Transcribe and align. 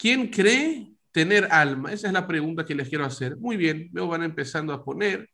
¿Quién 0.00 0.28
cree 0.28 0.94
tener 1.12 1.46
alma? 1.52 1.92
Esa 1.92 2.06
es 2.06 2.14
la 2.14 2.26
pregunta 2.26 2.64
que 2.64 2.74
les 2.74 2.88
quiero 2.88 3.04
hacer. 3.04 3.36
Muy 3.36 3.58
bien, 3.58 3.90
veo 3.92 4.08
van 4.08 4.22
empezando 4.22 4.72
a 4.72 4.82
poner. 4.82 5.28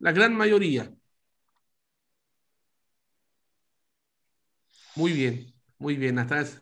La 0.00 0.10
gran 0.10 0.34
mayoría. 0.34 0.92
Muy 4.96 5.12
bien, 5.12 5.54
muy 5.78 5.96
bien, 5.96 6.18
atrás. 6.18 6.60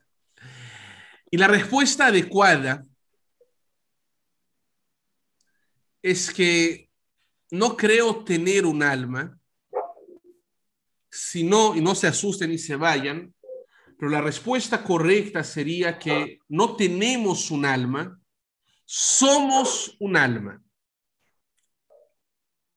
Y 1.31 1.39
la 1.39 1.49
respuesta 1.49 2.09
adecuada 2.09 2.85
es 6.03 6.31
que 6.31 6.91
no 7.51 7.79
creo 7.79 8.25
tener 8.25 8.67
un 8.67 8.83
alma, 8.83 9.39
sino, 11.11 11.75
y 11.75 11.81
no 11.81 11.95
se 11.95 12.09
asusten 12.09 12.53
y 12.53 12.59
se 12.59 12.77
vayan, 12.77 13.35
pero 14.01 14.13
la 14.13 14.23
respuesta 14.23 14.83
correcta 14.83 15.45
sería 15.45 15.99
que 15.99 16.41
no 16.49 16.75
tenemos 16.75 17.51
un 17.51 17.67
alma, 17.67 18.19
somos 18.87 19.95
un 20.01 20.17
alma. 20.17 20.65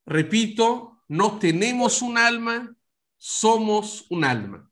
Repito, 0.05 1.01
no 1.07 1.39
tenemos 1.39 2.01
un 2.01 2.17
alma, 2.17 2.75
somos 3.15 4.05
un 4.09 4.25
alma. 4.25 4.69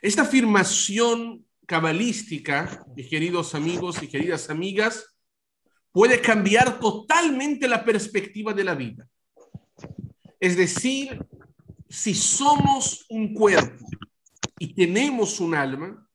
Esta 0.00 0.22
afirmación 0.22 1.44
cabalística, 1.66 2.86
mis 2.94 3.08
queridos 3.08 3.52
amigos 3.56 4.00
y 4.04 4.06
queridas 4.06 4.50
amigas, 4.50 5.04
puede 5.90 6.20
cambiar 6.20 6.78
totalmente 6.78 7.66
la 7.66 7.84
perspectiva 7.84 8.54
de 8.54 8.62
la 8.62 8.76
vida. 8.76 9.08
Es 10.38 10.56
decir, 10.56 11.26
si 11.88 12.14
somos 12.14 13.04
un 13.08 13.34
cuerpo 13.34 13.84
y 14.62 14.74
tenemos 14.74 15.40
un 15.40 15.56
alma, 15.56 16.08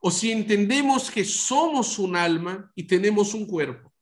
o 0.00 0.10
si 0.10 0.32
entendemos 0.32 1.12
que 1.12 1.24
somos 1.24 1.96
un 2.00 2.16
alma 2.16 2.72
y 2.74 2.82
tenemos 2.88 3.34
un 3.34 3.46
cuerpo. 3.46 3.94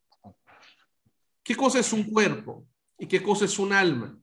¿Qué 1.44 1.54
cosa 1.54 1.78
es 1.78 1.92
un 1.92 2.04
cuerpo? 2.04 2.66
¿Y 2.98 3.06
qué 3.06 3.22
cosa 3.22 3.44
es 3.44 3.58
un 3.58 3.74
alma? 3.74 4.18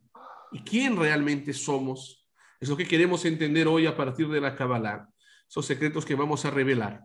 ¿Y 0.52 0.64
quién 0.64 0.98
realmente 0.98 1.54
somos? 1.54 2.28
Es 2.60 2.68
lo 2.68 2.76
que 2.76 2.88
queremos 2.88 3.24
entender 3.26 3.68
hoy 3.68 3.86
a 3.86 3.96
partir 3.96 4.28
de 4.28 4.42
la 4.42 4.56
Kabbalah, 4.56 5.08
esos 5.48 5.68
secretos 5.68 6.04
que 6.04 6.16
vamos 6.16 6.44
a 6.46 6.50
revelar. 6.50 7.04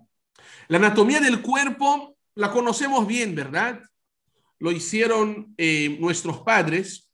La 0.69 0.78
anatomía 0.78 1.20
del 1.20 1.42
cuerpo 1.42 2.16
la 2.34 2.50
conocemos 2.50 3.06
bien, 3.06 3.34
¿verdad? 3.34 3.82
Lo 4.58 4.72
hicieron 4.72 5.52
eh, 5.58 5.98
nuestros 6.00 6.38
padres. 6.41 7.12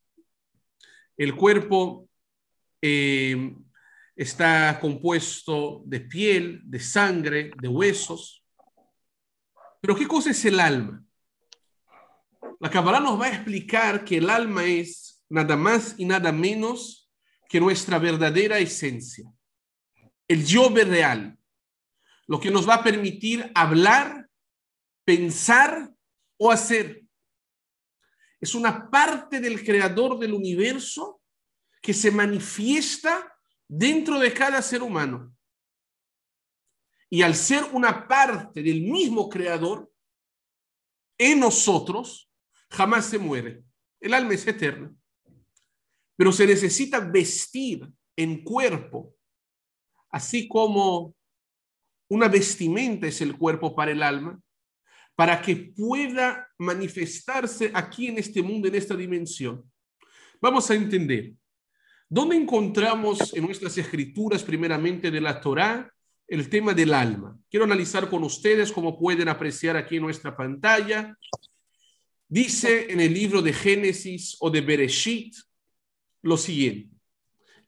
El 1.17 1.35
cuerpo 1.35 2.09
eh, 2.81 3.57
está 4.21 4.79
compuesto 4.79 5.83
de 5.87 5.99
piel, 5.99 6.61
de 6.65 6.79
sangre, 6.79 7.53
de 7.59 7.69
huesos. 7.69 8.45
Pero 9.81 9.97
¿qué 9.97 10.07
cosa 10.07 10.29
es 10.33 10.45
el 10.45 10.61
alma? 10.61 11.03
La 12.61 12.69
Kabbalah 12.69 13.01
nos 13.01 13.19
va 13.19 13.29
a 13.29 13.35
explicar 13.35 14.05
que 14.05 14.19
el 14.19 14.29
alma 14.29 14.67
es 14.67 15.25
nada 15.31 15.57
más 15.57 15.95
y 15.97 16.05
nada 16.05 16.33
menos 16.33 17.11
que 17.49 17.61
nuestra 17.61 17.99
verdadera 17.99 18.59
esencia, 18.59 19.25
el 20.29 20.45
yo 20.45 20.69
real, 20.69 21.39
lo 22.27 22.39
que 22.39 22.51
nos 22.51 22.69
va 22.69 22.75
a 22.75 22.85
permitir 22.85 23.51
hablar, 23.55 24.29
pensar 25.03 25.91
o 26.37 26.51
hacer. 26.51 27.05
Es 28.39 28.55
una 28.55 28.91
parte 28.91 29.41
del 29.41 29.65
creador 29.65 30.19
del 30.19 30.35
universo 30.35 31.23
que 31.81 31.95
se 31.95 32.11
manifiesta 32.11 33.30
dentro 33.71 34.19
de 34.19 34.35
cada 34.35 34.61
ser 34.63 34.83
humano. 34.83 35.33
Y 37.09 37.23
al 37.23 37.37
ser 37.37 37.65
una 37.73 38.09
parte 38.09 38.63
del 38.63 38.83
mismo 38.83 39.29
creador, 39.29 39.91
en 41.17 41.39
nosotros 41.39 42.31
jamás 42.69 43.07
se 43.07 43.19
muere. 43.19 43.63
El 44.01 44.15
alma 44.15 44.35
es 44.35 44.47
eterna. 44.47 44.93
Pero 46.17 46.33
se 46.33 46.47
necesita 46.47 46.99
vestir 46.99 47.89
en 48.17 48.43
cuerpo, 48.43 49.15
así 50.11 50.49
como 50.49 51.15
una 52.09 52.29
vestimenta 52.29 53.07
es 53.07 53.21
el 53.21 53.39
cuerpo 53.39 53.75
para 53.75 53.93
el 53.93 54.03
alma, 54.03 54.41
para 55.15 55.41
que 55.41 55.57
pueda 55.57 56.49
manifestarse 56.59 57.71
aquí 57.73 58.09
en 58.09 58.19
este 58.19 58.43
mundo, 58.43 58.67
en 58.67 58.75
esta 58.75 58.97
dimensión. 58.97 59.71
Vamos 60.41 60.71
a 60.71 60.75
entender. 60.75 61.35
¿Dónde 62.13 62.35
encontramos 62.35 63.33
en 63.35 63.45
nuestras 63.45 63.79
escrituras, 63.79 64.43
primeramente 64.43 65.13
de 65.13 65.21
la 65.21 65.41
Torá, 65.41 65.95
el 66.27 66.49
tema 66.49 66.75
del 66.75 66.93
alma? 66.93 67.39
Quiero 67.49 67.65
analizar 67.65 68.11
con 68.11 68.25
ustedes, 68.25 68.73
como 68.73 68.99
pueden 68.99 69.29
apreciar 69.29 69.77
aquí 69.77 69.99
en 69.99 70.03
nuestra 70.03 70.37
pantalla. 70.37 71.17
Dice 72.27 72.91
en 72.91 72.99
el 72.99 73.15
libro 73.15 73.43
de 73.43 73.53
Génesis 73.53 74.37
o 74.41 74.51
de 74.51 74.61
Bereshit 74.61 75.37
lo 76.23 76.37
siguiente: 76.37 76.97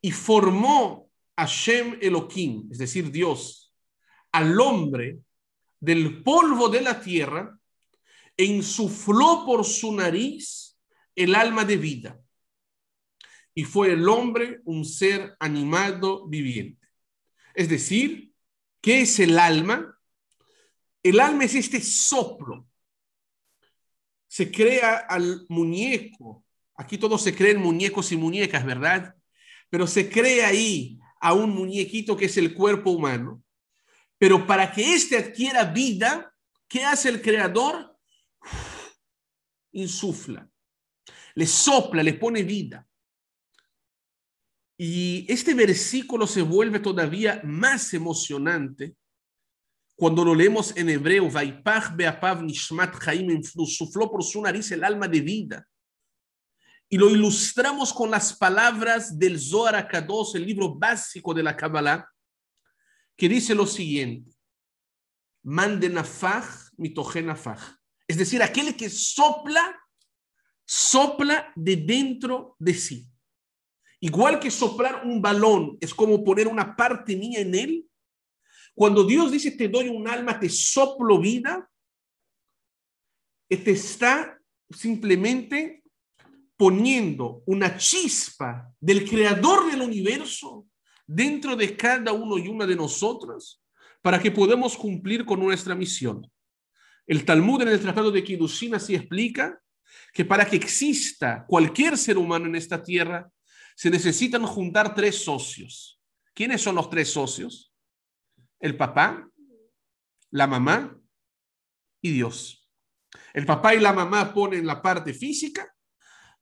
Y 0.00 0.10
formó 0.10 1.09
Hashem 1.36 1.98
Elohim, 2.00 2.66
es 2.72 2.78
decir, 2.78 3.12
Dios, 3.12 3.72
al 4.32 4.60
hombre 4.60 5.20
del 5.78 6.20
polvo 6.24 6.69
de 6.69 6.80
la 6.80 7.00
tierra 7.00 7.56
e 8.36 8.42
insufló 8.42 9.44
por 9.47 9.64
su 9.64 9.94
nariz 9.94 10.76
el 11.14 11.36
alma 11.36 11.64
de 11.64 11.76
vida 11.76 12.22
y 13.55 13.65
fue 13.65 13.93
el 13.93 14.09
hombre 14.09 14.61
un 14.65 14.85
ser 14.85 15.37
animado 15.39 16.27
viviente. 16.27 16.89
Es 17.55 17.69
decir, 17.69 18.33
¿qué 18.81 19.03
es 19.03 19.19
el 19.21 19.39
alma? 19.39 19.99
El 21.03 21.21
alma 21.21 21.45
es 21.45 21.55
este 21.55 21.81
soplo. 21.81 22.67
Se 24.27 24.51
crea 24.51 24.97
al 25.09 25.45
muñeco. 25.49 26.45
Aquí 26.77 26.97
todos 26.97 27.23
se 27.23 27.35
creen 27.35 27.61
muñecos 27.61 28.11
y 28.13 28.17
muñecas, 28.17 28.65
¿verdad? 28.65 29.15
Pero 29.69 29.87
se 29.87 30.09
crea 30.09 30.49
ahí 30.49 30.99
a 31.21 31.34
un 31.34 31.51
muñequito 31.51 32.17
que 32.17 32.27
es 32.27 32.37
el 32.39 32.55
cuerpo 32.55 32.91
humano. 32.91 33.43
Pero 34.17 34.47
para 34.47 34.73
que 34.73 34.95
éste 34.95 35.19
adquiera 35.19 35.65
vida, 35.65 36.34
¿qué 36.69 36.84
hace 36.84 37.11
el 37.11 37.21
creador? 37.21 37.99
Insufla, 39.73 40.49
le 41.34 41.47
sopla, 41.47 42.03
le 42.03 42.15
pone 42.15 42.43
vida. 42.43 42.87
Y 44.84 45.26
este 45.32 45.54
versículo 45.54 46.26
se 46.26 46.43
vuelve 46.43 46.81
todavía 46.81 47.41
más 47.44 47.94
emocionante 47.94 48.97
cuando 49.94 50.25
lo 50.25 50.34
leemos 50.34 50.76
en 50.76 50.88
hebreo, 50.88 51.31
Vaipach 51.31 51.94
Beapav 51.94 52.43
Nishmat 52.43 53.00
Chaim, 53.00 53.41
sufló 53.44 54.10
por 54.10 54.25
su 54.25 54.42
nariz 54.42 54.72
el 54.72 54.82
alma 54.82 55.06
de 55.06 55.21
vida. 55.21 55.69
Y 56.88 56.98
lo 56.98 57.09
ilustramos 57.10 57.92
con 57.92 58.10
las 58.10 58.37
palabras 58.37 59.16
del 59.16 59.38
Zohar 59.38 59.76
Akados, 59.76 60.34
el 60.34 60.44
libro 60.44 60.75
básico 60.75 61.32
de 61.32 61.44
la 61.44 61.56
Kabbalah, 61.56 62.04
que 63.16 63.28
dice 63.28 63.54
lo 63.54 63.69
siguiente: 63.69 64.32
Mandenafaj, 65.44 66.72
mitogenafaj. 66.76 67.76
Es 68.09 68.19
decir, 68.19 68.42
aquel 68.42 68.76
que 68.76 68.91
sopla, 68.91 69.81
sopla 70.66 71.53
de 71.54 71.76
dentro 71.76 72.56
de 72.59 72.75
sí. 72.75 73.12
Igual 74.05 74.41
que 74.41 74.51
soplar 74.51 75.03
un 75.05 75.23
balón 75.23 75.79
es 75.81 75.95
como 75.95 76.25
poner 76.25 76.49
una 76.49 76.75
parte 76.75 77.15
mía 77.15 77.39
en 77.39 77.55
él. 77.55 77.87
Cuando 78.75 79.05
Dios 79.05 79.31
dice 79.31 79.53
te 79.53 79.69
doy 79.69 79.89
un 79.89 80.09
alma, 80.09 80.41
te 80.41 80.49
soplo 80.49 81.21
vida, 81.21 81.71
te 83.49 83.71
está 83.71 84.41
simplemente 84.71 85.85
poniendo 86.57 87.45
una 87.47 87.77
chispa 87.77 88.75
del 88.81 89.09
creador 89.09 89.71
del 89.71 89.83
universo 89.83 90.67
dentro 91.07 91.55
de 91.55 91.77
cada 91.77 92.13
uno 92.13 92.39
y 92.39 92.49
una 92.49 92.67
de 92.67 92.75
nosotros 92.75 93.63
para 94.01 94.21
que 94.21 94.33
podamos 94.33 94.77
cumplir 94.77 95.25
con 95.25 95.39
nuestra 95.39 95.77
misión. 95.77 96.28
El 97.07 97.25
Talmud 97.25 97.63
en 97.63 97.69
el 97.69 97.81
Tratado 97.81 98.10
de 98.10 98.25
Kiddushin 98.25 98.75
así 98.75 98.97
explica 98.97 99.60
que 100.13 100.25
para 100.25 100.45
que 100.45 100.57
exista 100.57 101.45
cualquier 101.47 101.97
ser 101.97 102.19
humano 102.19 102.47
en 102.47 102.57
esta 102.57 102.83
tierra, 102.83 103.31
se 103.74 103.91
necesitan 103.91 104.45
juntar 104.47 104.95
tres 104.95 105.24
socios. 105.24 106.01
¿Quiénes 106.34 106.63
son 106.63 106.77
los 106.77 106.89
tres 106.89 107.10
socios? 107.10 107.74
El 108.60 108.77
papá, 108.77 109.28
la 110.30 110.47
mamá 110.47 110.98
y 112.01 112.13
Dios. 112.13 112.71
El 113.34 113.47
papá 113.47 113.74
y 113.74 113.80
la 113.80 113.92
mamá 113.92 114.33
ponen 114.33 114.66
la 114.66 114.80
parte 114.80 115.13
física, 115.13 115.74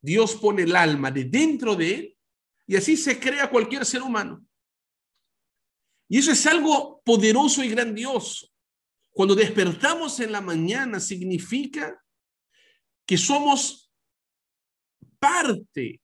Dios 0.00 0.37
pone 0.37 0.62
el 0.62 0.75
alma 0.75 1.11
de 1.11 1.25
dentro 1.25 1.77
de 1.77 1.94
él 1.94 2.19
y 2.67 2.77
así 2.77 2.97
se 2.97 3.19
crea 3.19 3.50
cualquier 3.50 3.85
ser 3.85 4.03
humano. 4.03 4.44
Y 6.09 6.19
eso 6.19 6.32
es 6.32 6.47
algo 6.47 7.03
poderoso 7.05 7.62
y 7.62 7.69
grandioso. 7.69 8.49
Cuando 9.11 9.35
despertamos 9.35 10.19
en 10.21 10.32
la 10.32 10.41
mañana 10.41 11.00
significa 11.00 12.03
que 13.05 13.17
somos 13.17 13.93
parte 15.19 16.00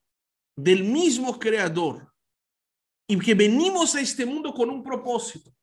del 0.57 0.85
mismo 0.85 1.39
creador 1.39 2.13
y 3.07 3.19
que 3.19 3.35
venimos 3.35 3.95
a 3.95 4.01
este 4.01 4.25
mundo 4.25 4.53
con 4.53 4.71
un 4.71 4.83
propósito. 4.83 5.55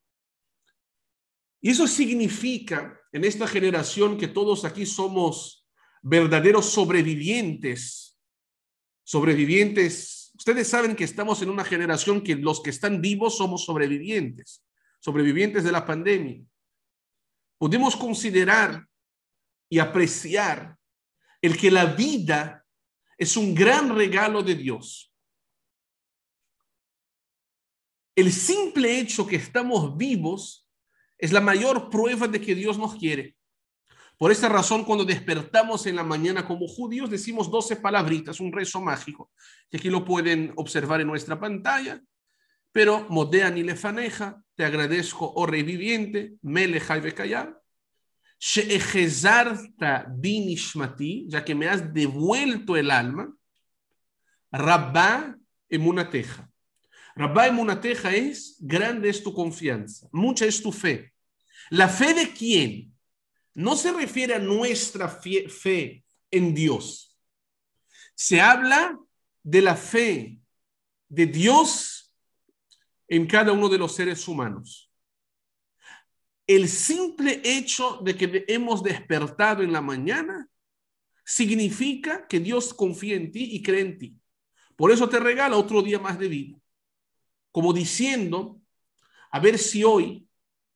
Y 1.59 1.71
eso 1.71 1.87
significa 1.87 2.99
en 3.11 3.23
esta 3.25 3.47
generación 3.47 4.17
que 4.17 4.27
todos 4.27 4.65
aquí 4.65 4.85
somos 4.85 5.67
verdaderos 6.01 6.65
sobrevivientes, 6.65 8.19
sobrevivientes. 9.03 10.31
Ustedes 10.35 10.67
saben 10.67 10.95
que 10.95 11.05
estamos 11.05 11.41
en 11.41 11.49
una 11.49 11.63
generación 11.63 12.21
que 12.21 12.35
los 12.35 12.61
que 12.61 12.69
están 12.69 13.01
vivos 13.01 13.37
somos 13.37 13.63
sobrevivientes, 13.65 14.63
sobrevivientes 14.99 15.63
de 15.63 15.71
la 15.71 15.85
pandemia. 15.85 16.43
Podemos 17.57 17.95
considerar 17.95 18.85
y 19.69 19.79
apreciar 19.79 20.77
el 21.41 21.57
que 21.57 21.71
la 21.71 21.85
vida 21.85 22.62
es 23.17 23.37
un 23.37 23.53
gran 23.53 23.95
regalo 23.95 24.41
de 24.41 24.55
Dios. 24.55 25.13
El 28.15 28.31
simple 28.31 28.99
hecho 28.99 29.25
que 29.25 29.37
estamos 29.37 29.97
vivos 29.97 30.69
es 31.17 31.31
la 31.31 31.41
mayor 31.41 31.89
prueba 31.89 32.27
de 32.27 32.39
que 32.39 32.53
Dios 32.53 32.77
nos 32.77 32.95
quiere. 32.95 33.35
Por 34.17 34.31
esta 34.31 34.47
razón, 34.47 34.85
cuando 34.85 35.03
despertamos 35.03 35.85
en 35.87 35.95
la 35.95 36.03
mañana 36.03 36.45
como 36.45 36.67
judíos, 36.67 37.09
decimos 37.09 37.49
12 37.49 37.77
palabritas, 37.77 38.39
un 38.39 38.51
rezo 38.51 38.79
mágico, 38.79 39.31
que 39.69 39.77
aquí 39.77 39.89
lo 39.89 40.05
pueden 40.05 40.53
observar 40.55 41.01
en 41.01 41.07
nuestra 41.07 41.39
pantalla. 41.39 42.01
Pero 42.71 43.07
Modean 43.09 43.57
y 43.57 43.63
Lefaneja, 43.63 44.43
te 44.55 44.65
agradezco, 44.65 45.31
oh 45.35 45.45
rey 45.45 45.63
viviente, 45.63 46.35
Bekayar, 46.41 46.83
Binishmati, 47.01 47.62
ya 51.27 51.45
que 51.45 51.55
me 51.55 51.69
has 51.69 51.93
devuelto 51.93 52.75
el 52.75 52.91
alma, 52.91 53.33
Rabba 54.51 55.37
Emunateja. 55.69 56.49
Rabba 57.15 57.47
Emunateja 57.47 58.13
es 58.13 58.57
grande 58.59 59.07
es 59.07 59.23
tu 59.23 59.33
confianza, 59.33 60.09
mucha 60.11 60.45
es 60.45 60.61
tu 60.61 60.73
fe. 60.73 61.13
¿La 61.69 61.87
fe 61.87 62.13
de 62.13 62.33
quién? 62.33 62.93
No 63.53 63.77
se 63.77 63.93
refiere 63.93 64.35
a 64.35 64.39
nuestra 64.39 65.07
fe 65.07 66.03
en 66.29 66.53
Dios. 66.53 67.17
Se 68.13 68.41
habla 68.41 68.99
de 69.41 69.61
la 69.61 69.77
fe 69.77 70.37
de 71.07 71.27
Dios 71.27 72.13
en 73.07 73.25
cada 73.25 73.53
uno 73.53 73.69
de 73.69 73.77
los 73.77 73.95
seres 73.95 74.27
humanos. 74.27 74.92
El 76.45 76.67
simple 76.67 77.41
hecho 77.43 77.99
de 78.03 78.15
que 78.15 78.45
hemos 78.47 78.83
despertado 78.83 79.63
en 79.63 79.71
la 79.71 79.81
mañana 79.81 80.49
significa 81.25 82.27
que 82.27 82.39
Dios 82.39 82.73
confía 82.73 83.15
en 83.15 83.31
ti 83.31 83.49
y 83.51 83.63
cree 83.63 83.81
en 83.81 83.97
ti. 83.97 84.17
Por 84.75 84.91
eso 84.91 85.07
te 85.07 85.19
regala 85.19 85.55
otro 85.55 85.81
día 85.81 85.99
más 85.99 86.19
de 86.19 86.27
vida. 86.27 86.57
Como 87.51 87.71
diciendo, 87.71 88.59
a 89.31 89.39
ver 89.39 89.57
si 89.57 89.83
hoy 89.83 90.27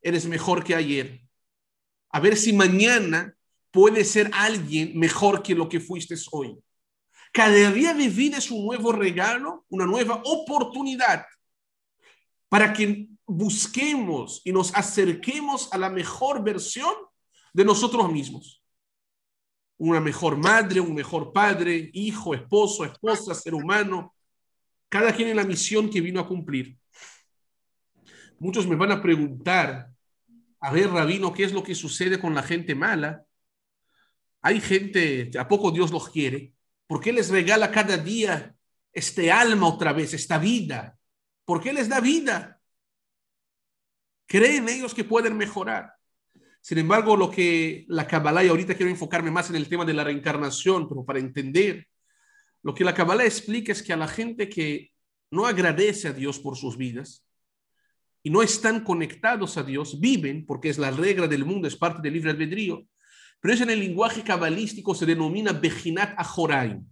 eres 0.02 0.26
mejor 0.26 0.64
que 0.64 0.76
ayer. 0.76 1.22
A 2.10 2.20
ver 2.20 2.38
si 2.38 2.54
mañana 2.54 3.36
puedes 3.72 4.10
ser 4.10 4.32
alguien 4.34 4.98
mejor 4.98 5.44
que 5.44 5.54
lo 5.54 5.68
que 5.68 5.80
fuiste 5.80 6.16
hoy. 6.32 6.58
Cada 7.34 7.72
día 7.72 7.94
de 7.94 8.08
vida 8.08 8.38
es 8.38 8.50
un 8.50 8.66
nuevo 8.66 8.92
regalo, 8.94 9.66
una 9.70 9.86
nueva 9.86 10.22
oportunidad 10.24 11.26
para 12.50 12.72
que 12.72 13.10
busquemos 13.28 14.42
y 14.46 14.54
nos 14.54 14.74
acerquemos 14.74 15.72
a 15.74 15.78
la 15.78 15.90
mejor 15.90 16.44
versión 16.44 16.94
de 17.54 17.66
nosotros 17.66 18.12
mismos. 18.12 18.64
Una 19.78 20.00
mejor 20.00 20.38
madre, 20.38 20.80
un 20.80 20.96
mejor 20.96 21.34
padre, 21.34 21.92
hijo, 21.94 22.34
esposo, 22.34 22.86
esposa, 22.86 23.36
ser 23.36 23.54
humano. 23.54 24.16
Cada 24.90 25.14
quien 25.14 25.28
en 25.28 25.36
la 25.36 25.44
misión 25.44 25.90
que 25.90 26.02
vino 26.02 26.22
a 26.22 26.28
cumplir. 26.28 26.78
Muchos 28.40 28.66
me 28.66 28.76
van 28.76 28.92
a 28.92 29.02
preguntar, 29.02 29.90
a 30.60 30.72
ver, 30.72 30.90
rabino, 30.90 31.34
¿qué 31.34 31.44
es 31.44 31.52
lo 31.52 31.64
que 31.64 31.76
sucede 31.76 32.20
con 32.20 32.34
la 32.34 32.44
gente 32.44 32.74
mala? 32.76 33.26
Hay 34.42 34.62
gente, 34.62 35.30
¿a 35.38 35.48
poco 35.48 35.72
Dios 35.72 35.92
los 35.92 36.10
quiere? 36.10 36.54
¿Por 36.88 37.02
qué 37.02 37.12
les 37.12 37.30
regala 37.30 37.72
cada 37.72 37.98
día 37.98 38.56
este 38.94 39.32
alma 39.32 39.68
otra 39.68 39.92
vez, 39.92 40.14
esta 40.14 40.38
vida? 40.38 40.98
¿Por 41.44 41.62
qué 41.62 41.74
les 41.74 41.90
da 41.90 42.00
vida? 42.00 42.57
Creen 44.28 44.70
ellos 44.70 44.94
que 44.94 45.04
pueden 45.04 45.38
mejorar. 45.38 45.94
Sin 46.62 46.78
embargo, 46.78 47.16
lo 47.16 47.32
que 47.32 47.86
la 47.88 48.06
Kabbalah, 48.06 48.44
y 48.44 48.50
ahorita 48.50 48.76
quiero 48.76 48.92
enfocarme 48.92 49.32
más 49.32 49.50
en 49.50 49.56
el 49.56 49.70
tema 49.70 49.86
de 49.86 49.94
la 49.94 50.04
reencarnación, 50.04 50.88
pero 50.88 51.06
para 51.06 51.20
entender, 51.20 51.88
lo 52.62 52.74
que 52.74 52.84
la 52.84 52.94
Kabbalah 52.94 53.24
explica 53.24 53.72
es 53.72 53.82
que 53.82 53.94
a 53.94 53.98
la 53.98 54.08
gente 54.08 54.50
que 54.50 54.92
no 55.32 55.46
agradece 55.46 56.10
a 56.10 56.14
Dios 56.14 56.40
por 56.40 56.58
sus 56.58 56.78
vidas, 56.78 57.26
y 58.28 58.30
no 58.30 58.42
están 58.44 58.84
conectados 58.84 59.56
a 59.56 59.64
Dios, 59.64 60.02
viven, 60.02 60.46
porque 60.46 60.68
es 60.68 60.78
la 60.78 60.92
regla 60.92 61.30
del 61.30 61.46
mundo, 61.46 61.66
es 61.66 61.78
parte 61.78 62.02
del 62.02 62.14
libre 62.14 62.32
albedrío, 62.32 62.86
pero 63.40 63.54
eso 63.54 63.64
en 63.64 63.70
el 63.70 63.80
lenguaje 63.80 64.22
cabalístico 64.22 64.94
se 64.94 65.06
denomina 65.06 65.54
Bejinat 65.54 66.20
Ajoraim, 66.20 66.86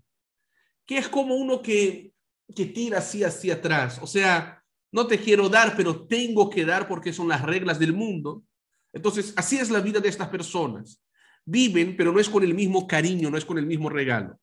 que 0.85 0.97
es 0.97 1.09
como 1.09 1.35
uno 1.35 1.61
que, 1.61 2.13
que 2.55 2.67
tira 2.67 2.99
así 2.99 3.25
hacia 3.25 3.55
atrás, 3.55 3.99
o 4.01 4.07
sea, 4.07 4.54
no 4.95 5.07
te 5.07 5.19
quiero 5.19 5.49
dar, 5.49 5.75
pero 5.75 6.07
tengo 6.07 6.49
que 6.49 6.63
dar 6.63 6.87
porque 6.87 7.11
son 7.11 7.27
las 7.27 7.41
reglas 7.41 7.77
del 7.77 7.91
mundo. 7.91 8.45
Entonces, 8.93 9.33
así 9.35 9.57
es 9.57 9.69
la 9.69 9.81
vida 9.81 9.99
de 9.99 10.07
estas 10.07 10.29
personas. 10.29 11.03
Viven, 11.43 11.97
pero 11.97 12.13
no 12.13 12.19
es 12.21 12.29
con 12.29 12.45
el 12.45 12.53
mismo 12.53 12.87
cariño, 12.87 13.29
no 13.29 13.37
es 13.37 13.43
con 13.43 13.57
el 13.57 13.65
mismo 13.65 13.89
regalo. 13.89 14.39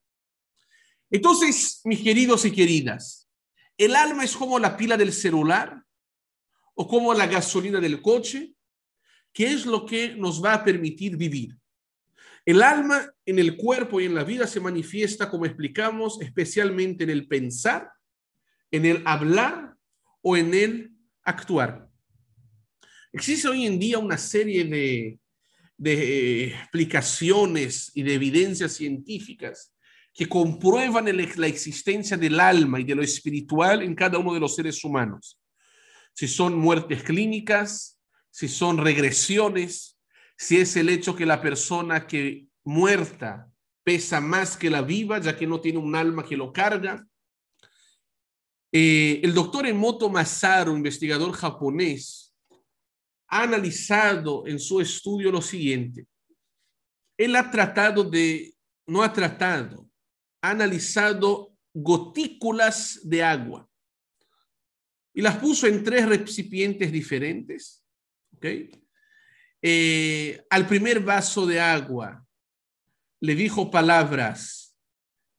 Entonces, 1.10 1.80
mis 1.84 2.02
queridos 2.02 2.44
y 2.44 2.52
queridas, 2.52 3.30
el 3.78 3.96
alma 3.96 4.24
es 4.24 4.36
como 4.36 4.58
la 4.58 4.76
pila 4.76 4.98
del 4.98 5.14
celular 5.14 5.82
o 6.74 6.86
como 6.86 7.14
la 7.14 7.26
gasolina 7.26 7.80
del 7.80 8.02
coche, 8.02 8.52
¿qué 9.32 9.54
es 9.54 9.64
lo 9.64 9.86
que 9.86 10.14
nos 10.16 10.44
va 10.44 10.52
a 10.52 10.64
permitir 10.64 11.16
vivir? 11.16 11.56
El 12.44 12.62
alma 12.62 13.10
en 13.24 13.38
el 13.38 13.56
cuerpo 13.56 14.02
y 14.02 14.04
en 14.04 14.14
la 14.14 14.24
vida 14.24 14.46
se 14.46 14.60
manifiesta, 14.60 15.30
como 15.30 15.46
explicamos, 15.46 16.20
especialmente 16.20 17.04
en 17.04 17.10
el 17.10 17.26
pensar, 17.26 17.90
en 18.70 18.84
el 18.84 19.02
hablar 19.06 19.71
o 20.22 20.36
en 20.36 20.54
el 20.54 20.92
actuar. 21.22 21.88
Existe 23.12 23.48
hoy 23.48 23.66
en 23.66 23.78
día 23.78 23.98
una 23.98 24.16
serie 24.16 24.64
de, 24.64 25.18
de 25.76 26.44
explicaciones 26.46 27.90
y 27.94 28.02
de 28.02 28.14
evidencias 28.14 28.72
científicas 28.72 29.74
que 30.14 30.26
comprueban 30.26 31.04
la 31.14 31.46
existencia 31.46 32.16
del 32.16 32.40
alma 32.40 32.80
y 32.80 32.84
de 32.84 32.94
lo 32.94 33.02
espiritual 33.02 33.82
en 33.82 33.94
cada 33.94 34.18
uno 34.18 34.32
de 34.32 34.40
los 34.40 34.54
seres 34.54 34.82
humanos 34.84 35.38
si 36.14 36.28
son 36.28 36.58
muertes 36.58 37.02
clínicas, 37.02 38.00
si 38.30 38.48
son 38.48 38.78
regresiones, 38.78 39.98
si 40.36 40.58
es 40.58 40.76
el 40.76 40.88
hecho 40.88 41.14
que 41.14 41.26
la 41.26 41.40
persona 41.40 42.06
que 42.06 42.46
muerta 42.64 43.50
pesa 43.84 44.20
más 44.20 44.56
que 44.56 44.70
la 44.70 44.82
viva, 44.82 45.18
ya 45.18 45.36
que 45.36 45.46
no 45.46 45.60
tiene 45.60 45.78
un 45.78 45.94
alma 45.96 46.24
que 46.24 46.36
lo 46.36 46.52
carga. 46.52 47.06
Eh, 48.74 49.20
el 49.22 49.34
doctor 49.34 49.66
Emoto 49.66 50.08
Masaru, 50.08 50.74
investigador 50.74 51.32
japonés, 51.32 52.34
ha 53.28 53.42
analizado 53.42 54.46
en 54.46 54.58
su 54.58 54.80
estudio 54.80 55.30
lo 55.30 55.42
siguiente. 55.42 56.06
Él 57.18 57.36
ha 57.36 57.50
tratado 57.50 58.02
de, 58.02 58.54
no 58.86 59.02
ha 59.02 59.12
tratado, 59.12 59.88
ha 60.40 60.50
analizado 60.50 61.54
gotículas 61.74 63.00
de 63.04 63.22
agua 63.22 63.68
y 65.14 65.20
las 65.20 65.36
puso 65.36 65.66
en 65.66 65.84
tres 65.84 66.08
recipientes 66.08 66.90
diferentes. 66.90 67.84
¿okay? 68.34 68.70
Eh, 69.60 70.44
al 70.48 70.66
primer 70.66 71.00
vaso 71.00 71.46
de 71.46 71.60
agua 71.60 72.26
le 73.20 73.34
dijo 73.34 73.70
palabras 73.70 74.61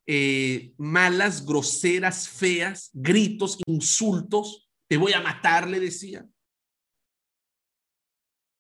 eh, 0.06 0.74
malas, 0.78 1.46
groseras, 1.46 2.28
feas, 2.28 2.90
gritos, 2.94 3.58
insultos. 3.66 4.70
Te 4.88 4.98
voy 4.98 5.14
a 5.14 5.22
matar, 5.22 5.68
le 5.68 5.80
decía. 5.80 6.26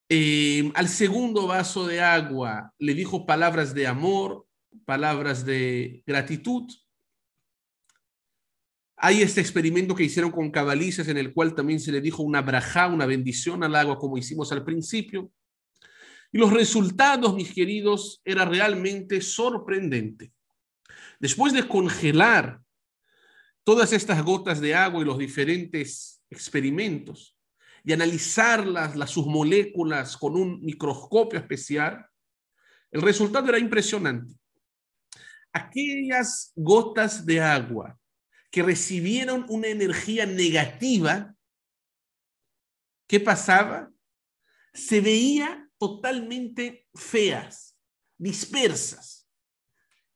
Eh, 0.09 0.71
al 0.75 0.89
segundo 0.89 1.47
vaso 1.47 1.87
de 1.87 2.01
agua 2.01 2.71
le 2.77 2.93
dijo 2.93 3.25
palabras 3.25 3.73
de 3.73 3.87
amor, 3.87 4.45
palabras 4.85 5.45
de 5.45 6.03
gratitud. 6.05 6.71
Hay 8.95 9.21
este 9.21 9.41
experimento 9.41 9.95
que 9.95 10.03
hicieron 10.03 10.31
con 10.31 10.51
cabalistas 10.51 11.07
en 11.07 11.17
el 11.17 11.33
cual 11.33 11.55
también 11.55 11.79
se 11.79 11.91
le 11.91 11.99
dijo 11.99 12.23
una 12.23 12.41
braja, 12.41 12.87
una 12.87 13.05
bendición 13.05 13.63
al 13.63 13.75
agua, 13.75 13.97
como 13.97 14.17
hicimos 14.17 14.51
al 14.51 14.63
principio. 14.63 15.31
Y 16.31 16.37
los 16.37 16.53
resultados, 16.53 17.35
mis 17.35 17.53
queridos, 17.53 18.21
era 18.23 18.45
realmente 18.45 19.19
sorprendente. 19.19 20.31
Después 21.23 21.53
de 21.53 21.65
congelar 21.65 22.59
todas 23.63 23.93
estas 23.93 24.21
gotas 24.25 24.59
de 24.59 24.75
agua 24.75 25.01
y 25.01 25.05
los 25.05 25.17
diferentes 25.17 26.21
experimentos 26.29 27.39
y 27.81 27.93
analizarlas, 27.93 28.97
las, 28.97 29.11
sus 29.11 29.25
moléculas 29.25 30.17
con 30.17 30.35
un 30.35 30.59
microscopio 30.59 31.39
especial, 31.39 32.05
el 32.91 33.01
resultado 33.01 33.47
era 33.47 33.57
impresionante. 33.57 34.33
Aquellas 35.53 36.51
gotas 36.57 37.25
de 37.25 37.39
agua 37.39 37.97
que 38.51 38.61
recibieron 38.61 39.45
una 39.47 39.69
energía 39.69 40.25
negativa, 40.25 41.33
¿qué 43.07 43.21
pasaba? 43.21 43.89
se 44.73 44.99
veía 44.99 45.69
totalmente 45.77 46.85
feas, 46.93 47.77
dispersas. 48.17 49.22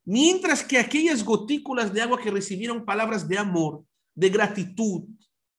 Mientras 0.10 0.64
que 0.64 0.78
aquellas 0.78 1.22
gotículas 1.22 1.94
de 1.94 2.02
agua 2.02 2.18
que 2.18 2.32
recibieron 2.32 2.86
palabras 2.86 3.28
de 3.28 3.38
amor, 3.38 3.84
de 4.16 4.30
gratitud, 4.30 5.04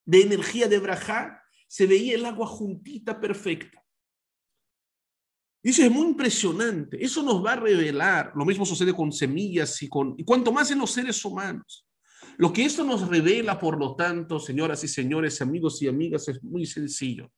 de 0.06 0.22
energía 0.22 0.66
de 0.66 0.78
Brajá, 0.78 1.42
se 1.66 1.86
veía 1.86 2.14
el 2.14 2.24
agua 2.24 2.46
juntita, 2.46 3.20
perfecta. 3.20 3.84
Eso 5.62 5.82
es 5.82 5.90
muy 5.90 6.06
impresionante. 6.06 6.96
Eso 7.04 7.22
nos 7.22 7.44
va 7.44 7.52
a 7.52 7.56
revelar. 7.56 8.32
Lo 8.34 8.46
mismo 8.46 8.64
sucede 8.64 8.94
con 8.94 9.12
semillas 9.12 9.82
y 9.82 9.88
con. 9.90 10.14
Y 10.16 10.24
cuanto 10.24 10.50
más 10.50 10.70
en 10.70 10.78
los 10.78 10.92
seres 10.92 11.22
humanos. 11.22 11.86
Lo 12.38 12.50
que 12.50 12.64
esto 12.64 12.84
nos 12.84 13.06
revela, 13.06 13.58
por 13.58 13.78
lo 13.78 13.96
tanto, 13.96 14.40
señoras 14.40 14.82
y 14.82 14.88
señores, 14.88 15.42
amigos 15.42 15.82
y 15.82 15.88
amigas, 15.88 16.26
es 16.26 16.42
muy 16.42 16.64
sencillo. 16.64 17.30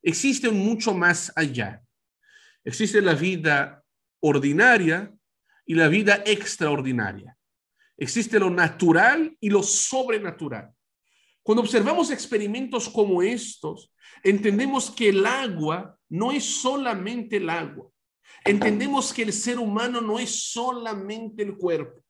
Existe 0.00 0.48
mucho 0.48 0.94
más 0.94 1.32
allá. 1.34 1.82
Existe 2.62 3.02
la 3.02 3.14
vida 3.14 3.82
ordinaria 4.20 5.12
y 5.66 5.74
la 5.74 5.88
vida 5.88 6.22
extraordinaria. 6.26 7.36
Existe 7.96 8.38
lo 8.38 8.50
natural 8.50 9.36
y 9.40 9.50
lo 9.50 9.62
sobrenatural. 9.62 10.70
Cuando 11.42 11.62
observamos 11.62 12.10
experimentos 12.10 12.88
como 12.88 13.22
estos, 13.22 13.92
entendemos 14.22 14.90
que 14.90 15.10
el 15.10 15.24
agua 15.26 15.98
no 16.08 16.32
es 16.32 16.44
solamente 16.44 17.36
el 17.36 17.50
agua. 17.50 17.88
Entendemos 18.44 19.12
que 19.12 19.22
el 19.22 19.32
ser 19.32 19.58
humano 19.58 20.00
no 20.00 20.18
es 20.18 20.50
solamente 20.52 21.42
el 21.42 21.56
cuerpo, 21.56 22.02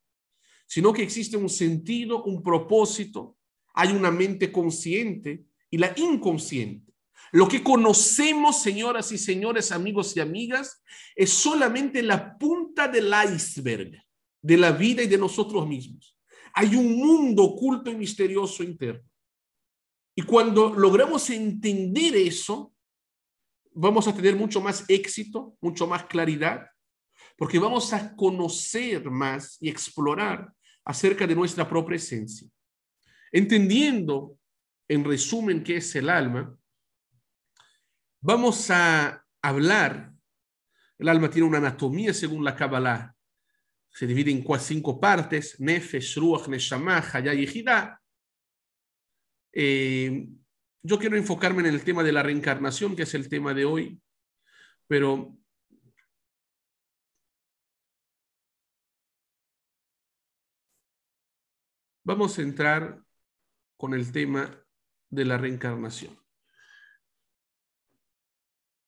sino 0.66 0.92
que 0.92 1.02
existe 1.02 1.36
un 1.36 1.48
sentido, 1.48 2.24
un 2.24 2.42
propósito, 2.42 3.36
hay 3.74 3.90
una 3.90 4.10
mente 4.10 4.50
consciente 4.50 5.44
y 5.70 5.78
la 5.78 5.92
inconsciente. 5.96 6.83
Lo 7.34 7.48
que 7.48 7.64
conocemos, 7.64 8.62
señoras 8.62 9.10
y 9.10 9.18
señores, 9.18 9.72
amigos 9.72 10.16
y 10.16 10.20
amigas, 10.20 10.84
es 11.16 11.30
solamente 11.30 12.00
la 12.00 12.38
punta 12.38 12.86
del 12.86 13.12
iceberg 13.34 14.00
de 14.40 14.56
la 14.56 14.70
vida 14.70 15.02
y 15.02 15.08
de 15.08 15.18
nosotros 15.18 15.66
mismos. 15.66 16.16
Hay 16.52 16.76
un 16.76 16.96
mundo 16.96 17.42
oculto 17.42 17.90
y 17.90 17.96
misterioso 17.96 18.62
interno. 18.62 19.02
Y 20.14 20.22
cuando 20.22 20.74
logramos 20.74 21.28
entender 21.28 22.14
eso, 22.14 22.72
vamos 23.72 24.06
a 24.06 24.14
tener 24.14 24.36
mucho 24.36 24.60
más 24.60 24.84
éxito, 24.86 25.56
mucho 25.60 25.88
más 25.88 26.04
claridad, 26.04 26.68
porque 27.36 27.58
vamos 27.58 27.92
a 27.92 28.14
conocer 28.14 29.10
más 29.10 29.58
y 29.60 29.68
explorar 29.68 30.54
acerca 30.84 31.26
de 31.26 31.34
nuestra 31.34 31.68
propia 31.68 31.96
esencia. 31.96 32.48
Entendiendo, 33.32 34.38
en 34.86 35.02
resumen, 35.02 35.64
qué 35.64 35.78
es 35.78 35.96
el 35.96 36.08
alma, 36.08 36.56
vamos 38.24 38.70
a 38.70 39.22
hablar. 39.42 40.12
El 40.98 41.08
alma 41.08 41.28
tiene 41.28 41.46
una 41.46 41.58
anatomía 41.58 42.14
según 42.14 42.42
la 42.42 42.56
Kabbalah. 42.56 43.14
Se 43.90 44.06
divide 44.06 44.30
en 44.30 44.44
cinco 44.58 44.98
partes: 44.98 45.60
Nefesh, 45.60 46.16
Ruach, 46.16 46.48
Neshama, 46.48 46.98
Hayah 46.98 47.34
y 47.34 47.64
eh, 49.52 50.26
yo 50.82 50.98
quiero 50.98 51.16
enfocarme 51.16 51.60
en 51.60 51.74
el 51.74 51.84
tema 51.84 52.02
de 52.02 52.12
la 52.12 52.22
reencarnación, 52.22 52.96
que 52.96 53.02
es 53.02 53.14
el 53.14 53.28
tema 53.28 53.54
de 53.54 53.64
hoy, 53.64 54.02
pero 54.88 55.36
vamos 62.02 62.38
a 62.38 62.42
entrar 62.42 63.00
con 63.76 63.94
el 63.94 64.10
tema 64.10 64.50
de 65.10 65.24
la 65.24 65.38
reencarnación. 65.38 66.23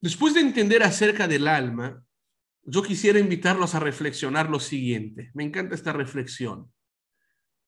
Después 0.06 0.34
de 0.34 0.40
entender 0.40 0.84
acerca 0.84 1.26
del 1.26 1.48
alma, 1.48 2.00
yo 2.62 2.80
quisiera 2.80 3.18
invitarlos 3.18 3.74
a 3.74 3.80
reflexionar 3.80 4.48
lo 4.48 4.60
siguiente. 4.60 5.32
Me 5.34 5.42
encanta 5.42 5.74
esta 5.74 5.92
reflexión. 5.92 6.72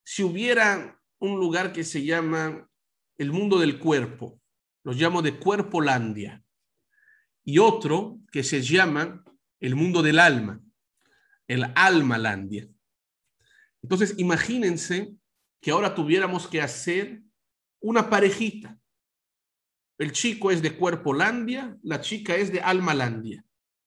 Si 0.04 0.22
hubiera 0.22 1.02
un 1.18 1.40
lugar 1.40 1.72
que 1.72 1.82
se 1.82 2.04
llama 2.04 2.70
el 3.16 3.32
mundo 3.32 3.58
del 3.58 3.80
cuerpo, 3.80 4.40
los 4.84 4.96
llamo 4.96 5.20
de 5.20 5.36
cuerpolandia, 5.36 6.44
y 7.42 7.58
otro 7.58 8.20
que 8.30 8.44
se 8.44 8.62
llama 8.62 9.24
el 9.58 9.74
mundo 9.74 10.00
del 10.00 10.20
alma, 10.20 10.62
el 11.48 11.64
almalandia. 11.74 12.68
Entonces, 13.82 14.14
imagínense 14.16 15.12
que 15.60 15.72
ahora 15.72 15.92
tuviéramos 15.92 16.46
que 16.46 16.62
hacer 16.62 17.20
una 17.80 18.08
parejita. 18.08 18.77
El 19.98 20.12
chico 20.12 20.50
es 20.50 20.62
de 20.62 20.76
cuerpolandia, 20.76 21.76
la 21.82 22.00
chica 22.00 22.36
es 22.36 22.52
de 22.52 22.60
almalandia. 22.60 23.44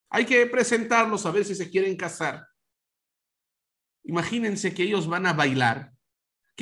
Hay 0.10 0.26
que 0.26 0.46
presentarlos 0.46 1.26
a 1.26 1.32
ver 1.32 1.46
si 1.46 1.56
se 1.56 1.70
quieren 1.70 1.96
casar. 1.96 2.46
Imagínense 4.04 4.74
que 4.74 4.84
ellos 4.84 5.08
van 5.08 5.26
a 5.26 5.34
bailar 5.34 5.92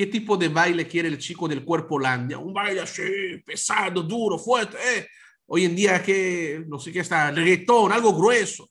¿Qué 0.00 0.06
tipo 0.06 0.36
de 0.36 0.48
baile 0.48 0.88
quiere 0.88 1.08
el 1.08 1.18
chico 1.18 1.46
del 1.46 1.62
cuerpo 1.62 1.98
landia? 1.98 2.38
Un 2.38 2.54
baile 2.54 2.80
así, 2.80 3.02
pesado, 3.44 4.02
duro, 4.02 4.38
fuerte. 4.38 4.78
Eh. 4.78 5.06
Hoy 5.46 5.66
en 5.66 5.76
día, 5.76 6.02
que 6.02 6.64
no 6.66 6.78
sé 6.78 6.90
qué 6.90 7.00
está, 7.00 7.30
reggaetón, 7.30 7.92
algo 7.92 8.16
grueso. 8.16 8.70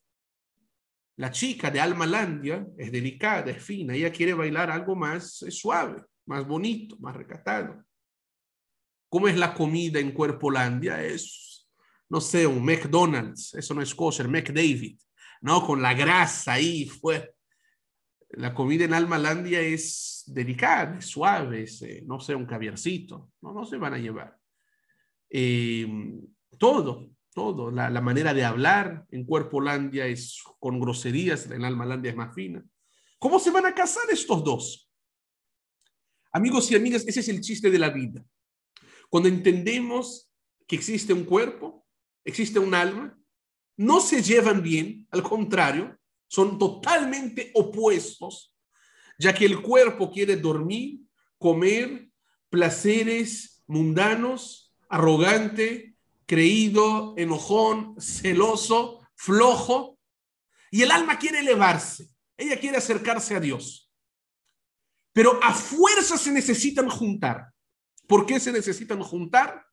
La 1.17 1.29
chica 1.29 1.69
de 1.69 1.79
alma 1.79 2.07
landia 2.07 2.65
es 2.77 2.91
delicada, 2.91 3.51
es 3.51 3.61
fina. 3.61 3.93
Ella 3.93 4.11
quiere 4.11 4.33
bailar 4.33 4.71
algo 4.71 4.95
más 4.95 5.45
suave, 5.49 6.01
más 6.25 6.47
bonito, 6.47 6.97
más 6.99 7.15
recatado. 7.15 7.83
¿Cómo 9.09 9.27
es 9.27 9.37
la 9.37 9.53
comida 9.53 9.99
en 9.99 10.11
cuerpo 10.11 10.51
landia? 10.51 11.03
Es, 11.03 11.67
no 12.09 12.21
sé, 12.21 12.45
un 12.45 12.63
McDonald's. 12.63 13.53
Eso 13.55 13.73
no 13.73 13.81
es 13.81 13.93
kosher, 13.93 14.27
McDavid. 14.27 14.99
¿No? 15.41 15.65
Con 15.65 15.81
la 15.81 15.93
grasa 15.93 16.53
ahí, 16.53 16.85
fue. 16.85 17.33
La 18.31 18.53
comida 18.53 18.85
en 18.85 18.93
Almalandia 18.93 19.61
es 19.61 20.23
delicada, 20.27 21.01
suave, 21.01 21.65
eh, 21.81 22.03
no 22.05 22.19
sé, 22.19 22.35
un 22.35 22.45
caviarcito, 22.45 23.31
no, 23.41 23.53
no 23.53 23.65
se 23.65 23.77
van 23.77 23.95
a 23.95 23.97
llevar. 23.97 24.37
Em, 25.29 26.21
todo, 26.59 27.09
todo, 27.33 27.71
la, 27.71 27.89
manera 28.01 28.33
de 28.33 28.45
hablar 28.45 29.05
en 29.09 29.25
Cuerpolandia 29.25 30.05
es 30.05 30.43
con 30.59 30.79
groserías, 30.79 31.49
en 31.49 31.65
Almalandia 31.65 32.11
es 32.11 32.17
más 32.17 32.35
fina. 32.35 32.63
¿Cómo 33.17 33.39
se 33.39 33.49
van 33.49 33.65
a 33.65 33.73
casar 33.73 34.03
estos 34.11 34.43
dos? 34.43 34.91
Amigos 36.31 36.69
y 36.71 36.75
amigas, 36.75 37.05
ese 37.07 37.21
es 37.21 37.29
el 37.29 37.41
chiste 37.41 37.71
de 37.71 37.79
la 37.79 37.89
vida. 37.89 38.23
Cuando 39.09 39.29
entendemos 39.29 40.31
que 40.67 40.75
existe 40.75 41.13
un 41.13 41.23
cuerpo, 41.23 41.85
existe 42.23 42.59
un 42.59 42.73
alma, 42.73 43.17
no 43.77 43.99
se 43.99 44.21
llevan 44.21 44.61
bien, 44.61 45.07
al 45.11 45.23
contrario, 45.23 45.97
son 46.27 46.59
totalmente 46.59 47.51
opuestos 47.55 48.53
ya 49.19 49.33
que 49.33 49.45
el 49.45 49.61
cuerpo 49.61 50.09
quiere 50.09 50.37
dormir, 50.37 51.01
comer, 51.37 52.09
placeres 52.49 53.61
mundanos, 53.67 54.73
arrogante, 54.87 55.95
creído, 56.25 57.13
enojón, 57.17 57.95
celoso, 57.99 59.01
flojo, 59.13 59.99
y 60.71 60.81
el 60.81 60.91
alma 60.91 61.19
quiere 61.19 61.39
elevarse, 61.39 62.07
ella 62.37 62.59
quiere 62.59 62.77
acercarse 62.77 63.35
a 63.35 63.39
Dios. 63.39 63.91
Pero 65.11 65.39
a 65.43 65.53
fuerza 65.53 66.17
se 66.17 66.31
necesitan 66.31 66.89
juntar. 66.89 67.51
¿Por 68.09 68.25
qué 68.25 68.39
se 68.39 68.51
necesitan 68.51 69.03
juntar? 69.03 69.67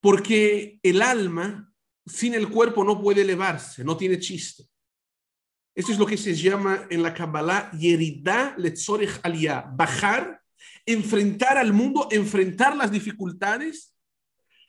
Porque 0.00 0.78
el 0.80 1.02
alma 1.02 1.74
sin 2.06 2.34
el 2.34 2.48
cuerpo 2.48 2.84
no 2.84 3.02
puede 3.02 3.22
elevarse, 3.22 3.82
no 3.82 3.96
tiene 3.96 4.20
chiste. 4.20 4.64
Esto 5.74 5.90
es 5.90 5.98
lo 5.98 6.06
que 6.06 6.16
se 6.16 6.36
llama 6.36 6.86
en 6.88 7.02
la 7.02 7.12
Kabbalah 7.12 7.72
Yerida 7.72 8.54
Letzorech 8.58 9.18
Aliyah, 9.24 9.72
bajar, 9.74 10.40
enfrentar 10.86 11.58
al 11.58 11.72
mundo, 11.72 12.06
enfrentar 12.12 12.76
las 12.76 12.92
dificultades 12.92 13.92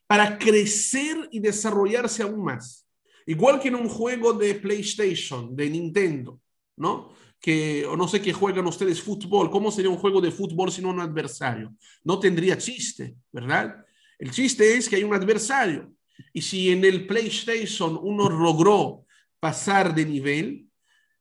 para 0.07 0.39
crecer 0.39 1.29
y 1.31 1.39
desarrollarse 1.39 2.23
aún 2.23 2.43
más. 2.43 2.89
Igual 3.27 3.59
que 3.59 3.67
en 3.67 3.75
un 3.75 3.87
juego 3.87 4.33
de 4.33 4.55
PlayStation, 4.55 5.55
de 5.55 5.69
Nintendo, 5.69 6.41
¿no? 6.75 7.13
Que 7.39 7.85
o 7.85 7.95
no 7.95 8.07
sé 8.07 8.21
qué 8.21 8.33
juegan 8.33 8.65
ustedes 8.65 9.01
fútbol, 9.01 9.49
¿cómo 9.51 9.71
sería 9.71 9.91
un 9.91 9.97
juego 9.97 10.19
de 10.19 10.31
fútbol 10.31 10.71
sin 10.71 10.85
un 10.85 10.99
adversario? 10.99 11.75
No 12.03 12.19
tendría 12.19 12.57
chiste, 12.57 13.15
¿verdad? 13.31 13.85
El 14.17 14.31
chiste 14.31 14.75
es 14.75 14.89
que 14.89 14.95
hay 14.95 15.03
un 15.03 15.13
adversario. 15.13 15.93
Y 16.33 16.41
si 16.41 16.71
en 16.71 16.83
el 16.83 17.05
PlayStation 17.05 17.97
uno 18.01 18.29
logró 18.29 19.05
pasar 19.39 19.93
de 19.93 20.05
nivel, 20.05 20.67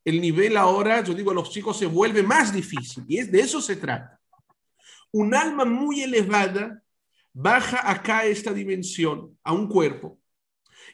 el 0.05 0.21
nivel 0.21 0.57
ahora, 0.57 1.03
yo 1.03 1.13
digo 1.13 1.33
a 1.33 1.35
los 1.35 1.51
chicos, 1.51 1.79
se 1.79 1.87
vuelve 1.87 2.23
más 2.23 2.53
difícil 2.53 3.05
y 3.09 3.19
es 3.19 3.31
de 3.31 3.41
eso 3.41 3.61
se 3.61 3.77
trata. 3.77 4.21
Un 5.13 5.35
alma 5.35 5.65
muy 5.65 6.03
elevada 6.03 6.83
baja 7.33 7.91
acá 7.91 8.19
a 8.19 8.27
esta 8.27 8.53
dimensión, 8.53 9.37
a 9.43 9.53
un 9.53 9.69
cuerpo, 9.69 10.19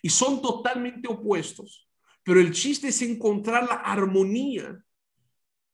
y 0.01 0.09
son 0.09 0.43
totalmente 0.43 1.09
opuestos, 1.09 1.89
pero 2.25 2.41
el 2.41 2.53
chiste 2.53 2.89
es 2.89 3.03
encontrar 3.03 3.65
la 3.65 3.77
armonía 3.77 4.83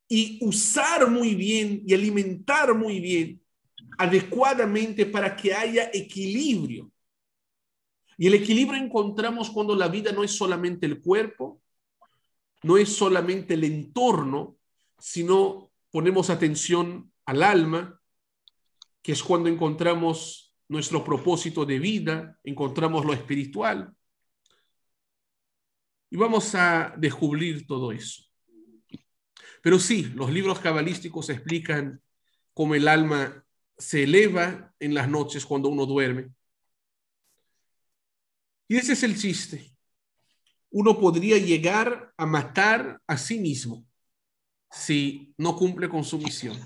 y 0.09 0.39
usar 0.41 1.09
muy 1.09 1.35
bien 1.35 1.83
y 1.85 1.93
alimentar 1.93 2.73
muy 2.73 2.99
bien 2.99 3.41
adecuadamente 3.97 5.05
para 5.05 5.35
que 5.35 5.53
haya 5.53 5.91
equilibrio. 5.93 6.91
Y 8.17 8.27
el 8.27 8.33
equilibrio 8.33 8.81
encontramos 8.81 9.49
cuando 9.49 9.75
la 9.75 9.87
vida 9.87 10.11
no 10.11 10.23
es 10.23 10.31
solamente 10.31 10.85
el 10.85 10.99
cuerpo, 11.01 11.61
no 12.63 12.77
es 12.77 12.89
solamente 12.89 13.53
el 13.53 13.63
entorno, 13.63 14.57
sino 14.97 15.71
ponemos 15.91 16.29
atención 16.29 17.13
al 17.25 17.43
alma, 17.43 18.01
que 19.01 19.11
es 19.11 19.23
cuando 19.23 19.47
encontramos 19.47 20.55
nuestro 20.67 21.03
propósito 21.03 21.65
de 21.65 21.79
vida, 21.79 22.39
encontramos 22.43 23.05
lo 23.05 23.13
espiritual. 23.13 23.93
Y 26.09 26.17
vamos 26.17 26.55
a 26.55 26.93
descubrir 26.97 27.67
todo 27.67 27.91
eso. 27.91 28.28
Pero 29.61 29.79
sí, 29.79 30.03
los 30.15 30.31
libros 30.31 30.59
cabalísticos 30.59 31.29
explican 31.29 32.01
cómo 32.53 32.75
el 32.75 32.87
alma 32.87 33.45
se 33.77 34.03
eleva 34.03 34.73
en 34.79 34.93
las 34.93 35.09
noches 35.09 35.45
cuando 35.45 35.69
uno 35.69 35.85
duerme. 35.85 36.29
Y 38.67 38.77
ese 38.77 38.93
es 38.93 39.03
el 39.03 39.17
chiste. 39.17 39.75
Uno 40.69 40.99
podría 40.99 41.37
llegar 41.37 42.13
a 42.15 42.25
matar 42.25 43.01
a 43.07 43.17
sí 43.17 43.39
mismo 43.39 43.85
si 44.69 45.33
no 45.37 45.55
cumple 45.55 45.89
con 45.89 46.03
su 46.03 46.19
misión. 46.19 46.57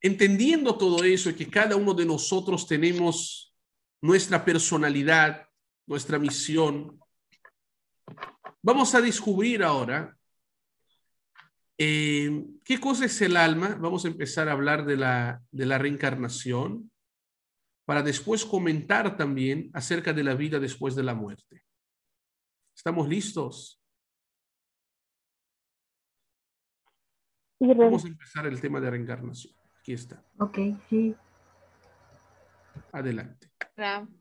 Entendiendo 0.00 0.76
todo 0.76 1.04
eso 1.04 1.30
y 1.30 1.34
que 1.34 1.48
cada 1.48 1.76
uno 1.76 1.94
de 1.94 2.06
nosotros 2.06 2.66
tenemos 2.66 3.54
nuestra 4.00 4.44
personalidad, 4.44 5.46
nuestra 5.86 6.18
misión, 6.18 6.98
vamos 8.62 8.94
a 8.94 9.00
descubrir 9.00 9.62
ahora 9.62 10.16
eh, 11.78 12.44
qué 12.64 12.78
cosa 12.78 13.06
es 13.06 13.20
el 13.22 13.36
alma. 13.36 13.76
Vamos 13.80 14.04
a 14.04 14.08
empezar 14.08 14.48
a 14.48 14.52
hablar 14.52 14.84
de 14.84 14.96
la, 14.96 15.42
de 15.50 15.66
la 15.66 15.78
reencarnación 15.78 16.90
para 17.86 18.02
después 18.02 18.44
comentar 18.44 19.16
también 19.16 19.70
acerca 19.72 20.12
de 20.12 20.22
la 20.22 20.34
vida 20.34 20.58
después 20.58 20.94
de 20.94 21.02
la 21.02 21.14
muerte. 21.14 21.64
¿Estamos 22.76 23.08
listos? 23.08 23.82
Vamos 27.58 28.04
a 28.04 28.08
empezar 28.08 28.46
el 28.46 28.60
tema 28.60 28.80
de 28.80 28.90
reencarnación. 28.90 29.54
Aquí 29.78 29.92
está. 29.92 30.22
Ok, 30.38 30.58
sí. 30.88 31.14
Adelante. 32.92 33.50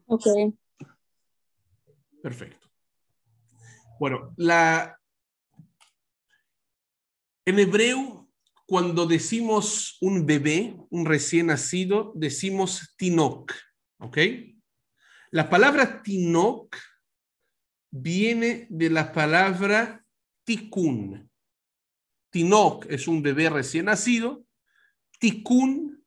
Ok. 0.07 0.25
Perfecto. 2.21 2.68
Bueno, 3.99 4.33
en 7.45 7.59
hebreo, 7.59 8.29
cuando 8.65 9.05
decimos 9.05 9.97
un 9.99 10.25
bebé, 10.25 10.77
un 10.89 11.05
recién 11.05 11.47
nacido, 11.47 12.13
decimos 12.15 12.93
tinok. 12.95 13.51
¿Ok? 13.99 14.17
La 15.31 15.49
palabra 15.49 16.01
tinok 16.01 16.77
viene 17.91 18.67
de 18.69 18.89
la 18.89 19.11
palabra 19.11 20.05
tikkun. 20.45 21.29
Tinok 22.29 22.85
es 22.85 23.05
un 23.05 23.21
bebé 23.21 23.49
recién 23.49 23.85
nacido. 23.85 24.45
Tikkun 25.19 26.05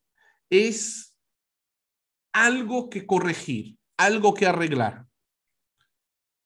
es 0.48 1.14
algo 2.32 2.88
que 2.88 3.04
corregir, 3.04 3.76
algo 3.98 4.32
que 4.32 4.46
arreglar. 4.46 5.06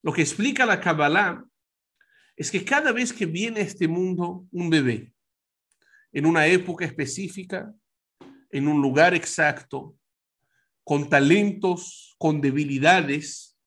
Lo 0.06 0.12
que 0.12 0.22
explica 0.22 0.64
la 0.64 0.80
Kabbalah 0.80 1.44
es 2.36 2.52
que 2.52 2.64
cada 2.64 2.92
vez 2.92 3.12
que 3.12 3.26
viene 3.26 3.58
a 3.58 3.64
este 3.64 3.88
mundo 3.88 4.46
un 4.52 4.70
bebé, 4.70 5.12
en 6.12 6.26
una 6.26 6.46
época 6.46 6.84
específica, 6.84 7.74
en 8.50 8.68
un 8.68 8.80
lugar 8.80 9.14
exacto, 9.14 9.96
con 10.84 11.08
talentos, 11.08 12.14
con 12.18 12.40
debilidades, 12.40 13.58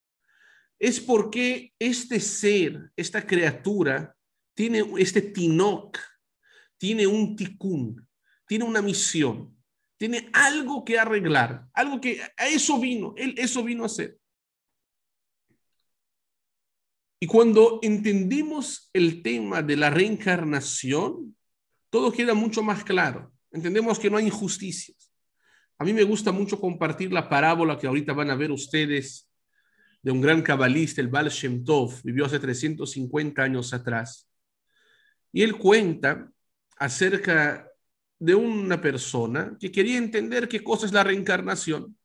es 0.79 1.01
porque 1.01 1.73
este 1.77 2.21
ser, 2.21 2.89
esta 2.95 3.27
criatura, 3.27 4.15
tiene 4.53 4.85
este 4.97 5.21
tinoc, 5.21 5.99
tiene 6.77 7.05
un 7.05 7.35
ticún, 7.35 8.07
tiene 8.47 8.63
una 8.63 8.81
misión, 8.81 9.57
tiene 9.97 10.29
algo 10.31 10.85
que 10.85 10.97
arreglar, 10.97 11.67
algo 11.73 11.99
que 11.99 12.21
a 12.37 12.47
eso 12.47 12.79
vino, 12.79 13.13
él 13.17 13.35
eso 13.37 13.61
vino 13.61 13.83
a 13.83 13.87
hacer. 13.87 14.17
Y 17.19 17.27
cuando 17.27 17.79
entendimos 17.81 18.89
el 18.93 19.21
tema 19.21 19.61
de 19.61 19.75
la 19.75 19.89
reencarnación, 19.89 21.35
todo 21.89 22.11
queda 22.11 22.33
mucho 22.33 22.63
más 22.63 22.83
claro. 22.83 23.31
Entendemos 23.51 23.99
que 23.99 24.09
no 24.09 24.17
hay 24.17 24.27
injusticias. 24.27 25.11
A 25.77 25.83
mí 25.83 25.93
me 25.93 26.03
gusta 26.03 26.31
mucho 26.31 26.59
compartir 26.59 27.11
la 27.11 27.27
parábola 27.27 27.77
que 27.77 27.87
ahorita 27.87 28.13
van 28.13 28.29
a 28.29 28.35
ver 28.35 28.51
ustedes 28.51 29.29
de 30.01 30.11
un 30.11 30.21
gran 30.21 30.41
cabalista, 30.41 31.01
el 31.01 31.09
Baal 31.09 31.29
Shem 31.29 31.63
Tov, 31.63 32.01
vivió 32.03 32.25
hace 32.25 32.39
350 32.39 33.41
años 33.41 33.73
atrás. 33.73 34.29
Y 35.31 35.41
él 35.41 35.57
cuenta 35.57 36.31
acerca 36.77 37.69
de 38.17 38.35
una 38.35 38.79
persona 38.79 39.57
que 39.59 39.71
quería 39.71 39.97
entender 39.97 40.47
qué 40.47 40.63
cosa 40.63 40.85
es 40.85 40.93
la 40.93 41.03
reencarnación. 41.03 41.97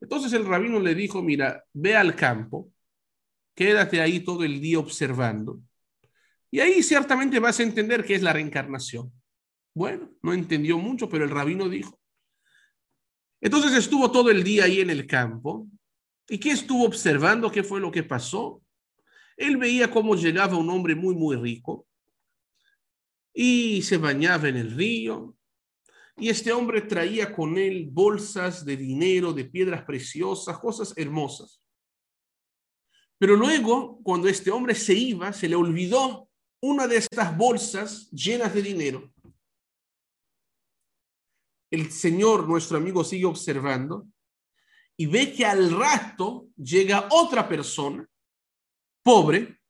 Entonces 0.00 0.32
el 0.32 0.44
rabino 0.44 0.80
le 0.80 0.94
dijo, 0.94 1.22
mira, 1.22 1.64
ve 1.72 1.96
al 1.96 2.16
campo, 2.16 2.71
quédate 3.54 4.00
ahí 4.00 4.20
todo 4.20 4.44
el 4.44 4.60
día 4.60 4.78
observando. 4.78 5.60
Y 6.50 6.60
ahí 6.60 6.82
ciertamente 6.82 7.38
vas 7.38 7.60
a 7.60 7.62
entender 7.62 8.04
qué 8.04 8.14
es 8.14 8.22
la 8.22 8.32
reencarnación. 8.32 9.12
Bueno, 9.74 10.10
no 10.22 10.34
entendió 10.34 10.78
mucho, 10.78 11.08
pero 11.08 11.24
el 11.24 11.30
rabino 11.30 11.68
dijo. 11.68 11.98
Entonces 13.40 13.72
estuvo 13.72 14.10
todo 14.10 14.30
el 14.30 14.44
día 14.44 14.64
ahí 14.64 14.80
en 14.80 14.90
el 14.90 15.06
campo. 15.06 15.66
¿Y 16.28 16.38
qué 16.38 16.50
estuvo 16.50 16.84
observando? 16.84 17.50
¿Qué 17.50 17.62
fue 17.62 17.80
lo 17.80 17.90
que 17.90 18.02
pasó? 18.02 18.62
Él 19.36 19.56
veía 19.56 19.90
cómo 19.90 20.14
llegaba 20.14 20.56
un 20.56 20.68
hombre 20.70 20.94
muy, 20.94 21.14
muy 21.14 21.36
rico 21.36 21.86
y 23.32 23.82
se 23.82 23.96
bañaba 23.96 24.48
en 24.48 24.56
el 24.56 24.70
río. 24.72 25.36
Y 26.16 26.28
este 26.28 26.52
hombre 26.52 26.82
traía 26.82 27.34
con 27.34 27.56
él 27.56 27.88
bolsas 27.90 28.64
de 28.64 28.76
dinero, 28.76 29.32
de 29.32 29.46
piedras 29.46 29.84
preciosas, 29.84 30.58
cosas 30.58 30.92
hermosas. 30.96 31.61
Pero 33.22 33.36
luego, 33.36 34.02
cuando 34.02 34.26
este 34.26 34.50
hombre 34.50 34.74
se 34.74 34.94
iba, 34.94 35.32
se 35.32 35.48
le 35.48 35.54
olvidó 35.54 36.28
una 36.60 36.88
de 36.88 36.96
estas 36.96 37.36
bolsas 37.36 38.10
llenas 38.10 38.52
de 38.52 38.62
dinero. 38.62 39.14
El 41.70 41.92
Señor, 41.92 42.48
nuestro 42.48 42.78
amigo, 42.78 43.04
sigue 43.04 43.26
observando 43.26 44.08
y 44.96 45.06
ve 45.06 45.32
que 45.32 45.46
al 45.46 45.70
rato 45.70 46.48
llega 46.56 47.06
otra 47.12 47.48
persona, 47.48 48.04
pobre, 49.04 49.60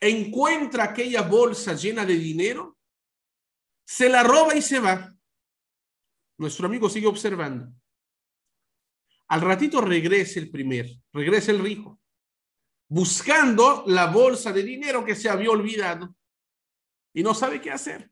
encuentra 0.00 0.84
aquella 0.84 1.20
bolsa 1.20 1.74
llena 1.74 2.06
de 2.06 2.14
dinero 2.14 2.78
se 3.84 4.08
la 4.08 4.22
roba 4.22 4.56
y 4.56 4.62
se 4.62 4.80
va. 4.80 5.14
Nuestro 6.38 6.66
amigo 6.66 6.88
sigue 6.88 7.08
observando. 7.08 7.70
Al 9.28 9.42
ratito 9.42 9.82
regresa 9.82 10.40
el 10.40 10.50
primer, 10.50 10.88
regresa 11.12 11.50
el 11.50 11.58
rico, 11.58 11.99
buscando 12.90 13.84
la 13.86 14.08
bolsa 14.08 14.52
de 14.52 14.62
dinero 14.62 15.02
que 15.02 15.14
se 15.14 15.30
había 15.30 15.50
olvidado 15.50 16.14
y 17.14 17.22
no 17.22 17.32
sabe 17.32 17.62
qué 17.62 17.70
hacer. 17.70 18.10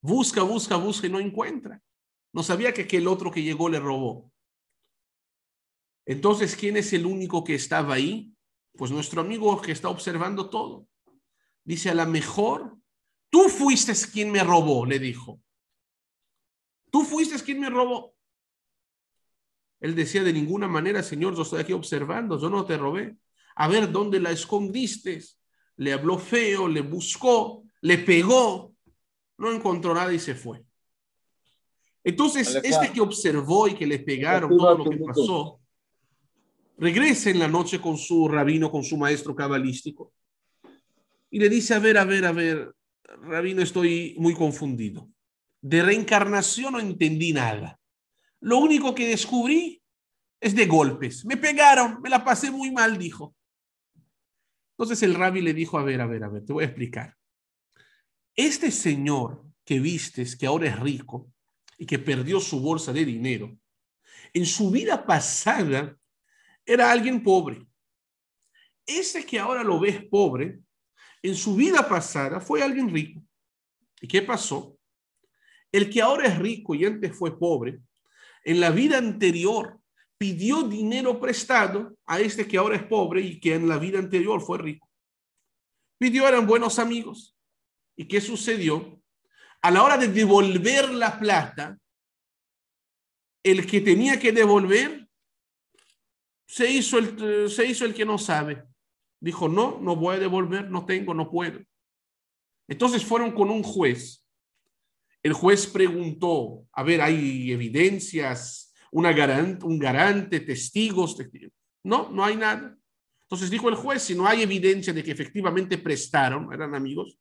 Busca, 0.00 0.40
busca, 0.42 0.76
busca 0.76 1.06
y 1.06 1.10
no 1.10 1.20
encuentra. 1.20 1.82
No 2.32 2.42
sabía 2.42 2.72
que 2.72 2.82
aquel 2.82 3.06
otro 3.06 3.30
que 3.30 3.42
llegó 3.42 3.68
le 3.68 3.80
robó. 3.80 4.32
Entonces, 6.06 6.56
¿quién 6.56 6.78
es 6.78 6.94
el 6.94 7.04
único 7.04 7.44
que 7.44 7.54
estaba 7.54 7.92
ahí? 7.92 8.32
Pues 8.78 8.90
nuestro 8.90 9.20
amigo 9.20 9.60
que 9.60 9.72
está 9.72 9.90
observando 9.90 10.48
todo. 10.48 10.86
Dice, 11.64 11.90
a 11.90 11.94
lo 11.94 12.06
mejor 12.06 12.80
Tú 13.30 13.48
fuiste 13.48 13.92
quien 14.12 14.32
me 14.32 14.42
robó, 14.42 14.84
le 14.84 14.98
dijo. 14.98 15.40
Tú 16.90 17.04
fuiste 17.04 17.42
quien 17.42 17.60
me 17.60 17.70
robó. 17.70 18.14
Él 19.78 19.94
decía, 19.94 20.22
de 20.24 20.32
ninguna 20.32 20.66
manera, 20.66 21.02
Señor, 21.02 21.34
yo 21.36 21.42
estoy 21.42 21.60
aquí 21.60 21.72
observando, 21.72 22.38
yo 22.38 22.50
no 22.50 22.66
te 22.66 22.76
robé. 22.76 23.16
A 23.60 23.68
ver, 23.68 23.92
¿dónde 23.92 24.18
la 24.18 24.30
escondiste? 24.30 25.22
Le 25.76 25.92
habló 25.92 26.18
feo, 26.18 26.66
le 26.66 26.80
buscó, 26.80 27.64
le 27.82 27.98
pegó, 27.98 28.74
no 29.36 29.52
encontró 29.52 29.92
nada 29.92 30.14
y 30.14 30.18
se 30.18 30.34
fue. 30.34 30.64
Entonces, 32.02 32.58
este 32.62 32.90
que 32.90 33.02
observó 33.02 33.68
y 33.68 33.74
que 33.74 33.86
le 33.86 33.98
pegaron 33.98 34.56
todo 34.56 34.78
lo 34.78 34.84
que 34.88 34.96
pasó, 34.96 35.60
regresa 36.78 37.28
en 37.28 37.38
la 37.38 37.48
noche 37.48 37.78
con 37.82 37.98
su 37.98 38.28
rabino, 38.28 38.70
con 38.70 38.82
su 38.82 38.96
maestro 38.96 39.36
cabalístico, 39.36 40.14
y 41.28 41.38
le 41.38 41.50
dice, 41.50 41.74
a 41.74 41.80
ver, 41.80 41.98
a 41.98 42.06
ver, 42.06 42.24
a 42.24 42.32
ver, 42.32 42.74
Rabino, 43.24 43.60
estoy 43.60 44.14
muy 44.16 44.32
confundido. 44.32 45.06
De 45.60 45.82
reencarnación 45.82 46.72
no 46.72 46.80
entendí 46.80 47.34
nada. 47.34 47.78
Lo 48.40 48.56
único 48.56 48.94
que 48.94 49.06
descubrí 49.06 49.82
es 50.40 50.54
de 50.54 50.64
golpes. 50.64 51.26
Me 51.26 51.36
pegaron, 51.36 52.00
me 52.00 52.08
la 52.08 52.24
pasé 52.24 52.50
muy 52.50 52.70
mal, 52.70 52.96
dijo. 52.96 53.34
Entonces 54.80 55.02
el 55.02 55.14
rabbi 55.14 55.42
le 55.42 55.52
dijo, 55.52 55.78
a 55.78 55.82
ver, 55.82 56.00
a 56.00 56.06
ver, 56.06 56.24
a 56.24 56.30
ver, 56.30 56.42
te 56.42 56.54
voy 56.54 56.64
a 56.64 56.68
explicar. 56.68 57.14
Este 58.34 58.70
señor 58.70 59.44
que 59.62 59.78
vistes, 59.78 60.34
que 60.34 60.46
ahora 60.46 60.68
es 60.68 60.80
rico 60.80 61.30
y 61.76 61.84
que 61.84 61.98
perdió 61.98 62.40
su 62.40 62.60
bolsa 62.60 62.90
de 62.90 63.04
dinero, 63.04 63.54
en 64.32 64.46
su 64.46 64.70
vida 64.70 65.04
pasada 65.04 65.94
era 66.64 66.90
alguien 66.90 67.22
pobre. 67.22 67.66
Ese 68.86 69.26
que 69.26 69.38
ahora 69.38 69.62
lo 69.62 69.78
ves 69.78 70.02
pobre, 70.06 70.60
en 71.20 71.34
su 71.34 71.56
vida 71.56 71.86
pasada 71.86 72.40
fue 72.40 72.62
alguien 72.62 72.88
rico. 72.88 73.22
¿Y 74.00 74.08
qué 74.08 74.22
pasó? 74.22 74.78
El 75.70 75.90
que 75.90 76.00
ahora 76.00 76.26
es 76.26 76.38
rico 76.38 76.74
y 76.74 76.86
antes 76.86 77.14
fue 77.14 77.38
pobre, 77.38 77.80
en 78.44 78.60
la 78.60 78.70
vida 78.70 78.96
anterior 78.96 79.78
pidió 80.20 80.64
dinero 80.64 81.18
prestado 81.18 81.96
a 82.04 82.20
este 82.20 82.46
que 82.46 82.58
ahora 82.58 82.76
es 82.76 82.82
pobre 82.82 83.22
y 83.22 83.40
que 83.40 83.54
en 83.54 83.66
la 83.66 83.78
vida 83.78 83.98
anterior 83.98 84.42
fue 84.42 84.58
rico. 84.58 84.86
Pidió, 85.98 86.28
eran 86.28 86.46
buenos 86.46 86.78
amigos. 86.78 87.34
¿Y 87.96 88.06
qué 88.06 88.20
sucedió? 88.20 89.00
A 89.62 89.70
la 89.70 89.82
hora 89.82 89.96
de 89.96 90.08
devolver 90.08 90.90
la 90.90 91.18
plata, 91.18 91.78
el 93.42 93.66
que 93.66 93.80
tenía 93.80 94.20
que 94.20 94.30
devolver 94.30 95.08
se 96.46 96.70
hizo 96.70 96.98
el, 96.98 97.48
se 97.48 97.64
hizo 97.64 97.86
el 97.86 97.94
que 97.94 98.04
no 98.04 98.18
sabe. 98.18 98.62
Dijo, 99.20 99.48
no, 99.48 99.80
no 99.80 99.96
voy 99.96 100.16
a 100.16 100.20
devolver, 100.20 100.70
no 100.70 100.84
tengo, 100.84 101.14
no 101.14 101.30
puedo. 101.30 101.60
Entonces 102.68 103.02
fueron 103.02 103.32
con 103.32 103.48
un 103.48 103.62
juez. 103.62 104.22
El 105.22 105.32
juez 105.32 105.66
preguntó, 105.66 106.66
a 106.72 106.82
ver, 106.82 107.00
¿hay 107.00 107.52
evidencias, 107.52 108.69
una 108.90 109.12
garante, 109.12 109.64
un 109.64 109.78
garante, 109.78 110.40
testigos? 110.40 111.16
No, 111.84 112.10
no 112.10 112.24
hay 112.24 112.36
nada. 112.36 112.76
Entonces 113.22 113.50
dijo 113.50 113.68
el 113.68 113.76
juez, 113.76 114.02
si 114.02 114.14
no 114.14 114.26
hay 114.26 114.42
evidencia 114.42 114.92
de 114.92 115.04
que 115.04 115.12
efectivamente 115.12 115.78
prestaron, 115.78 116.52
eran 116.52 116.74
amigos, 116.74 117.16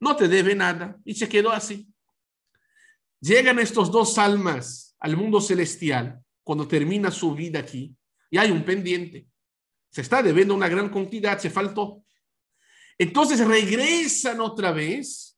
no 0.00 0.14
te 0.14 0.28
debe 0.28 0.54
nada. 0.54 0.98
Y 1.04 1.14
se 1.14 1.28
quedó 1.28 1.50
así. 1.50 1.88
Llegan 3.20 3.58
estos 3.58 3.90
dos 3.90 4.18
almas 4.18 4.94
al 5.00 5.16
mundo 5.16 5.40
celestial 5.40 6.20
cuando 6.42 6.68
termina 6.68 7.10
su 7.10 7.34
vida 7.34 7.60
aquí 7.60 7.96
y 8.30 8.38
hay 8.38 8.50
un 8.50 8.64
pendiente. 8.64 9.26
Se 9.90 10.02
está 10.02 10.22
debiendo 10.22 10.54
una 10.54 10.68
gran 10.68 10.90
cantidad, 10.90 11.38
se 11.38 11.50
faltó. 11.50 12.04
Entonces 12.98 13.44
regresan 13.46 14.40
otra 14.40 14.72
vez 14.72 15.35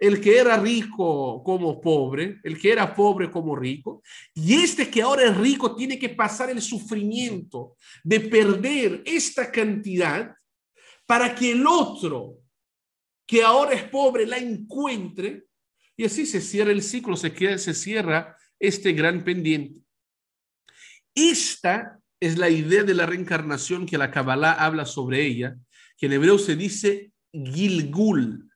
el 0.00 0.18
que 0.18 0.38
era 0.38 0.58
rico 0.58 1.44
como 1.44 1.78
pobre, 1.78 2.40
el 2.42 2.58
que 2.58 2.72
era 2.72 2.94
pobre 2.94 3.30
como 3.30 3.54
rico, 3.54 4.02
y 4.34 4.54
este 4.54 4.88
que 4.88 5.02
ahora 5.02 5.24
es 5.24 5.36
rico 5.36 5.76
tiene 5.76 5.98
que 5.98 6.08
pasar 6.08 6.48
el 6.48 6.62
sufrimiento 6.62 7.76
de 8.02 8.20
perder 8.20 9.02
esta 9.04 9.52
cantidad 9.52 10.34
para 11.06 11.34
que 11.34 11.52
el 11.52 11.66
otro 11.66 12.38
que 13.26 13.42
ahora 13.42 13.74
es 13.74 13.84
pobre 13.84 14.26
la 14.26 14.38
encuentre 14.38 15.44
y 15.96 16.04
así 16.04 16.24
se 16.24 16.40
cierra 16.40 16.72
el 16.72 16.82
ciclo, 16.82 17.14
se, 17.14 17.34
queda, 17.34 17.58
se 17.58 17.74
cierra 17.74 18.36
este 18.58 18.92
gran 18.92 19.22
pendiente. 19.22 19.82
Esta 21.14 22.00
es 22.18 22.38
la 22.38 22.48
idea 22.48 22.84
de 22.84 22.94
la 22.94 23.04
reencarnación 23.04 23.84
que 23.84 23.98
la 23.98 24.10
Kabbalah 24.10 24.52
habla 24.52 24.86
sobre 24.86 25.26
ella, 25.26 25.56
que 25.98 26.06
en 26.06 26.14
hebreo 26.14 26.38
se 26.38 26.56
dice 26.56 27.12
Gilgul, 27.32 28.49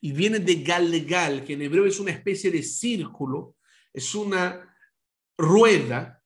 y 0.00 0.12
viene 0.12 0.38
de 0.38 0.62
Galgal, 0.62 1.44
que 1.44 1.54
en 1.54 1.62
hebreo 1.62 1.86
es 1.86 1.98
una 1.98 2.10
especie 2.10 2.50
de 2.50 2.62
círculo, 2.62 3.56
es 3.92 4.14
una 4.14 4.74
rueda, 5.38 6.22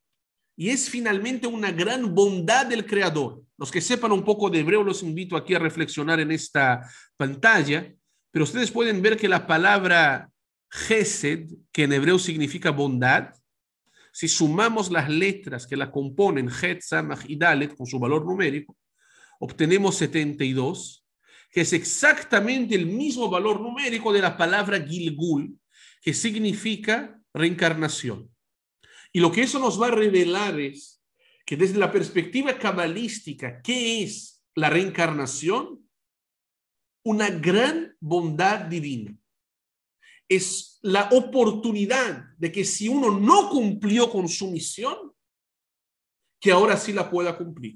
y 0.55 0.69
es 0.69 0.89
finalmente 0.89 1.47
una 1.47 1.71
gran 1.71 2.13
bondad 2.13 2.67
del 2.67 2.85
Creador. 2.85 3.41
Los 3.57 3.71
que 3.71 3.81
sepan 3.81 4.11
un 4.11 4.23
poco 4.23 4.49
de 4.49 4.59
hebreo, 4.59 4.83
los 4.83 5.01
invito 5.01 5.35
aquí 5.35 5.55
a 5.55 5.59
reflexionar 5.59 6.19
en 6.19 6.31
esta 6.31 6.87
pantalla, 7.17 7.91
pero 8.31 8.43
ustedes 8.43 8.69
pueden 8.69 9.01
ver 9.01 9.17
que 9.17 9.27
la 9.27 9.47
palabra 9.47 10.29
Gesed, 10.69 11.47
que 11.71 11.83
en 11.83 11.93
hebreo 11.93 12.19
significa 12.19 12.69
bondad, 12.71 13.33
si 14.13 14.27
sumamos 14.27 14.91
las 14.91 15.09
letras 15.09 15.65
que 15.65 15.77
la 15.77 15.91
componen, 15.91 16.49
Het, 16.49 16.81
Samach 16.81 17.23
y 17.27 17.37
Dalet, 17.37 17.75
con 17.75 17.87
su 17.87 17.97
valor 17.97 18.25
numérico, 18.25 18.77
obtenemos 19.39 19.95
72, 19.97 21.00
que 21.51 21.61
es 21.61 21.73
exactamente 21.73 22.75
el 22.75 22.85
mismo 22.85 23.29
valor 23.29 23.59
numérico 23.59 24.13
de 24.13 24.21
la 24.21 24.37
palabra 24.37 24.81
Gilgul, 24.81 25.59
que 26.01 26.13
significa 26.13 27.21
reencarnación. 27.33 28.33
Y 29.11 29.19
lo 29.19 29.31
que 29.31 29.43
eso 29.43 29.59
nos 29.59 29.79
va 29.79 29.87
a 29.87 29.91
revelar 29.91 30.59
es 30.59 31.03
que 31.45 31.57
desde 31.57 31.77
la 31.77 31.91
perspectiva 31.91 32.57
cabalística, 32.57 33.61
¿qué 33.61 34.03
es 34.03 34.41
la 34.55 34.69
reencarnación? 34.69 35.85
Una 37.03 37.29
gran 37.29 37.95
bondad 37.99 38.61
divina 38.65 39.17
es 40.29 40.79
la 40.81 41.09
oportunidad 41.11 42.23
de 42.37 42.51
que 42.53 42.63
si 42.63 42.87
uno 42.87 43.19
no 43.19 43.49
cumplió 43.49 44.09
con 44.09 44.29
su 44.29 44.49
misión, 44.49 45.11
que 46.39 46.51
ahora 46.51 46.77
sí 46.77 46.93
la 46.93 47.09
pueda 47.09 47.37
cumplir. 47.37 47.75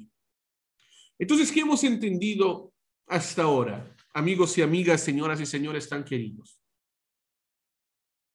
Entonces, 1.20 1.52
¿qué 1.52 1.60
hemos 1.60 1.84
entendido 1.84 2.74
hasta 3.08 3.44
ahora, 3.44 3.96
amigos 4.14 4.58
y 4.58 4.62
amigas, 4.62 5.02
señoras 5.02 5.40
y 5.40 5.46
señores 5.46 5.88
tan 5.88 6.04
queridos? 6.04 6.60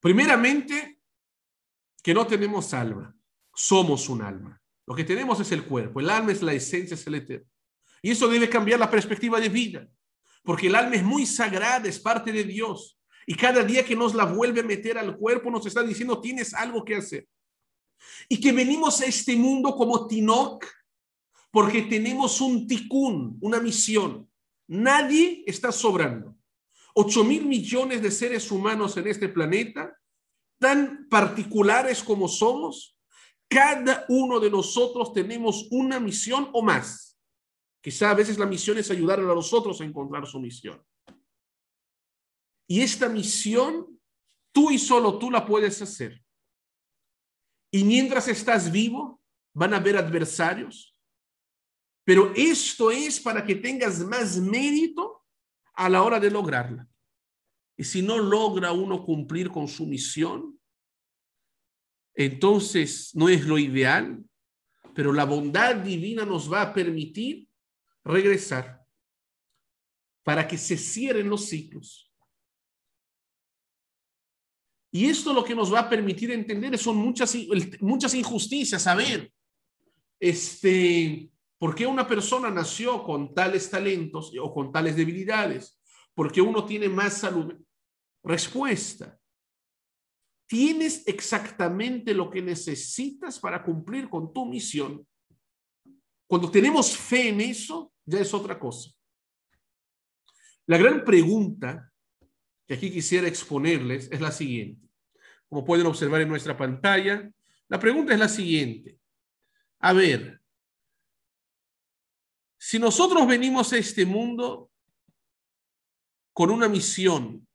Primeramente, 0.01 1.01
que 2.03 2.15
no 2.15 2.27
tenemos 2.27 2.73
alma, 2.73 3.15
somos 3.55 4.09
un 4.09 4.23
alma. 4.23 4.61
Lo 4.87 4.95
que 4.95 5.05
tenemos 5.05 5.39
es 5.41 5.53
el 5.53 5.65
cuerpo, 5.65 6.01
el 6.01 6.11
alma 6.11 6.33
es 6.33 6.43
la 6.43 6.53
esencia, 6.53 6.95
es 6.95 7.07
el 7.07 7.17
eterno. 7.17 7.47
Y 8.03 8.11
eso 8.11 8.29
debe 8.29 8.49
cambiar 8.49 8.81
la 8.81 8.91
perspectiva 8.91 9.39
de 9.39 9.49
vida, 9.49 9.89
porque 10.43 10.69
el 10.69 10.75
alma 10.75 10.97
es 10.97 11.03
muy 11.03 11.27
sagrada, 11.27 11.89
es 11.89 12.01
parte 12.01 12.33
de 12.33 12.45
Dios. 12.45 12.99
Y 13.27 13.35
cada 13.35 13.63
día 13.63 13.85
que 13.85 13.95
nos 13.95 14.15
la 14.15 14.25
vuelve 14.25 14.61
a 14.61 14.65
meter 14.65 14.97
al 14.97 15.17
cuerpo, 15.17 15.51
nos 15.51 15.67
está 15.67 15.83
diciendo, 15.83 16.21
tienes 16.21 16.55
algo 16.55 16.85
que 16.85 16.97
hacer. 16.97 17.29
Y 18.29 18.41
que 18.41 18.53
venimos 18.53 19.01
a 19.03 19.07
este 19.07 19.37
mundo 19.37 19.75
como 19.77 20.07
Tinoc, 20.07 20.65
porque 21.51 21.83
tenemos 21.83 22.41
un 22.41 22.67
ticún, 22.67 23.37
una 23.41 23.61
misión. 23.61 24.30
Nadie 24.71 25.43
está 25.49 25.73
sobrando. 25.73 26.37
Ocho 26.95 27.25
mil 27.25 27.45
millones 27.45 28.03
de 28.03 28.11
seres 28.13 28.53
humanos 28.53 28.97
en 28.97 29.09
este 29.09 29.29
planeta, 29.29 29.99
tan 30.61 31.09
particulares 31.09 32.05
como 32.05 32.29
somos, 32.29 32.97
cada 33.49 34.05
uno 34.09 34.39
de 34.39 34.49
nosotros 34.49 35.13
tenemos 35.13 35.67
una 35.73 35.99
misión 35.99 36.51
o 36.53 36.63
más. 36.63 37.19
Quizá 37.81 38.11
a 38.11 38.15
veces 38.15 38.39
la 38.39 38.47
misión 38.47 38.79
es 38.79 38.93
ayudar 38.93 39.19
a 39.19 39.23
los 39.23 39.53
otros 39.53 39.81
a 39.81 39.85
encontrar 39.85 40.25
su 40.25 40.39
misión. 40.39 40.81
Y 42.69 42.83
esta 42.83 43.09
misión, 43.09 44.01
tú 44.53 44.71
y 44.71 44.79
solo 44.79 45.19
tú 45.19 45.33
la 45.33 45.45
puedes 45.45 45.83
hacer. 45.83 46.23
Y 47.73 47.83
mientras 47.83 48.29
estás 48.29 48.71
vivo, 48.71 49.21
van 49.53 49.75
a 49.75 49.79
haber 49.79 49.97
adversarios. 49.97 50.90
Pero 52.11 52.33
esto 52.35 52.91
es 52.91 53.21
para 53.21 53.47
que 53.47 53.55
tengas 53.55 54.01
más 54.01 54.37
mérito 54.37 55.25
a 55.75 55.89
la 55.89 56.03
hora 56.03 56.19
de 56.19 56.29
lograrla. 56.29 56.89
Y 57.77 57.85
si 57.85 58.03
no 58.03 58.19
logra 58.19 58.73
uno 58.73 59.05
cumplir 59.05 59.49
con 59.49 59.69
su 59.69 59.87
misión, 59.87 60.59
entonces 62.13 63.15
no 63.15 63.29
es 63.29 63.47
lo 63.47 63.59
ideal, 63.59 64.25
pero 64.93 65.13
la 65.13 65.25
bondad 65.25 65.77
divina 65.77 66.25
nos 66.25 66.53
va 66.53 66.63
a 66.63 66.75
permitir 66.75 67.49
regresar 68.03 68.85
para 70.25 70.49
que 70.49 70.59
se 70.59 70.77
cierren 70.77 71.31
los 71.31 71.45
ciclos. 71.45 72.13
Y 74.91 75.05
esto 75.05 75.33
lo 75.33 75.45
que 75.45 75.55
nos 75.55 75.73
va 75.73 75.79
a 75.79 75.89
permitir 75.89 76.33
entender 76.33 76.77
son 76.77 76.97
muchas, 76.97 77.37
muchas 77.79 78.15
injusticias. 78.15 78.85
A 78.89 78.97
ver, 78.97 79.33
este, 80.19 81.31
¿por 81.61 81.75
qué 81.75 81.87
una 81.87 82.09
persona 82.09 82.51
nació 82.51 83.05
con 83.05 83.35
tales 83.35 83.69
talentos 83.69 84.33
o 84.41 84.53
con 84.53 84.73
tales 84.73 84.97
debilidades? 84.97 85.79
¿Por 86.15 86.33
qué 86.33 86.41
uno 86.41 86.65
tiene 86.65 86.89
más 86.89 87.19
salud? 87.19 87.55
Respuesta. 88.25 89.19
Tienes 90.49 91.07
exactamente 91.07 92.15
lo 92.15 92.31
que 92.31 92.41
necesitas 92.41 93.39
para 93.39 93.63
cumplir 93.63 94.09
con 94.09 94.33
tu 94.33 94.47
misión. 94.47 95.07
Cuando 96.27 96.51
tenemos 96.51 96.97
fe 96.97 97.29
en 97.29 97.43
eso, 97.43 97.93
ya 98.07 98.21
es 98.21 98.33
otra 98.33 98.59
cosa. 98.59 98.91
La 100.67 100.79
gran 100.79 101.05
pregunta 101.05 101.93
que 102.67 102.75
aquí 102.75 102.91
quisiera 102.91 103.29
exponerles 103.29 104.09
es 104.11 104.21
la 104.21 104.33
siguiente. 104.33 104.89
Como 105.47 105.65
pueden 105.65 105.87
observar 105.87 106.23
en 106.23 106.29
nuestra 106.29 106.57
pantalla, 106.57 107.31
la 107.69 107.79
pregunta 107.79 108.15
es 108.15 108.19
la 108.19 108.29
siguiente. 108.29 108.99
A 109.81 109.93
ver, 109.93 110.40
si 112.63 112.79
nosotros 112.79 113.27
venimos 113.27 113.73
a 113.73 113.79
este 113.79 114.05
mundo 114.05 114.71
con 116.35 116.51
una 116.51 116.69
misión, 116.69 117.49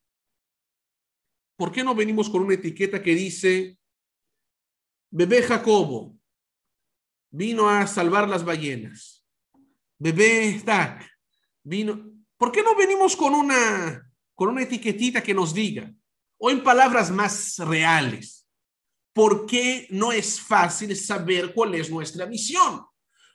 ¿por 1.56 1.72
qué 1.72 1.84
no 1.84 1.94
venimos 1.94 2.28
con 2.28 2.42
una 2.42 2.56
etiqueta 2.56 3.04
que 3.04 3.14
dice, 3.14 3.78
bebé 5.12 5.44
Jacobo 5.44 6.18
vino 7.30 7.70
a 7.70 7.86
salvar 7.86 8.28
las 8.28 8.44
ballenas, 8.44 9.24
bebé 10.00 10.58
Stack 10.60 11.08
vino, 11.62 12.12
¿por 12.36 12.52
qué 12.52 12.64
no 12.64 12.76
venimos 12.76 13.16
con 13.16 13.36
una 13.36 14.12
con 14.34 14.50
una 14.50 14.64
etiquetita 14.64 15.22
que 15.22 15.36
nos 15.36 15.54
diga, 15.54 15.94
o 16.38 16.50
en 16.50 16.64
palabras 16.64 17.10
más 17.12 17.58
reales, 17.60 18.46
por 19.14 19.46
qué 19.46 19.88
no 19.92 20.12
es 20.12 20.42
fácil 20.42 20.94
saber 20.96 21.54
cuál 21.54 21.76
es 21.76 21.90
nuestra 21.90 22.26
misión. 22.26 22.86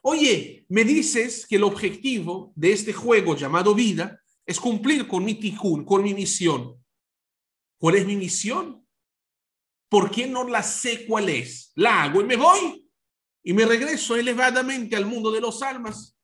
Oye, 0.02 0.64
me 0.68 0.84
dices 0.84 1.46
que 1.46 1.56
el 1.56 1.64
objetivo 1.64 2.52
de 2.56 2.72
este 2.72 2.92
juego 2.92 3.36
llamado 3.36 3.74
vida 3.74 4.20
es 4.46 4.58
cumplir 4.58 5.06
con 5.06 5.24
mi 5.24 5.34
tikkun, 5.34 5.84
con 5.84 6.02
mi 6.02 6.14
misión. 6.14 6.82
¿Cuál 7.78 7.96
es 7.96 8.06
mi 8.06 8.16
misión? 8.16 8.86
¿Por 9.88 10.10
qué 10.10 10.26
no 10.26 10.48
la 10.48 10.62
sé 10.62 11.06
cuál 11.06 11.28
es? 11.28 11.72
La 11.74 12.04
hago 12.04 12.20
y 12.20 12.24
me 12.24 12.36
voy 12.36 12.88
y 13.42 13.52
me 13.52 13.66
regreso 13.66 14.16
elevadamente 14.16 14.96
al 14.96 15.06
mundo 15.06 15.30
de 15.30 15.40
los 15.40 15.62
almas. 15.62 16.16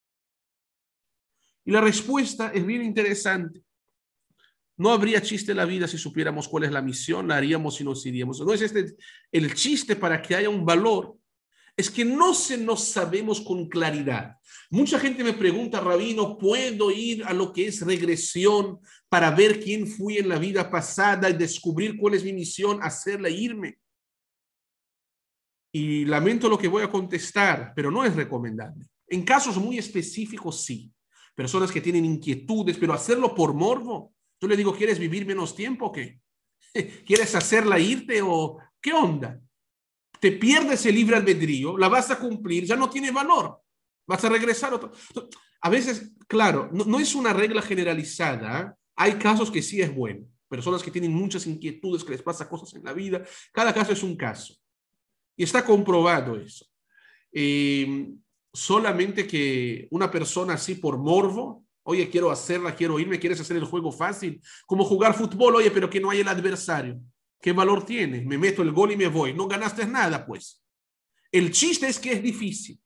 Y 1.65 1.73
la 1.73 1.81
respuesta 1.81 2.53
es 2.55 2.65
bien 2.65 2.83
interesante. 2.83 3.63
No 4.79 4.91
habría 4.91 5.23
chiste 5.23 5.53
en 5.53 5.57
la 5.57 5.65
vida 5.65 5.89
si 5.89 5.99
supiéramos 5.99 6.49
cuál 6.49 6.65
es 6.65 6.71
la 6.71 6.83
misión, 6.83 7.29
la 7.29 7.37
haríamos 7.37 7.81
y 7.81 7.85
nos 7.85 8.05
iríamos. 8.07 8.41
No 8.41 8.53
es 8.53 8.61
este 8.61 8.95
el 9.33 9.55
chiste 9.55 9.97
para 9.97 10.21
que 10.21 10.37
haya 10.37 10.51
un 10.51 10.65
valor, 10.65 11.17
es 11.77 11.91
que 11.91 12.05
no 12.05 12.35
se 12.35 12.57
nos 12.57 12.89
sabemos 12.89 13.41
con 13.41 13.69
claridad. 13.69 14.37
Mucha 14.71 14.99
gente 14.99 15.23
me 15.23 15.35
pregunta, 15.35 15.81
Rabino, 15.81 16.39
¿puedo 16.39 16.91
ir 16.91 17.25
a 17.25 17.33
lo 17.33 17.53
que 17.53 17.67
es 17.67 17.83
regresión 17.83 18.81
para 19.09 19.31
ver 19.31 19.61
quién 19.61 19.87
fui 19.87 20.19
en 20.19 20.29
la 20.29 20.39
vida 20.39 20.71
pasada 20.71 21.29
y 21.29 21.35
descubrir 21.35 21.97
cuál 21.97 22.15
es 22.15 22.25
mi 22.25 22.33
misión, 22.33 22.79
hacerla 22.83 23.29
irme? 23.29 23.79
Y 25.73 26.07
lamento 26.07 26.49
lo 26.49 26.57
que 26.57 26.69
voy 26.69 26.83
a 26.83 26.91
contestar, 26.91 27.73
pero 27.77 27.91
no 27.91 28.05
es 28.05 28.17
recomendable. 28.17 28.87
En 29.07 29.23
casos 29.23 29.57
muy 29.59 29.79
específicos, 29.79 30.65
sí. 30.65 30.91
Personas 31.35 31.71
que 31.71 31.83
tienen 31.83 32.07
inquietudes, 32.07 32.79
pero 32.79 32.95
hacerlo 32.95 33.35
por 33.35 33.53
morbo, 33.53 34.17
Tú 34.39 34.49
le 34.49 34.57
digo, 34.57 34.75
¿quieres 34.75 34.99
vivir 34.99 35.27
menos 35.27 35.55
tiempo 35.55 35.87
o 35.87 35.93
qué? 35.93 36.21
¿Quieres 37.07 37.35
hacerla 37.35 37.79
irte 37.79 38.21
o 38.23 38.59
qué 38.81 38.93
onda? 38.93 39.41
Te 40.21 40.33
pierdes 40.33 40.85
el 40.87 40.95
libre 40.95 41.17
albedrío, 41.17 41.77
la 41.77 41.89
vas 41.89 42.11
a 42.11 42.19
cumplir, 42.19 42.65
ya 42.65 42.77
no 42.77 42.91
tiene 42.91 43.11
valor. 43.11 43.61
Vas 44.07 44.25
a 44.25 44.29
regresar 44.29 44.73
otro. 44.75 44.93
A 45.61 45.69
veces, 45.69 46.13
claro, 46.29 46.71
no, 46.73 47.01
es 47.01 47.15
una 47.15 47.33
regla 47.33 47.63
generalizada. 47.63 48.77
Hay 48.95 49.15
casos 49.15 49.51
que 49.51 49.63
sí 49.63 49.81
es 49.81 49.95
bueno. 49.95 50.27
Personas 50.49 50.83
que 50.83 50.91
tienen 50.91 51.13
muchas 51.13 51.47
inquietudes, 51.47 52.05
que 52.05 52.13
les 52.13 52.23
pasa 52.23 52.49
cosas 52.49 52.73
en 52.75 52.85
la 52.85 52.93
vida. 52.93 53.25
Cada 53.53 53.75
caso 53.75 53.93
es 53.93 54.03
un 54.03 54.17
caso. 54.17 54.55
Y 55.37 55.43
está 55.43 55.65
comprobado 55.65 56.37
eso. 56.37 56.67
Eh, 57.33 58.09
solamente 58.53 59.27
que 59.27 59.89
una 59.91 60.11
persona 60.11 60.55
así 60.55 60.77
por 60.77 60.97
morbo 60.99 61.67
Oye, 61.89 62.11
quiero 62.11 62.33
hacerla, 62.33 62.75
quiero 62.75 62.99
irme, 62.99 63.21
quieres 63.21 63.41
hacer 63.41 63.57
el 63.57 63.65
juego 63.65 63.93
fácil. 63.93 64.43
Como 64.67 64.85
jugar 64.85 65.15
fútbol, 65.15 65.55
oye, 65.55 65.71
pero 65.71 65.89
que 65.89 66.01
no 66.01 66.11
hay 66.11 66.19
el 66.19 66.27
adversario. 66.27 67.01
¿Qué 67.41 67.53
valor 67.53 67.85
tiene? 67.85 68.23
Me 68.23 68.39
meto 68.39 68.63
el 68.63 68.73
gol 68.73 68.93
y 68.93 68.97
me 68.97 69.09
voy. 69.09 69.35
No 69.35 69.47
ganaste 69.47 69.87
nada, 69.87 70.27
pues. 70.27 70.63
El 71.31 71.53
chiste 71.53 71.87
es 71.87 71.99
que 71.99 72.13
es 72.13 72.23
difícil. 72.23 72.81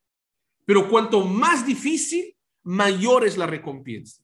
Pero 0.64 0.88
cuanto 0.88 1.24
más 1.24 1.66
difícil, 1.66 2.36
mayor 2.62 3.26
es 3.26 3.36
la 3.36 3.46
recompensa. 3.46 4.22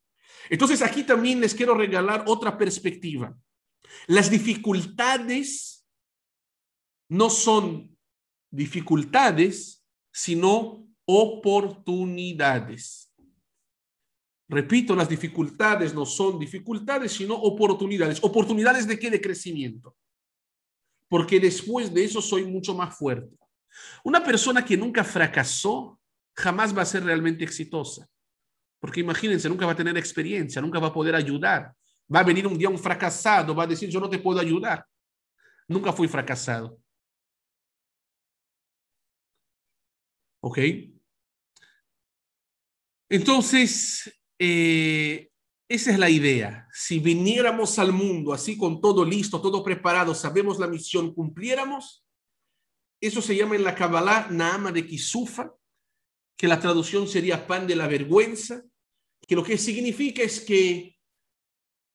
Entonces 0.49 0.83
aquí 0.83 1.03
también 1.03 1.41
les 1.41 1.55
quiero 1.55 1.75
regalar 1.75 2.25
otra 2.27 2.57
perspectiva. 2.57 3.37
Las 4.07 4.31
dificultades 4.31 5.87
no 7.09 7.31
son 7.31 7.97
dificultades, 8.51 9.85
sino 10.13 10.89
oportunidades. 11.05 13.13
Repito, 14.49 14.95
las 14.95 15.09
dificultades 15.09 15.95
no 15.95 16.07
son 16.07 16.39
dificultades, 16.39 17.13
sino 17.13 17.35
oportunidades. 17.35 18.23
¿Oportunidades 18.23 18.87
de 18.87 18.99
qué? 18.99 19.11
De 19.11 19.21
crecimiento. 19.21 19.97
Porque 21.09 21.39
después 21.41 21.93
de 21.93 22.05
eso 22.05 22.21
soy 22.21 22.45
mucho 22.45 22.75
más 22.75 22.97
fuerte. 22.97 23.37
Una 24.05 24.23
persona 24.23 24.65
que 24.65 24.77
nunca 24.77 25.05
fracasó 25.05 26.01
jamás 26.35 26.77
va 26.77 26.83
a 26.83 26.87
ser 26.87 27.05
realmente 27.05 27.45
exitosa. 27.45 28.09
Porque 28.81 29.01
imagínense, 29.01 29.49
nunca 29.49 29.67
va 29.67 29.73
a 29.73 29.77
tener 29.77 29.97
experiencia, 29.97 30.61
nunca 30.61 30.79
va 30.79 30.89
a 30.89 30.93
poder 30.93 31.15
ayudar. 31.15 31.75
Va 32.15 32.21
a 32.21 32.25
venir 32.25 32.47
un 32.47 32.57
día 32.57 32.69
un 32.69 32.79
fracasado, 32.79 33.55
va 33.55 33.65
a 33.65 33.67
decir, 33.67 33.89
yo 33.89 34.01
no 34.01 34.09
te 34.09 34.19
puedo 34.19 34.39
ayudar. 34.39 34.85
Nunca 35.69 35.93
fui 35.93 36.09
fracasado. 36.09 36.79
¿Ok? 40.41 40.59
Entonces, 43.09 44.21
eh, 44.39 45.31
esa 45.69 45.91
es 45.91 45.99
la 45.99 46.09
idea. 46.09 46.69
Si 46.73 46.99
viniéramos 46.99 47.79
al 47.79 47.93
mundo 47.93 48.33
así 48.33 48.57
con 48.57 48.81
todo 48.81 49.05
listo, 49.05 49.41
todo 49.41 49.65
preparado, 49.65 50.15
sabemos 50.15 50.59
la 50.59 50.69
misión, 50.69 51.13
cumpliéramos, 51.13 52.05
eso 53.01 53.21
se 53.21 53.35
llama 53.35 53.57
en 53.57 53.65
la 53.65 53.75
Kabbalah 53.75 54.29
Naama 54.31 54.73
de 54.73 54.87
Kisufa, 54.87 55.53
que 56.37 56.49
la 56.49 56.61
traducción 56.61 57.09
sería 57.09 57.47
pan 57.47 57.67
de 57.67 57.77
la 57.77 57.89
vergüenza, 57.89 58.63
que 59.27 59.35
lo 59.35 59.43
que 59.43 59.59
significa 59.59 60.23
es 60.23 60.41
que 60.41 60.97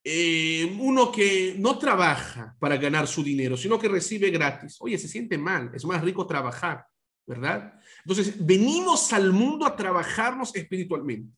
eh, 0.04 0.78
uno 0.80 1.12
que 1.12 1.56
no 1.58 1.78
trabaja 1.78 2.56
para 2.60 2.76
ganar 2.78 3.08
su 3.08 3.24
dinero, 3.24 3.56
sino 3.56 3.80
que 3.80 3.88
recibe 3.88 4.32
gratis, 4.32 4.78
oye, 4.80 4.98
se 4.98 5.08
siente 5.08 5.38
mal, 5.38 5.72
es 5.74 5.86
más 5.86 6.02
rico 6.02 6.26
trabajar, 6.26 6.86
¿verdad? 7.26 7.80
Entonces, 8.04 8.44
venimos 8.44 9.14
al 9.14 9.32
mundo 9.32 9.66
a 9.66 9.76
trabajarnos 9.76 10.56
espiritualmente. 10.56 11.38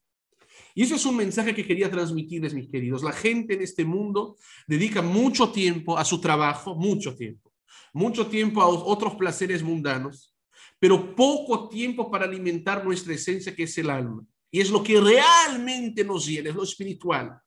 Y 0.75 0.83
eso 0.83 0.95
es 0.95 1.05
un 1.05 1.15
mensaje 1.15 1.53
que 1.53 1.65
quería 1.65 1.89
transmitirles, 1.89 2.53
mis 2.53 2.69
queridos. 2.69 3.03
La 3.03 3.11
gente 3.11 3.53
en 3.53 3.61
este 3.61 3.85
mundo 3.85 4.37
dedica 4.67 5.01
mucho 5.01 5.51
tiempo 5.51 5.97
a 5.97 6.03
su 6.03 6.19
trabajo, 6.19 6.75
mucho 6.75 7.15
tiempo, 7.15 7.53
mucho 7.93 8.27
tiempo 8.27 8.61
a 8.61 8.67
otros 8.67 9.15
placeres 9.15 9.61
mundanos, 9.61 10.35
pero 10.79 11.15
poco 11.15 11.69
tiempo 11.69 12.09
para 12.09 12.25
alimentar 12.25 12.83
nuestra 12.83 13.13
esencia, 13.13 13.55
que 13.55 13.63
es 13.63 13.77
el 13.77 13.89
alma. 13.89 14.25
Y 14.51 14.61
es 14.61 14.69
lo 14.69 14.83
que 14.83 14.99
realmente 14.99 16.03
nos 16.03 16.25
llena, 16.25 16.49
es 16.49 16.55
lo 16.55 16.63
espiritual. 16.63 17.39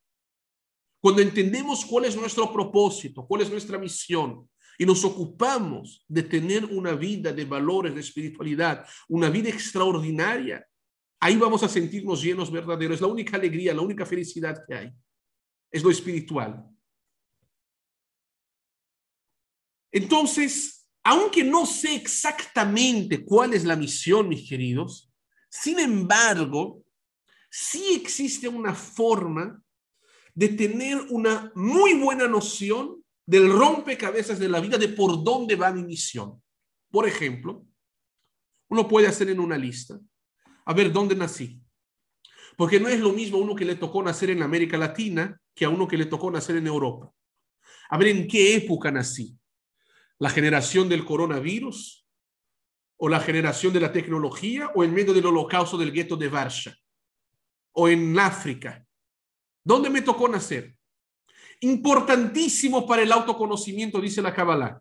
Cuando 1.00 1.22
entendemos 1.22 1.84
cuál 1.84 2.06
es 2.06 2.16
nuestro 2.16 2.52
propósito, 2.52 3.26
cuál 3.26 3.42
es 3.42 3.50
nuestra 3.50 3.78
misión, 3.78 4.48
y 4.78 4.84
nos 4.84 5.04
ocupamos 5.04 6.04
de 6.08 6.22
tener 6.22 6.64
una 6.64 6.94
vida 6.94 7.32
de 7.32 7.44
valores, 7.44 7.94
de 7.94 8.00
espiritualidad, 8.00 8.86
una 9.08 9.30
vida 9.30 9.48
extraordinaria, 9.48 10.66
Ahí 11.20 11.36
vamos 11.36 11.62
a 11.62 11.68
sentirnos 11.68 12.22
llenos 12.22 12.50
verdaderos. 12.50 12.96
Es 12.96 13.00
la 13.00 13.06
única 13.06 13.36
alegría, 13.36 13.74
la 13.74 13.80
única 13.80 14.04
felicidad 14.04 14.62
que 14.66 14.74
hay. 14.74 14.92
Es 15.70 15.82
lo 15.82 15.90
espiritual. 15.90 16.64
Entonces, 19.90 20.88
aunque 21.02 21.42
no 21.42 21.64
sé 21.64 21.94
exactamente 21.94 23.24
cuál 23.24 23.54
es 23.54 23.64
la 23.64 23.76
misión, 23.76 24.28
mis 24.28 24.48
queridos, 24.48 25.10
sin 25.48 25.78
embargo, 25.78 26.82
sí 27.50 27.94
existe 27.94 28.48
una 28.48 28.74
forma 28.74 29.62
de 30.34 30.48
tener 30.50 30.98
una 31.08 31.50
muy 31.54 31.94
buena 31.94 32.28
noción 32.28 33.02
del 33.24 33.50
rompecabezas 33.50 34.38
de 34.38 34.48
la 34.48 34.60
vida, 34.60 34.76
de 34.76 34.88
por 34.88 35.24
dónde 35.24 35.56
va 35.56 35.72
mi 35.72 35.82
misión. 35.82 36.42
Por 36.90 37.08
ejemplo, 37.08 37.66
uno 38.68 38.86
puede 38.86 39.06
hacer 39.06 39.30
en 39.30 39.40
una 39.40 39.56
lista 39.56 39.98
a 40.66 40.74
ver 40.74 40.92
dónde 40.92 41.14
nací. 41.14 41.62
Porque 42.56 42.80
no 42.80 42.88
es 42.88 43.00
lo 43.00 43.12
mismo 43.12 43.38
uno 43.38 43.54
que 43.54 43.64
le 43.64 43.76
tocó 43.76 44.02
nacer 44.02 44.30
en 44.30 44.42
América 44.42 44.76
Latina 44.76 45.40
que 45.54 45.64
a 45.64 45.68
uno 45.68 45.88
que 45.88 45.96
le 45.96 46.06
tocó 46.06 46.30
nacer 46.30 46.56
en 46.56 46.66
Europa. 46.66 47.12
A 47.88 47.96
ver 47.96 48.08
en 48.08 48.26
qué 48.26 48.56
época 48.56 48.90
nací. 48.90 49.38
¿La 50.18 50.30
generación 50.30 50.88
del 50.88 51.04
coronavirus? 51.04 52.06
¿O 52.96 53.08
la 53.08 53.20
generación 53.20 53.72
de 53.72 53.80
la 53.80 53.92
tecnología? 53.92 54.70
¿O 54.74 54.82
en 54.82 54.92
medio 54.92 55.14
del 55.14 55.26
holocausto 55.26 55.78
del 55.78 55.92
gueto 55.92 56.16
de 56.16 56.28
Varsha? 56.28 56.76
¿O 57.72 57.88
en 57.88 58.18
África? 58.18 58.84
¿Dónde 59.62 59.90
me 59.90 60.02
tocó 60.02 60.28
nacer? 60.28 60.76
Importantísimo 61.60 62.86
para 62.86 63.02
el 63.02 63.12
autoconocimiento, 63.12 64.00
dice 64.00 64.22
la 64.22 64.34
Kabbalah. 64.34 64.80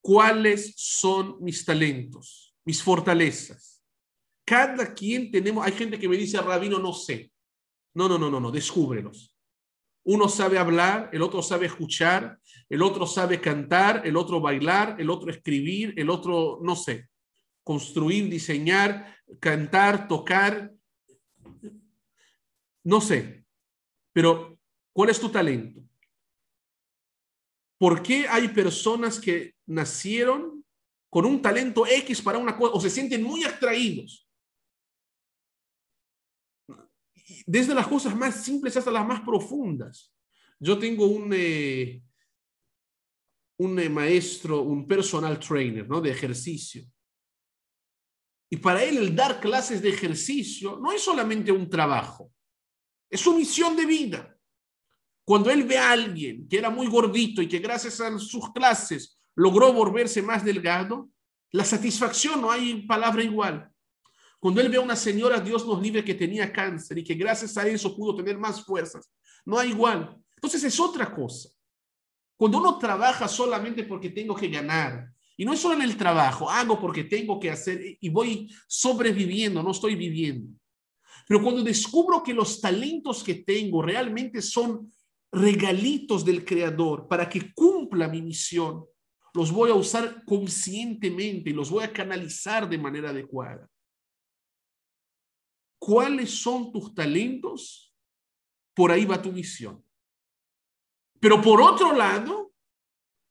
¿Cuáles 0.00 0.74
son 0.76 1.36
mis 1.40 1.64
talentos, 1.64 2.54
mis 2.64 2.82
fortalezas? 2.82 3.75
Cada 4.46 4.94
quien 4.94 5.32
tenemos, 5.32 5.66
hay 5.66 5.72
gente 5.72 5.98
que 5.98 6.08
me 6.08 6.16
dice, 6.16 6.40
rabino, 6.40 6.78
no 6.78 6.92
sé. 6.92 7.32
No, 7.94 8.08
no, 8.08 8.16
no, 8.16 8.30
no, 8.30 8.38
no, 8.38 8.52
descúbrelos. 8.52 9.36
Uno 10.04 10.28
sabe 10.28 10.56
hablar, 10.56 11.10
el 11.12 11.20
otro 11.20 11.42
sabe 11.42 11.66
escuchar, 11.66 12.38
el 12.68 12.80
otro 12.80 13.08
sabe 13.08 13.40
cantar, 13.40 14.06
el 14.06 14.16
otro 14.16 14.40
bailar, 14.40 15.00
el 15.00 15.10
otro 15.10 15.32
escribir, 15.32 15.94
el 15.96 16.08
otro, 16.10 16.60
no 16.62 16.76
sé, 16.76 17.08
construir, 17.64 18.30
diseñar, 18.30 19.16
cantar, 19.40 20.06
tocar. 20.06 20.72
No 22.84 23.00
sé, 23.00 23.44
pero 24.12 24.60
¿cuál 24.92 25.10
es 25.10 25.18
tu 25.18 25.28
talento? 25.28 25.80
¿Por 27.78 28.00
qué 28.00 28.28
hay 28.28 28.46
personas 28.46 29.18
que 29.18 29.56
nacieron 29.66 30.64
con 31.10 31.26
un 31.26 31.42
talento 31.42 31.84
X 31.84 32.22
para 32.22 32.38
una 32.38 32.56
cosa 32.56 32.74
o 32.74 32.80
se 32.80 32.90
sienten 32.90 33.24
muy 33.24 33.42
atraídos? 33.42 34.25
Desde 37.46 37.74
las 37.74 37.86
cosas 37.86 38.16
más 38.16 38.44
simples 38.44 38.76
hasta 38.76 38.90
las 38.90 39.06
más 39.06 39.20
profundas. 39.22 40.14
Yo 40.58 40.78
tengo 40.78 41.06
un, 41.06 41.30
eh, 41.34 42.02
un 43.58 43.78
eh, 43.78 43.88
maestro, 43.88 44.62
un 44.62 44.86
personal 44.86 45.38
trainer, 45.38 45.88
¿no? 45.88 46.00
De 46.00 46.10
ejercicio. 46.10 46.84
Y 48.48 48.58
para 48.58 48.82
él 48.82 48.98
el 48.98 49.14
dar 49.14 49.40
clases 49.40 49.82
de 49.82 49.88
ejercicio 49.88 50.78
no 50.80 50.92
es 50.92 51.02
solamente 51.02 51.50
un 51.50 51.68
trabajo, 51.68 52.32
es 53.10 53.20
su 53.20 53.34
misión 53.34 53.76
de 53.76 53.86
vida. 53.86 54.38
Cuando 55.24 55.50
él 55.50 55.64
ve 55.64 55.76
a 55.76 55.90
alguien 55.90 56.48
que 56.48 56.56
era 56.56 56.70
muy 56.70 56.86
gordito 56.86 57.42
y 57.42 57.48
que 57.48 57.58
gracias 57.58 58.00
a 58.00 58.16
sus 58.18 58.52
clases 58.52 59.18
logró 59.34 59.72
volverse 59.72 60.22
más 60.22 60.44
delgado, 60.44 61.10
la 61.50 61.64
satisfacción 61.64 62.40
no 62.40 62.50
hay 62.50 62.86
palabra 62.86 63.24
igual. 63.24 63.70
Cuando 64.38 64.60
él 64.60 64.68
ve 64.68 64.76
a 64.76 64.82
una 64.82 64.96
señora, 64.96 65.40
Dios 65.40 65.66
nos 65.66 65.82
libre, 65.82 66.04
que 66.04 66.14
tenía 66.14 66.52
cáncer 66.52 66.98
y 66.98 67.04
que 67.04 67.14
gracias 67.14 67.56
a 67.56 67.66
eso 67.66 67.96
pudo 67.96 68.16
tener 68.16 68.38
más 68.38 68.64
fuerzas, 68.64 69.10
no 69.44 69.58
hay 69.58 69.70
igual. 69.70 70.16
Entonces 70.36 70.62
es 70.64 70.78
otra 70.78 71.14
cosa. 71.14 71.48
Cuando 72.36 72.58
uno 72.58 72.78
trabaja 72.78 73.28
solamente 73.28 73.84
porque 73.84 74.10
tengo 74.10 74.34
que 74.36 74.48
ganar, 74.48 75.10
y 75.38 75.44
no 75.44 75.52
es 75.52 75.60
solo 75.60 75.74
en 75.74 75.82
el 75.82 75.96
trabajo, 75.96 76.50
hago 76.50 76.80
porque 76.80 77.04
tengo 77.04 77.38
que 77.38 77.50
hacer 77.50 77.98
y 78.00 78.08
voy 78.08 78.50
sobreviviendo, 78.66 79.62
no 79.62 79.70
estoy 79.70 79.94
viviendo. 79.94 80.48
Pero 81.28 81.42
cuando 81.42 81.62
descubro 81.62 82.22
que 82.22 82.32
los 82.32 82.60
talentos 82.60 83.22
que 83.22 83.34
tengo 83.34 83.82
realmente 83.82 84.40
son 84.40 84.92
regalitos 85.32 86.24
del 86.24 86.44
Creador 86.44 87.08
para 87.08 87.28
que 87.28 87.52
cumpla 87.52 88.08
mi 88.08 88.22
misión, 88.22 88.84
los 89.34 89.50
voy 89.52 89.70
a 89.70 89.74
usar 89.74 90.24
conscientemente 90.24 91.50
y 91.50 91.52
los 91.52 91.70
voy 91.70 91.84
a 91.84 91.92
canalizar 91.92 92.68
de 92.68 92.78
manera 92.78 93.10
adecuada. 93.10 93.68
¿Cuáles 95.78 96.30
son 96.30 96.72
tus 96.72 96.94
talentos? 96.94 97.94
Por 98.74 98.90
ahí 98.90 99.04
va 99.04 99.20
tu 99.20 99.32
misión. 99.32 99.84
Pero 101.20 101.40
por 101.40 101.60
otro 101.60 101.92
lado, 101.94 102.52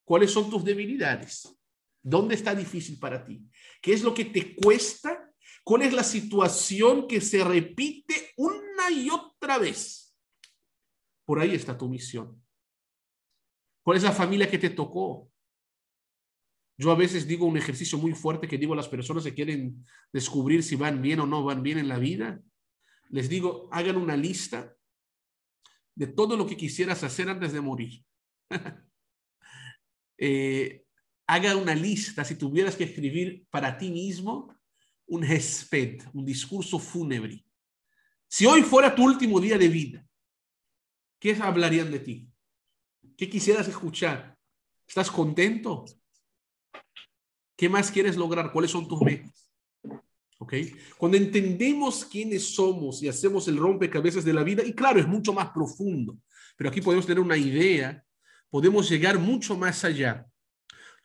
¿cuáles 0.04 0.32
son 0.32 0.50
tus 0.50 0.64
debilidades? 0.64 1.56
¿Dónde 2.02 2.36
está 2.36 2.54
difícil 2.54 3.00
para 3.00 3.24
ti? 3.26 3.44
¿Qué 3.82 3.94
es 3.94 4.04
lo 4.04 4.14
que 4.14 4.26
te 4.26 4.56
cuesta? 4.56 5.32
¿Cuál 5.64 5.84
es 5.84 5.94
la 5.94 6.04
situación 6.04 7.08
que 7.08 7.22
se 7.22 7.44
repite 7.44 8.34
una 8.38 8.92
y 8.92 9.10
otra 9.10 9.58
vez? 9.58 10.16
Por 11.26 11.40
ahí 11.40 11.56
está 11.56 11.78
tu 11.78 11.90
misión. 11.90 12.42
¿Cuál 13.84 13.98
es 13.98 14.04
la 14.04 14.12
familia 14.12 14.50
que 14.50 14.60
te 14.60 14.70
tocó? 14.70 15.32
Yo 16.78 16.92
a 16.92 16.96
veces 16.96 17.28
digo 17.28 17.46
un 17.46 17.58
ejercicio 17.58 17.98
muy 17.98 18.14
fuerte 18.14 18.48
que 18.48 18.58
digo 18.58 18.74
a 18.74 18.78
las 18.78 18.90
personas 18.90 19.24
que 19.24 19.34
quieren 19.34 19.86
descubrir 20.12 20.62
si 20.62 20.76
van 20.76 21.02
bien 21.02 21.20
o 21.22 21.26
no 21.26 21.44
van 21.44 21.64
bien 21.64 21.78
en 21.78 21.88
la 21.88 22.00
vida. 22.00 22.42
Les 23.10 23.30
digo, 23.30 23.70
hagan 23.72 23.96
una 23.96 24.18
lista 24.18 24.76
de 25.96 26.08
todo 26.08 26.36
lo 26.36 26.46
que 26.46 26.58
quisieras 26.58 27.04
hacer 27.04 27.30
antes 27.30 27.54
de 27.54 27.62
morir. 27.62 28.04
Eh, 30.18 30.86
haga 31.28 31.58
una 31.58 31.76
lista, 31.76 32.24
si 32.24 32.36
tuvieras 32.36 32.78
que 32.78 32.86
escribir 32.86 33.46
para 33.50 33.78
ti 33.78 33.92
mismo 33.92 34.56
un 35.08 35.26
hesped, 35.26 36.04
un 36.14 36.26
discurso 36.26 36.80
fúnebre. 36.80 37.46
Si 38.30 38.46
hoy 38.46 38.62
fuera 38.62 38.96
tu 38.96 39.04
último 39.04 39.42
día 39.42 39.58
de 39.58 39.68
vida, 39.68 40.08
¿qué 41.20 41.36
hablarían 41.36 41.92
de 41.92 42.00
ti? 42.00 42.30
¿Qué 43.18 43.30
quisieras 43.30 43.68
escuchar? 43.68 44.38
¿Estás 44.88 45.12
contento? 45.12 45.84
¿Qué 47.56 47.70
más 47.70 47.90
quieres 47.90 48.18
lograr? 48.18 48.52
¿Cuáles 48.52 48.72
son 48.72 48.88
tus 48.88 49.02
metas? 49.02 49.52
¿Ok? 50.38 50.54
Cuando 50.98 51.18
entendemos 51.18 52.04
quiénes 52.06 52.54
somos 52.54 53.02
y 53.02 53.08
hacemos 53.08 53.48
el 53.48 53.58
rompecabezas 53.58 54.26
de 54.26 54.34
la 54.34 54.44
vida, 54.44 54.64
y 54.66 54.74
claro, 54.74 55.00
es 55.00 55.08
mucho 55.08 55.32
más 55.34 55.50
profundo, 55.52 56.18
pero 56.58 56.70
aquí 56.70 56.82
podemos 56.82 57.06
tener 57.06 57.22
una 57.22 57.38
idea, 57.38 58.04
podemos 58.50 58.90
llegar 58.90 59.18
mucho 59.18 59.58
más 59.58 59.84
allá. 59.86 60.26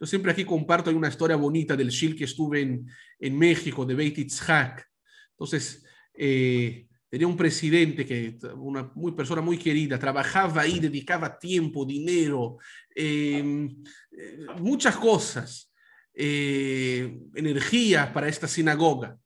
Yo 0.00 0.06
siempre 0.06 0.32
aquí 0.32 0.44
comparto 0.44 0.90
una 0.90 1.08
historia 1.08 1.36
bonita 1.36 1.76
del 1.76 1.90
Shil 1.90 2.16
que 2.16 2.24
estuve 2.24 2.62
en, 2.62 2.86
en 3.18 3.38
México, 3.38 3.84
de 3.84 3.94
Beit 3.94 4.18
Itzhak. 4.18 4.84
Entonces, 5.32 5.84
eh, 6.14 6.88
tenía 7.08 7.26
un 7.26 7.36
presidente 7.36 8.04
que, 8.04 8.38
una 8.56 8.90
muy, 8.94 9.12
persona 9.12 9.40
muy 9.40 9.58
querida, 9.58 9.98
trabajaba 9.98 10.62
ahí, 10.62 10.80
dedicaba 10.80 11.38
tiempo, 11.38 11.84
dinero, 11.84 12.58
eh, 12.94 13.68
eh, 14.12 14.46
muchas 14.58 14.96
cosas 14.96 15.69
eh, 16.14 17.18
energía 17.34 18.12
para 18.12 18.28
esta 18.28 18.48
sinagoga. 18.48 19.18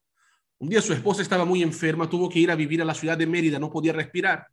Un 0.59 0.69
día 0.69 0.81
su 0.81 0.93
esposa 0.93 1.23
estaba 1.23 1.45
muy 1.45 1.63
enferma, 1.63 2.09
tuvo 2.09 2.29
que 2.29 2.39
ir 2.39 2.51
a 2.51 2.57
vivir 2.57 2.81
a 2.83 2.85
la 2.85 2.95
ciudad 2.95 3.19
de 3.19 3.27
Mérida, 3.27 3.59
no 3.59 3.71
podía 3.71 3.93
respirar. 3.93 4.47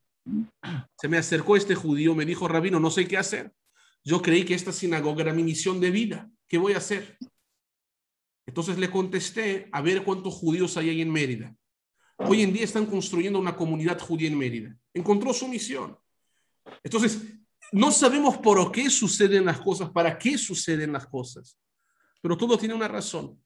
Se 0.97 1.07
me 1.07 1.17
acercó 1.17 1.55
este 1.55 1.75
judío, 1.75 2.15
me 2.15 2.25
dijo, 2.25 2.47
rabino, 2.47 2.79
no 2.79 2.91
sé 2.91 3.07
qué 3.07 3.17
hacer. 3.17 3.51
Yo 4.03 4.21
creí 4.21 4.43
que 4.43 4.53
esta 4.53 4.71
sinagoga 4.71 5.21
era 5.21 5.33
mi 5.33 5.43
misión 5.43 5.79
de 5.79 5.91
vida. 5.91 6.29
¿Qué 6.47 6.57
voy 6.57 6.73
a 6.73 6.77
hacer? 6.77 7.17
Entonces 8.45 8.77
le 8.77 8.89
contesté, 8.89 9.69
a 9.71 9.81
ver 9.81 10.03
cuántos 10.03 10.33
judíos 10.33 10.75
hay 10.77 10.89
ahí 10.89 11.01
en 11.01 11.11
Mérida. 11.11 11.55
Hoy 12.17 12.41
en 12.41 12.53
día 12.53 12.63
están 12.63 12.85
construyendo 12.85 13.39
una 13.39 13.55
comunidad 13.55 13.99
judía 13.99 14.27
en 14.27 14.37
Mérida. 14.37 14.75
Encontró 14.93 15.33
su 15.33 15.47
misión. 15.47 15.97
Entonces, 16.83 17.21
no 17.71 17.91
sabemos 17.91 18.37
por 18.37 18.71
qué 18.71 18.89
suceden 18.89 19.45
las 19.45 19.59
cosas, 19.59 19.89
para 19.91 20.17
qué 20.17 20.37
suceden 20.37 20.91
las 20.91 21.07
cosas 21.07 21.57
pero 22.21 22.37
todo 22.37 22.57
tiene 22.57 22.73
una 22.73 22.87
razón. 22.87 23.41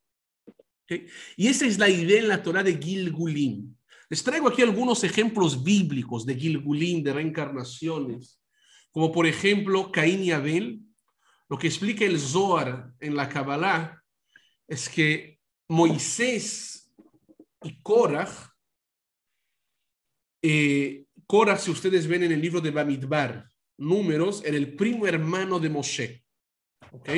Y 1.36 1.48
esa 1.48 1.66
es 1.66 1.80
la 1.80 1.90
idea 1.90 2.20
en 2.20 2.28
la 2.28 2.44
Torah 2.44 2.64
de 2.64 2.78
Gilgulim. 2.78 3.76
Les 4.10 4.24
traigo 4.24 4.48
aquí 4.48 4.62
algunos 4.62 5.04
ejemplos 5.04 5.64
bíblicos 5.64 6.26
de 6.26 6.36
Gilgulim, 6.36 7.04
de 7.04 7.14
reencarnaciones, 7.14 8.40
como 8.92 9.12
por 9.12 9.26
ejemplo 9.26 9.92
Caín 9.92 10.24
y 10.24 10.32
Abel. 10.32 10.82
Lo 11.50 11.58
que 11.58 11.68
explica 11.68 12.06
el 12.06 12.20
Zohar 12.20 12.94
en 13.00 13.16
la 13.16 13.30
Kabbalah 13.30 14.04
es 14.68 14.90
que 14.90 15.40
Moisés 15.68 16.94
y 17.64 17.82
Korach, 17.82 18.52
eh, 20.44 21.06
Korach, 21.26 21.60
si 21.60 21.72
ustedes 21.72 22.06
ven 22.06 22.24
en 22.24 22.32
el 22.32 22.42
libro 22.42 22.62
de 22.62 22.70
Bamidbar, 22.70 23.50
números, 23.78 24.44
era 24.46 24.58
el 24.58 24.76
primo 24.76 25.08
hermano 25.08 25.60
de 25.60 25.70
Moshe. 25.70 26.26
¿Ok? 26.92 27.10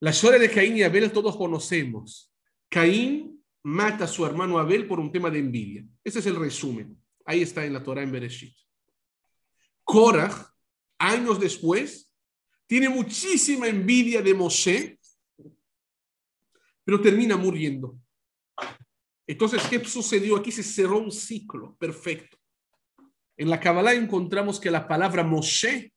La 0.00 0.12
historia 0.12 0.38
de 0.38 0.50
Caín 0.50 0.78
y 0.78 0.82
Abel 0.82 1.12
todos 1.12 1.36
conocemos. 1.36 2.32
Caín 2.70 3.44
mata 3.62 4.04
a 4.04 4.08
su 4.08 4.24
hermano 4.24 4.58
Abel 4.58 4.86
por 4.86 4.98
un 4.98 5.12
tema 5.12 5.28
de 5.28 5.40
envidia. 5.40 5.84
Ese 6.02 6.20
es 6.20 6.26
el 6.26 6.36
resumen. 6.36 6.96
Ahí 7.26 7.42
está 7.42 7.66
en 7.66 7.74
la 7.74 7.82
Torah 7.82 8.02
en 8.02 8.10
Bereshit. 8.10 8.56
Korach, 9.84 10.54
años 10.98 11.38
después, 11.38 12.10
tiene 12.66 12.88
muchísima 12.88 13.68
envidia 13.68 14.22
de 14.22 14.32
Moshe, 14.32 14.98
pero 16.82 17.00
termina 17.02 17.36
muriendo. 17.36 17.98
Entonces, 19.26 19.62
¿qué 19.68 19.84
sucedió? 19.84 20.36
Aquí 20.36 20.50
se 20.50 20.62
cerró 20.62 20.98
un 20.98 21.12
ciclo 21.12 21.76
perfecto. 21.76 22.38
En 23.36 23.50
la 23.50 23.60
Kabbalah 23.60 23.92
encontramos 23.92 24.58
que 24.58 24.70
la 24.70 24.88
palabra 24.88 25.24
Moshe 25.24 25.92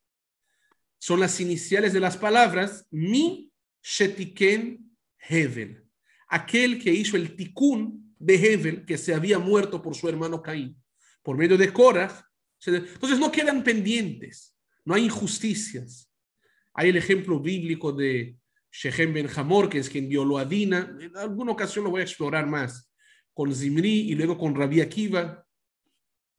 son 1.00 1.22
las 1.22 1.40
iniciales 1.40 1.94
de 1.94 2.00
las 2.02 2.18
palabras 2.18 2.86
mi 2.92 3.53
Shetiken 3.84 4.80
Hevel, 5.18 5.84
aquel 6.30 6.82
que 6.82 6.92
hizo 6.92 7.18
el 7.18 7.36
tikkun 7.36 8.16
de 8.18 8.36
Hevel, 8.36 8.86
que 8.86 8.98
se 8.98 9.14
había 9.14 9.38
muerto 9.40 9.82
por 9.82 9.94
su 9.94 10.08
hermano 10.08 10.42
Caín, 10.42 10.82
por 11.22 11.38
medio 11.38 11.58
de 11.58 11.72
Korah. 11.72 12.26
Entonces 12.66 13.20
no 13.20 13.30
quedan 13.30 13.62
pendientes, 13.62 14.56
no 14.86 14.96
hay 14.96 15.04
injusticias. 15.04 16.10
Hay 16.74 16.90
el 16.90 16.98
ejemplo 16.98 17.40
bíblico 17.40 17.92
de 17.92 18.38
Shechem 18.72 19.14
Ben 19.14 19.30
Hamor, 19.36 19.70
que 19.70 19.80
es 19.80 19.90
quien 19.90 20.08
violó 20.08 20.38
a 20.38 20.46
Dina. 20.46 20.98
En 21.00 21.16
alguna 21.18 21.52
ocasión 21.52 21.84
lo 21.84 21.92
voy 21.92 22.02
a 22.02 22.06
explorar 22.06 22.48
más. 22.48 22.90
Con 23.34 23.54
Zimri 23.54 24.12
y 24.12 24.16
luego 24.16 24.38
con 24.38 24.56
Rabbi 24.56 24.82
Akiva. 24.82 25.46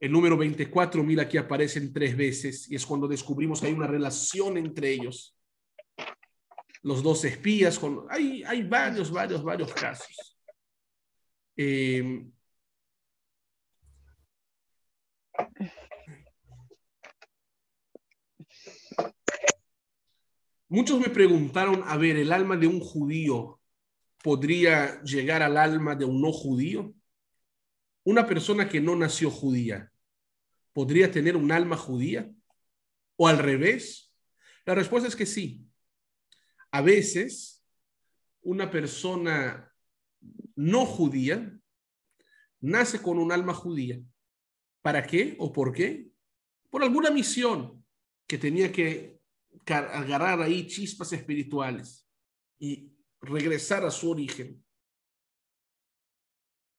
El 0.00 0.10
número 0.10 0.36
24, 0.36 1.04
mira, 1.04 1.22
aquí 1.22 1.36
aparecen 1.36 1.92
tres 1.92 2.16
veces 2.16 2.70
y 2.70 2.74
es 2.74 2.84
cuando 2.84 3.06
descubrimos 3.06 3.60
que 3.60 3.68
hay 3.68 3.72
una 3.72 3.86
relación 3.86 4.56
entre 4.56 4.92
ellos 4.92 5.33
los 6.84 7.02
dos 7.02 7.24
espías, 7.24 7.78
con, 7.78 8.06
hay, 8.10 8.44
hay 8.44 8.62
varios, 8.62 9.10
varios, 9.10 9.42
varios 9.42 9.72
casos. 9.72 10.38
Eh, 11.56 12.26
muchos 20.68 21.00
me 21.00 21.08
preguntaron, 21.08 21.82
a 21.86 21.96
ver, 21.96 22.18
¿el 22.18 22.32
alma 22.32 22.56
de 22.58 22.66
un 22.66 22.80
judío 22.80 23.60
podría 24.22 25.02
llegar 25.02 25.42
al 25.42 25.56
alma 25.56 25.94
de 25.94 26.04
un 26.04 26.20
no 26.20 26.32
judío? 26.32 26.94
Una 28.04 28.26
persona 28.26 28.68
que 28.68 28.82
no 28.82 28.94
nació 28.94 29.30
judía, 29.30 29.90
¿podría 30.74 31.10
tener 31.10 31.34
un 31.34 31.50
alma 31.50 31.78
judía? 31.78 32.30
¿O 33.16 33.26
al 33.26 33.38
revés? 33.38 34.12
La 34.66 34.74
respuesta 34.74 35.08
es 35.08 35.16
que 35.16 35.24
sí. 35.24 35.66
A 36.74 36.82
veces, 36.82 37.64
una 38.42 38.68
persona 38.68 39.72
no 40.56 40.84
judía 40.84 41.56
nace 42.58 43.00
con 43.00 43.20
un 43.20 43.30
alma 43.30 43.54
judía. 43.54 44.02
¿Para 44.82 45.06
qué 45.06 45.36
o 45.38 45.52
por 45.52 45.72
qué? 45.72 46.10
Por 46.70 46.82
alguna 46.82 47.12
misión 47.12 47.86
que 48.26 48.38
tenía 48.38 48.72
que 48.72 49.20
agarrar 49.66 50.42
ahí 50.42 50.66
chispas 50.66 51.12
espirituales 51.12 52.08
y 52.58 52.92
regresar 53.20 53.84
a 53.84 53.90
su 53.92 54.10
origen. 54.10 54.60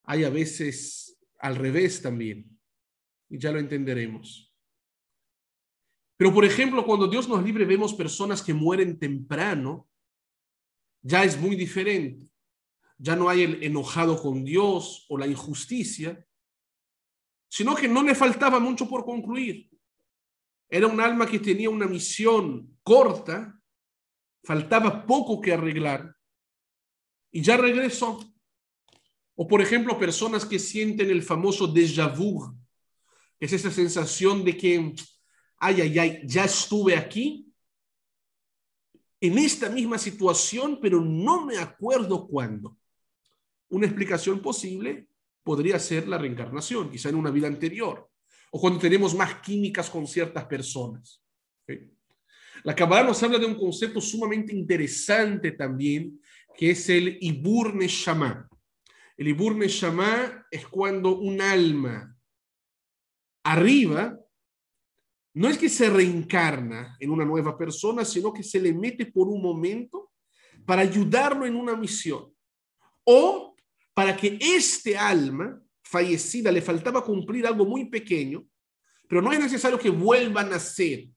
Hay 0.03 0.25
a 0.25 0.29
veces 0.29 1.17
al 1.39 1.55
revés 1.55 2.01
también, 2.01 2.59
y 3.29 3.39
ya 3.39 3.49
lo 3.49 3.59
entenderemos. 3.59 4.44
Pero, 6.17 6.33
por 6.33 6.45
ejemplo, 6.45 6.85
cuando 6.85 7.07
Dios 7.07 7.27
nos 7.27 7.43
libre, 7.43 7.65
vemos 7.65 7.93
personas 7.93 8.41
que 8.41 8.53
mueren 8.53 8.97
temprano, 8.97 9.87
ya 11.01 11.23
es 11.23 11.39
muy 11.39 11.55
diferente. 11.55 12.27
Ya 12.97 13.15
no 13.15 13.27
hay 13.27 13.43
el 13.43 13.63
enojado 13.63 14.21
con 14.21 14.45
Dios 14.45 15.05
o 15.09 15.17
la 15.17 15.27
injusticia, 15.27 16.25
sino 17.49 17.75
que 17.75 17.87
no 17.87 18.01
le 18.03 18.15
faltaba 18.15 18.59
mucho 18.59 18.87
por 18.87 19.03
concluir. 19.03 19.69
Era 20.69 20.87
un 20.87 20.99
alma 20.99 21.27
que 21.27 21.39
tenía 21.39 21.69
una 21.69 21.87
misión 21.87 22.77
corta, 22.83 23.59
faltaba 24.43 25.05
poco 25.05 25.41
que 25.41 25.53
arreglar 25.53 26.15
y 27.31 27.41
ya 27.41 27.57
regresó. 27.57 28.19
O 29.35 29.47
por 29.47 29.61
ejemplo, 29.61 29.99
personas 29.99 30.45
que 30.45 30.59
sienten 30.59 31.09
el 31.09 31.21
famoso 31.21 31.67
déjà 31.67 32.07
vu, 32.07 32.55
es 33.39 33.51
esa 33.51 33.69
sensación 33.69 34.45
de 34.45 34.55
que, 34.55 34.95
ay, 35.65 35.81
ay, 35.81 35.99
ay, 35.99 36.21
ya 36.25 36.45
estuve 36.45 36.95
aquí, 36.95 37.51
en 39.19 39.37
esta 39.39 39.69
misma 39.69 39.97
situación, 39.97 40.79
pero 40.81 41.01
no 41.01 41.45
me 41.45 41.57
acuerdo 41.57 42.27
cuándo. 42.27 42.77
Una 43.69 43.87
explicación 43.87 44.39
posible 44.41 45.07
podría 45.43 45.79
ser 45.79 46.07
la 46.07 46.17
reencarnación, 46.17 46.91
quizá 46.91 47.09
en 47.09 47.15
una 47.15 47.31
vida 47.31 47.47
anterior, 47.47 48.09
o 48.51 48.59
cuando 48.59 48.79
tenemos 48.79 49.15
más 49.15 49.41
químicas 49.41 49.89
con 49.89 50.05
ciertas 50.05 50.45
personas. 50.45 51.23
La 52.63 52.75
Kabbalah 52.75 53.07
nos 53.07 53.21
habla 53.23 53.39
de 53.39 53.45
un 53.45 53.55
concepto 53.55 53.99
sumamente 54.01 54.53
interesante 54.53 55.51
también, 55.51 56.21
que 56.55 56.71
es 56.71 56.89
el 56.89 57.17
Ibur 57.21 57.73
Neshama. 57.73 58.47
El 59.17 59.29
Ibur 59.29 59.55
Neshama 59.55 60.45
es 60.51 60.67
cuando 60.67 61.17
un 61.17 61.41
alma 61.41 62.15
arriba 63.43 64.19
no 65.35 65.49
es 65.49 65.57
que 65.57 65.67
se 65.67 65.89
reencarna 65.89 66.95
en 66.97 67.11
una 67.11 67.25
nueva 67.25 67.57
persona, 67.57 68.05
sino 68.05 68.31
que 68.31 68.41
se 68.41 68.57
le 68.59 68.73
mete 68.73 69.05
por 69.05 69.27
un 69.27 69.41
momento 69.41 70.11
para 70.65 70.81
ayudarlo 70.81 71.45
en 71.45 71.57
una 71.57 71.75
misión. 71.75 72.33
O 73.03 73.53
para 73.93 74.15
que 74.15 74.39
este 74.39 74.97
alma 74.97 75.61
fallecida 75.83 76.51
le 76.53 76.61
faltaba 76.61 77.03
cumplir 77.03 77.45
algo 77.45 77.65
muy 77.65 77.85
pequeño, 77.89 78.47
pero 79.09 79.21
no 79.21 79.33
es 79.33 79.39
necesario 79.39 79.77
que 79.77 79.89
vuelva 79.89 80.41
a 80.41 80.45
nacer, 80.45 81.09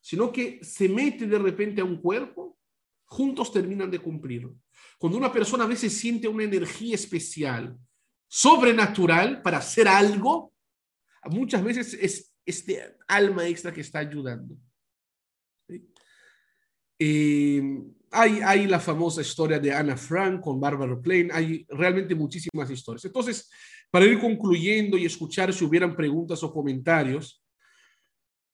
sino 0.00 0.30
que 0.30 0.60
se 0.62 0.88
mete 0.88 1.26
de 1.26 1.38
repente 1.38 1.80
a 1.80 1.84
un 1.84 2.00
cuerpo, 2.00 2.56
juntos 3.04 3.52
terminan 3.52 3.90
de 3.90 3.98
cumplirlo. 3.98 4.54
Cuando 4.96 5.18
una 5.18 5.32
persona 5.32 5.64
a 5.64 5.68
veces 5.68 5.92
siente 5.92 6.28
una 6.28 6.44
energía 6.44 6.94
especial, 6.94 7.76
sobrenatural 8.28 9.42
para 9.42 9.58
hacer 9.58 9.88
algo, 9.88 10.52
muchas 11.24 11.64
veces 11.64 11.94
es 11.94 12.25
este 12.46 12.96
alma 13.08 13.46
extra 13.46 13.72
que 13.72 13.80
está 13.80 13.98
ayudando. 13.98 14.56
Eh, 16.98 17.62
hay, 18.10 18.40
hay 18.42 18.66
la 18.66 18.80
famosa 18.80 19.20
historia 19.20 19.58
de 19.58 19.72
Anna 19.72 19.96
Frank 19.96 20.40
con 20.40 20.58
Barbara 20.58 20.98
Plain, 20.98 21.30
hay 21.32 21.66
realmente 21.68 22.14
muchísimas 22.14 22.70
historias. 22.70 23.04
Entonces, 23.04 23.50
para 23.90 24.06
ir 24.06 24.18
concluyendo 24.18 24.96
y 24.96 25.04
escuchar 25.04 25.52
si 25.52 25.64
hubieran 25.64 25.94
preguntas 25.94 26.42
o 26.42 26.52
comentarios, 26.52 27.42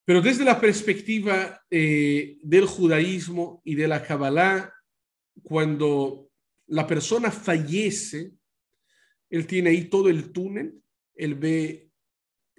pero 0.05 0.21
desde 0.21 0.45
la 0.45 0.61
perspectiva 0.61 1.61
eh, 1.71 2.39
del 2.43 2.67
judaísmo 2.67 3.63
y 3.65 3.77
de 3.77 3.87
la 3.87 4.03
Kabbalah, 4.03 4.73
cuando 5.43 6.29
la 6.67 6.87
persona 6.87 7.31
fallece, 7.31 8.33
él 9.31 9.47
tiene 9.47 9.71
ahí 9.71 9.85
todo 9.85 10.09
el 10.09 10.33
túnel, 10.33 10.83
él 11.15 11.35
ve 11.37 11.92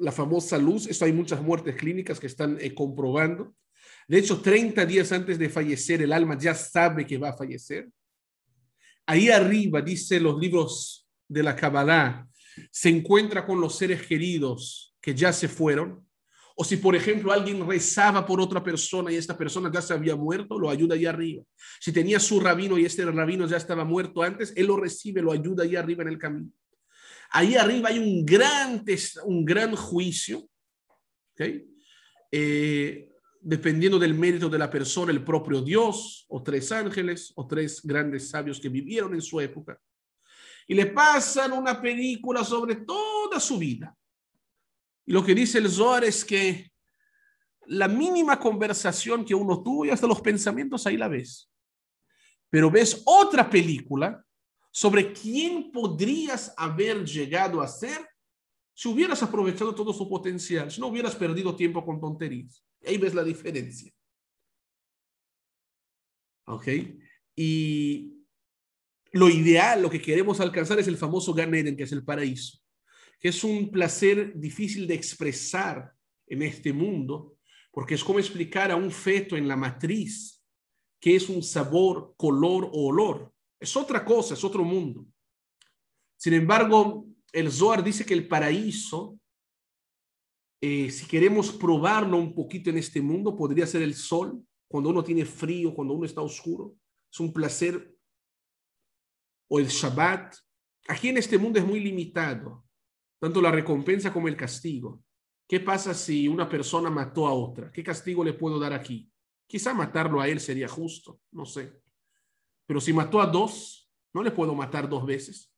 la 0.04 0.12
famosa 0.12 0.58
luz, 0.58 0.88
esto 0.88 1.06
hay 1.06 1.14
muchas 1.14 1.42
muertes 1.42 1.76
clínicas 1.78 2.20
que 2.20 2.28
están 2.28 2.58
eh, 2.60 2.74
comprobando. 2.74 3.56
De 4.06 4.18
hecho, 4.18 4.42
30 4.42 4.86
días 4.86 5.14
antes 5.14 5.40
de 5.40 5.48
fallecer, 5.48 6.02
el 6.02 6.12
alma 6.12 6.38
ya 6.38 6.54
sabe 6.54 7.08
que 7.08 7.18
va 7.18 7.30
a 7.30 7.38
fallecer. 7.38 7.90
Ahí 9.06 9.30
arriba, 9.30 9.82
dice 9.82 10.20
los 10.20 10.38
libros 10.38 11.08
de 11.26 11.42
la 11.42 11.56
Kabbalah, 11.56 12.28
se 12.70 12.90
encuentra 12.90 13.46
con 13.46 13.62
los 13.62 13.78
seres 13.78 14.06
queridos 14.06 14.94
que 15.00 15.16
ya 15.16 15.32
se 15.32 15.48
fueron. 15.48 16.06
O 16.56 16.66
si, 16.66 16.76
por 16.76 16.98
ejemplo, 16.98 17.32
alguien 17.32 17.66
rezaba 17.66 18.26
por 18.26 18.42
otra 18.42 18.62
persona 18.62 19.10
y 19.10 19.16
esta 19.16 19.38
persona 19.38 19.72
ya 19.74 19.82
se 19.82 19.94
había 19.94 20.18
muerto, 20.18 20.60
lo 20.60 20.70
ayuda 20.70 20.96
ahí 20.96 21.06
arriba. 21.06 21.44
Si 21.80 21.94
tenía 21.94 22.20
su 22.20 22.42
rabino 22.42 22.78
y 22.78 22.84
este 22.84 23.06
rabino 23.06 23.48
ya 23.48 23.58
estaba 23.58 23.86
muerto 23.86 24.22
antes, 24.22 24.52
él 24.58 24.68
lo 24.68 24.76
recibe, 24.76 25.22
lo 25.22 25.32
ayuda 25.32 25.64
ahí 25.64 25.78
arriba 25.78 26.04
en 26.04 26.10
el 26.10 26.18
camino. 26.18 26.52
Ahí 27.36 27.56
arriba 27.56 27.90
hay 27.90 27.98
un 27.98 28.24
gran, 28.24 28.86
un 29.26 29.44
gran 29.44 29.76
juicio, 29.76 30.48
eh, 32.32 33.10
dependiendo 33.42 33.98
del 33.98 34.14
mérito 34.14 34.48
de 34.50 34.60
la 34.60 34.70
persona, 34.70 35.12
el 35.12 35.24
propio 35.24 35.60
Dios, 35.62 36.28
o 36.30 36.44
tres 36.44 36.72
ángeles, 36.72 37.34
o 37.36 37.48
tres 37.48 37.82
grandes 37.84 38.30
sabios 38.30 38.60
que 38.60 38.70
vivieron 38.70 39.16
en 39.16 39.22
su 39.22 39.42
época. 39.42 39.82
Y 40.68 40.76
le 40.76 40.86
pasan 40.86 41.54
una 41.54 41.82
película 41.82 42.44
sobre 42.44 42.76
toda 42.76 43.40
su 43.40 43.58
vida. 43.58 43.98
Y 45.04 45.12
lo 45.12 45.26
que 45.26 45.34
dice 45.34 45.58
el 45.58 45.72
Zohar 45.72 46.04
es 46.04 46.24
que 46.24 46.72
la 47.66 47.88
mínima 47.88 48.40
conversación 48.40 49.26
que 49.26 49.34
uno 49.34 49.64
tuvo 49.64 49.86
y 49.86 49.90
hasta 49.90 50.06
los 50.06 50.22
pensamientos 50.22 50.86
ahí 50.86 50.98
la 50.98 51.08
ves. 51.08 51.52
Pero 52.52 52.70
ves 52.70 53.02
otra 53.06 53.50
película 53.50 54.24
sobre 54.76 55.14
quién 55.14 55.72
podrías 55.72 56.52
haber 56.58 57.06
llegado 57.06 57.62
a 57.62 57.68
ser 57.68 58.10
si 58.74 58.88
hubieras 58.88 59.22
aprovechado 59.22 59.76
todo 59.76 59.94
su 59.94 60.10
potencial, 60.10 60.72
si 60.72 60.82
no 60.82 60.88
hubieras 60.88 61.16
perdido 61.16 61.56
tiempo 61.56 61.86
con 61.86 62.02
tonterías. 62.02 62.66
Ahí 62.84 62.98
ves 62.98 63.14
la 63.14 63.24
diferencia. 63.24 63.94
¿Ok? 66.46 66.68
Y 67.36 68.26
lo 69.12 69.30
ideal, 69.30 69.84
lo 69.84 69.92
que 69.92 70.02
queremos 70.02 70.40
alcanzar 70.40 70.80
es 70.80 70.88
el 70.88 70.98
famoso 70.98 71.36
Gan 71.36 71.54
Eden, 71.54 71.78
que 71.78 71.84
es 71.84 71.92
el 71.92 72.04
paraíso, 72.04 72.58
que 73.20 73.30
es 73.30 73.44
un 73.44 73.70
placer 73.70 74.34
difícil 74.40 74.88
de 74.88 74.96
expresar 74.96 75.94
en 76.26 76.42
este 76.42 76.74
mundo, 76.74 77.38
porque 77.72 77.94
es 77.94 78.04
como 78.04 78.18
explicar 78.18 78.72
a 78.72 78.76
un 78.76 78.90
feto 78.90 79.38
en 79.38 79.48
la 79.48 79.56
matriz 79.56 80.44
qué 81.00 81.16
es 81.16 81.30
un 81.30 81.44
sabor, 81.44 82.16
color 82.18 82.72
o 82.74 82.88
olor. 82.88 83.33
Es 83.64 83.78
otra 83.78 84.04
cosa, 84.04 84.34
es 84.34 84.44
otro 84.44 84.62
mundo. 84.62 85.06
Sin 86.18 86.34
embargo, 86.34 87.08
el 87.32 87.50
Zohar 87.50 87.82
dice 87.82 88.06
que 88.06 88.14
el 88.14 88.28
paraíso, 88.28 89.18
eh, 90.60 90.92
si 90.92 91.08
queremos 91.08 91.54
probarlo 91.54 92.18
un 92.18 92.36
poquito 92.36 92.72
en 92.72 92.78
este 92.78 93.02
mundo, 93.02 93.38
podría 93.38 93.66
ser 93.66 93.82
el 93.82 93.94
sol, 93.94 94.46
cuando 94.68 94.90
uno 94.90 95.02
tiene 95.02 95.24
frío, 95.24 95.74
cuando 95.74 95.94
uno 95.94 96.06
está 96.06 96.20
oscuro. 96.20 96.76
Es 97.10 97.22
un 97.22 97.32
placer. 97.32 97.96
O 99.48 99.60
el 99.60 99.68
Shabbat. 99.68 100.36
Aquí 100.90 101.08
en 101.08 101.20
este 101.20 101.38
mundo 101.38 101.58
es 101.58 101.66
muy 101.66 101.80
limitado, 101.80 102.66
tanto 103.18 103.42
la 103.42 103.50
recompensa 103.50 104.12
como 104.12 104.28
el 104.28 104.36
castigo. 104.36 105.02
¿Qué 105.48 105.62
pasa 105.62 105.94
si 105.94 106.28
una 106.28 106.50
persona 106.50 106.90
mató 106.90 107.28
a 107.28 107.34
otra? 107.34 107.72
¿Qué 107.72 107.82
castigo 107.82 108.26
le 108.26 108.34
puedo 108.34 108.60
dar 108.60 108.74
aquí? 108.74 109.10
Quizá 109.48 109.74
matarlo 109.74 110.20
a 110.20 110.28
él 110.28 110.42
sería 110.42 110.68
justo, 110.68 111.22
no 111.32 111.46
sé. 111.46 111.83
Pero 112.66 112.80
si 112.80 112.94
mató 112.94 113.22
a 113.22 113.28
dos, 113.28 113.92
no 114.14 114.24
le 114.24 114.32
puedo 114.32 114.54
matar 114.56 114.88
dos 114.88 115.06
veces. 115.06 115.52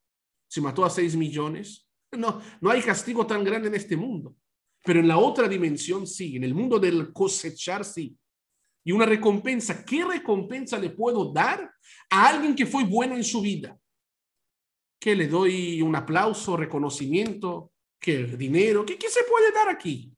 Si 0.48 0.62
mató 0.62 0.86
a 0.86 0.90
seis 0.90 1.16
millones, 1.16 1.88
no, 2.12 2.42
no 2.62 2.70
hay 2.70 2.82
castigo 2.82 3.26
tan 3.26 3.44
grande 3.44 3.68
en 3.68 3.76
este 3.76 3.98
mundo. 3.98 4.36
Pero 4.84 5.00
en 5.00 5.08
la 5.08 5.18
otra 5.18 5.48
dimensión 5.48 6.06
sí, 6.08 6.36
en 6.36 6.44
el 6.44 6.54
mundo 6.54 6.80
del 6.80 7.12
cosechar 7.12 7.84
sí. 7.84 8.18
Y 8.84 8.92
una 8.92 9.06
recompensa, 9.06 9.84
¿qué 9.84 10.06
recompensa 10.06 10.78
le 10.78 10.92
puedo 10.92 11.34
dar 11.34 11.72
a 12.10 12.28
alguien 12.28 12.56
que 12.56 12.68
fue 12.68 12.84
bueno 12.84 13.16
en 13.16 13.24
su 13.24 13.42
vida? 13.42 13.78
¿Que 15.00 15.16
le 15.16 15.28
doy 15.28 15.82
un 15.82 15.96
aplauso, 15.96 16.56
reconocimiento, 16.56 17.72
que 18.00 18.26
dinero? 18.26 18.86
¿Qué, 18.86 18.98
¿Qué 18.98 19.10
se 19.10 19.24
puede 19.24 19.52
dar 19.52 19.70
aquí? 19.70 20.16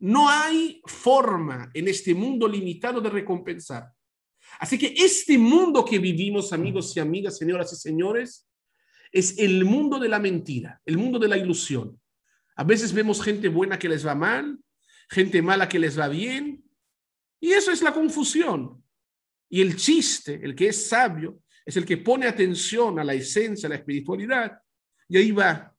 No 0.00 0.28
hay 0.28 0.82
forma 0.84 1.70
en 1.72 1.86
este 1.86 2.12
mundo 2.12 2.48
limitado 2.48 3.00
de 3.00 3.10
recompensar. 3.10 3.92
Así 4.58 4.78
que 4.78 4.94
este 4.96 5.38
mundo 5.38 5.84
que 5.84 5.98
vivimos, 5.98 6.52
amigos 6.52 6.96
y 6.96 7.00
amigas, 7.00 7.38
señoras 7.38 7.72
y 7.72 7.76
señores, 7.76 8.48
es 9.10 9.38
el 9.38 9.64
mundo 9.64 9.98
de 9.98 10.08
la 10.08 10.18
mentira, 10.18 10.80
el 10.84 10.96
mundo 10.96 11.18
de 11.18 11.28
la 11.28 11.36
ilusión. 11.36 12.00
A 12.56 12.64
veces 12.64 12.92
vemos 12.92 13.22
gente 13.22 13.48
buena 13.48 13.78
que 13.78 13.88
les 13.88 14.06
va 14.06 14.14
mal, 14.14 14.58
gente 15.10 15.42
mala 15.42 15.68
que 15.68 15.78
les 15.78 15.98
va 15.98 16.08
bien, 16.08 16.64
y 17.40 17.52
eso 17.52 17.72
es 17.72 17.82
la 17.82 17.92
confusión. 17.92 18.82
Y 19.48 19.60
el 19.60 19.76
chiste, 19.76 20.40
el 20.42 20.54
que 20.54 20.68
es 20.68 20.86
sabio, 20.86 21.42
es 21.64 21.76
el 21.76 21.84
que 21.84 21.98
pone 21.98 22.26
atención 22.26 22.98
a 22.98 23.04
la 23.04 23.14
esencia, 23.14 23.66
a 23.66 23.70
la 23.70 23.76
espiritualidad, 23.76 24.58
y 25.08 25.18
ahí 25.18 25.30
va. 25.30 25.74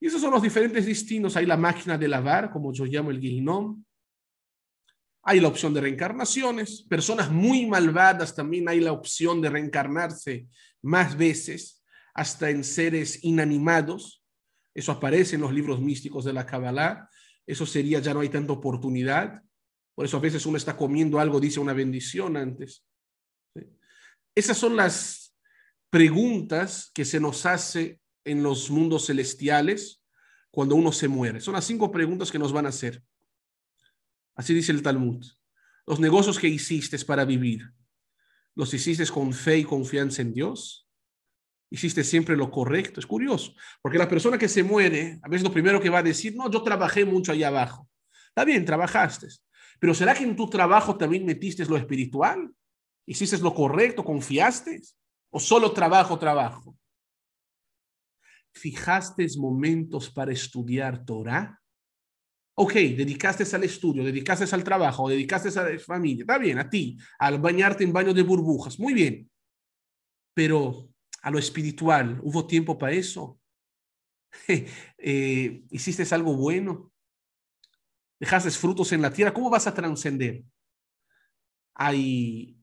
Y 0.00 0.06
esos 0.06 0.20
son 0.20 0.30
los 0.30 0.42
diferentes 0.42 0.86
destinos. 0.86 1.36
Hay 1.36 1.46
la 1.46 1.56
máquina 1.56 1.98
de 1.98 2.06
lavar, 2.06 2.50
como 2.50 2.72
yo 2.72 2.84
llamo 2.84 3.10
el 3.10 3.20
guinom, 3.20 3.84
Hay 5.28 5.40
la 5.40 5.48
opción 5.48 5.74
de 5.74 5.82
reencarnaciones. 5.82 6.86
Personas 6.88 7.30
muy 7.30 7.66
malvadas 7.66 8.34
también 8.34 8.66
hay 8.66 8.80
la 8.80 8.92
opción 8.92 9.42
de 9.42 9.50
reencarnarse 9.50 10.46
más 10.80 11.18
veces, 11.18 11.84
hasta 12.14 12.48
en 12.48 12.64
seres 12.64 13.22
inanimados. 13.22 14.24
Eso 14.74 14.90
aparece 14.90 15.34
en 15.34 15.42
los 15.42 15.52
libros 15.52 15.82
místicos 15.82 16.24
de 16.24 16.32
la 16.32 16.46
Kabbalah. 16.46 17.10
Eso 17.46 17.66
sería, 17.66 17.98
ya 17.98 18.14
no 18.14 18.20
hay 18.20 18.30
tanta 18.30 18.54
oportunidad. 18.54 19.42
Por 19.94 20.06
eso 20.06 20.16
a 20.16 20.20
veces 20.20 20.46
uno 20.46 20.56
está 20.56 20.74
comiendo 20.74 21.20
algo, 21.20 21.40
dice 21.40 21.60
una 21.60 21.74
bendición 21.74 22.38
antes. 22.38 22.86
Esas 24.34 24.56
son 24.56 24.76
las 24.76 25.36
preguntas 25.90 26.90
que 26.94 27.04
se 27.04 27.20
nos 27.20 27.44
hace 27.44 28.00
en 28.24 28.42
los 28.42 28.70
mundos 28.70 29.04
celestiales 29.04 30.02
cuando 30.50 30.74
uno 30.74 30.90
se 30.90 31.06
muere. 31.06 31.42
Son 31.42 31.52
las 31.52 31.66
cinco 31.66 31.92
preguntas 31.92 32.32
que 32.32 32.38
nos 32.38 32.50
van 32.50 32.64
a 32.64 32.70
hacer. 32.70 33.02
Así 34.38 34.54
dice 34.54 34.70
el 34.70 34.82
Talmud. 34.82 35.26
Los 35.84 35.98
negocios 35.98 36.38
que 36.38 36.46
hiciste 36.46 36.96
para 37.04 37.24
vivir, 37.24 37.72
¿los 38.54 38.72
hiciste 38.72 39.04
con 39.08 39.32
fe 39.32 39.58
y 39.58 39.64
confianza 39.64 40.22
en 40.22 40.32
Dios? 40.32 40.88
¿Hiciste 41.70 42.04
siempre 42.04 42.36
lo 42.36 42.48
correcto? 42.48 43.00
Es 43.00 43.06
curioso, 43.06 43.54
porque 43.82 43.98
la 43.98 44.08
persona 44.08 44.38
que 44.38 44.48
se 44.48 44.62
muere, 44.62 45.18
a 45.22 45.28
veces 45.28 45.42
lo 45.42 45.52
primero 45.52 45.80
que 45.80 45.90
va 45.90 45.98
a 45.98 46.04
decir, 46.04 46.36
no, 46.36 46.48
yo 46.48 46.62
trabajé 46.62 47.04
mucho 47.04 47.32
ahí 47.32 47.42
abajo. 47.42 47.88
Está 48.28 48.44
bien, 48.44 48.64
trabajaste, 48.64 49.26
pero 49.80 49.92
¿será 49.92 50.14
que 50.14 50.22
en 50.22 50.36
tu 50.36 50.48
trabajo 50.48 50.96
también 50.96 51.26
metiste 51.26 51.64
lo 51.66 51.76
espiritual? 51.76 52.48
¿Hiciste 53.06 53.38
lo 53.38 53.52
correcto? 53.52 54.04
¿Confiaste? 54.04 54.80
¿O 55.30 55.40
solo 55.40 55.72
trabajo, 55.72 56.16
trabajo? 56.16 56.76
¿Fijaste 58.52 59.26
momentos 59.36 60.08
para 60.08 60.32
estudiar 60.32 61.04
Torah? 61.04 61.60
Ok, 62.60 62.72
dedicaste 62.72 63.44
al 63.54 63.62
estudio, 63.62 64.02
dedicaste 64.02 64.52
al 64.52 64.64
trabajo, 64.64 65.08
dedicaste 65.08 65.56
a 65.56 65.62
la 65.62 65.78
familia, 65.78 66.22
está 66.22 66.38
bien, 66.38 66.58
a 66.58 66.68
ti, 66.68 66.98
al 67.20 67.38
bañarte 67.38 67.84
en 67.84 67.92
baño 67.92 68.12
de 68.12 68.24
burbujas, 68.24 68.80
muy 68.80 68.94
bien. 68.94 69.30
Pero 70.34 70.88
a 71.22 71.30
lo 71.30 71.38
espiritual, 71.38 72.18
¿hubo 72.20 72.48
tiempo 72.48 72.76
para 72.76 72.92
eso? 72.92 73.40
Eh, 74.98 75.62
¿Hiciste 75.70 76.02
algo 76.12 76.34
bueno? 76.34 76.90
¿Dejaste 78.18 78.50
frutos 78.50 78.90
en 78.90 79.02
la 79.02 79.12
tierra? 79.12 79.32
¿Cómo 79.32 79.50
vas 79.50 79.68
a 79.68 79.74
trascender? 79.74 80.42
Hay 81.74 82.58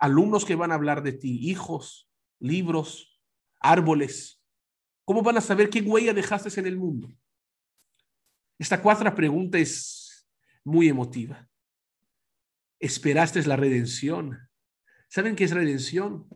alumnos 0.00 0.44
que 0.44 0.56
van 0.56 0.72
a 0.72 0.74
hablar 0.74 1.04
de 1.04 1.12
ti, 1.12 1.48
hijos, 1.48 2.10
libros, 2.40 3.22
árboles. 3.60 4.42
¿Cómo 5.04 5.22
van 5.22 5.36
a 5.36 5.40
saber 5.40 5.70
qué 5.70 5.82
huella 5.82 6.12
dejaste 6.12 6.58
en 6.58 6.66
el 6.66 6.76
mundo? 6.76 7.08
Esta 8.58 8.82
cuarta 8.82 9.14
pregunta 9.14 9.56
es 9.58 10.28
muy 10.64 10.88
emotiva. 10.88 11.48
¿Esperaste 12.80 13.44
la 13.46 13.56
redención? 13.56 14.36
¿Saben 15.08 15.36
qué 15.36 15.44
es 15.44 15.52
redención? 15.52 16.28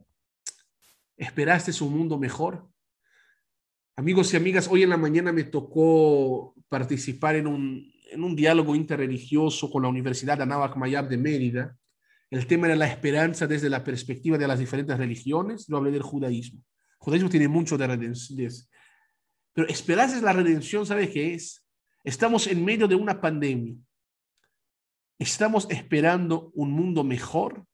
¿Esperaste 1.17 1.73
un 1.83 1.97
mundo 1.97 2.19
mejor? 2.19 2.69
Amigos 3.97 4.33
y 4.33 4.37
amigas, 4.37 4.69
hoy 4.69 4.85
en 4.85 4.91
la 4.91 4.97
mañana 4.97 5.33
me 5.33 5.45
tocó 5.45 6.55
participar 6.69 7.37
en 7.37 7.47
un, 7.47 7.93
en 8.11 8.25
un 8.25 8.35
diálogo 8.35 8.75
interreligioso 8.75 9.71
con 9.71 9.83
la 9.83 9.89
Universidad 9.89 10.41
Anáhuac 10.41 10.77
Mayab 10.77 11.09
de 11.09 11.19
Mérida. 11.19 11.77
El 12.31 12.47
tema 12.47 12.69
era 12.69 12.77
la 12.77 12.87
esperanza 12.87 13.47
desde 13.47 13.69
la 13.69 13.85
perspectiva 13.85 14.39
de 14.39 14.49
las 14.49 14.59
diferentes 14.59 14.97
religiones. 14.97 15.69
Lo 15.69 15.77
hablé 15.77 15.91
del 15.91 16.03
judaísmo. 16.03 16.61
El 16.61 16.99
judaísmo 16.99 17.29
tiene 17.29 17.49
mucho 17.49 17.77
de 17.77 17.87
redención. 17.87 18.51
Pero 19.53 19.69
esperarse 19.69 20.23
la 20.23 20.33
redención, 20.33 20.87
¿sabe 20.87 21.11
qué 21.11 21.35
es? 21.35 21.62
Estamos 22.05 22.47
en 22.47 22.65
medio 22.65 22.89
de 22.89 22.95
una 22.95 23.21
pandemia. 23.21 23.77
¿Estamos 25.19 25.69
esperando 25.71 26.51
un 26.55 26.73
mundo 26.73 27.05
mejor 27.05 27.65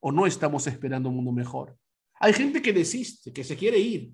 o 0.00 0.12
no 0.12 0.26
estamos 0.26 0.66
esperando 0.66 1.08
un 1.08 1.16
mundo 1.16 1.32
mejor? 1.32 1.76
Hay 2.14 2.34
gente 2.34 2.60
que 2.60 2.72
desiste, 2.72 3.32
que 3.32 3.42
se 3.42 3.56
quiere 3.56 3.78
ir, 3.78 4.12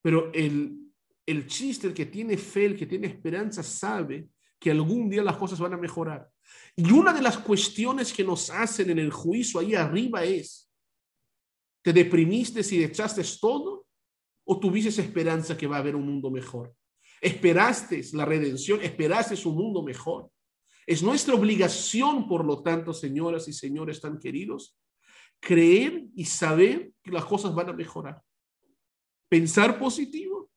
pero 0.00 0.32
el, 0.32 0.90
el 1.26 1.46
chiste, 1.46 1.86
el 1.86 1.92
que 1.92 2.06
tiene 2.06 2.38
fe, 2.38 2.64
el 2.64 2.76
que 2.76 2.86
tiene 2.86 3.06
esperanza, 3.06 3.62
sabe 3.62 4.30
que 4.58 4.70
algún 4.70 5.10
día 5.10 5.22
las 5.22 5.36
cosas 5.36 5.60
van 5.60 5.74
a 5.74 5.78
mejorar. 5.78 6.28
Y 6.74 6.90
una 6.90 7.12
de 7.12 7.20
las 7.20 7.36
cuestiones 7.36 8.12
que 8.12 8.24
nos 8.24 8.48
hacen 8.48 8.88
en 8.88 8.98
el 8.98 9.12
juicio 9.12 9.60
ahí 9.60 9.74
arriba 9.74 10.24
es, 10.24 10.72
¿te 11.82 11.92
deprimiste 11.92 12.62
si 12.62 12.82
echaste 12.82 13.22
todo 13.38 13.86
o 14.44 14.58
tuviste 14.58 15.02
esperanza 15.02 15.56
que 15.56 15.66
va 15.66 15.76
a 15.76 15.80
haber 15.80 15.94
un 15.94 16.06
mundo 16.06 16.30
mejor? 16.30 16.74
Esperaste 17.20 18.02
la 18.12 18.24
redención, 18.24 18.80
esperaste 18.82 19.34
un 19.46 19.56
mundo 19.56 19.82
mejor. 19.82 20.30
Es 20.86 21.02
nuestra 21.02 21.34
obligación, 21.34 22.28
por 22.28 22.44
lo 22.44 22.62
tanto, 22.62 22.94
señoras 22.94 23.48
y 23.48 23.52
señores 23.52 24.00
tan 24.00 24.18
queridos, 24.18 24.78
creer 25.40 26.06
y 26.14 26.24
saber 26.24 26.92
que 27.02 27.10
las 27.10 27.24
cosas 27.24 27.54
van 27.54 27.68
a 27.68 27.72
mejorar. 27.72 28.22
Pensar 29.28 29.78
positivo 29.78 30.50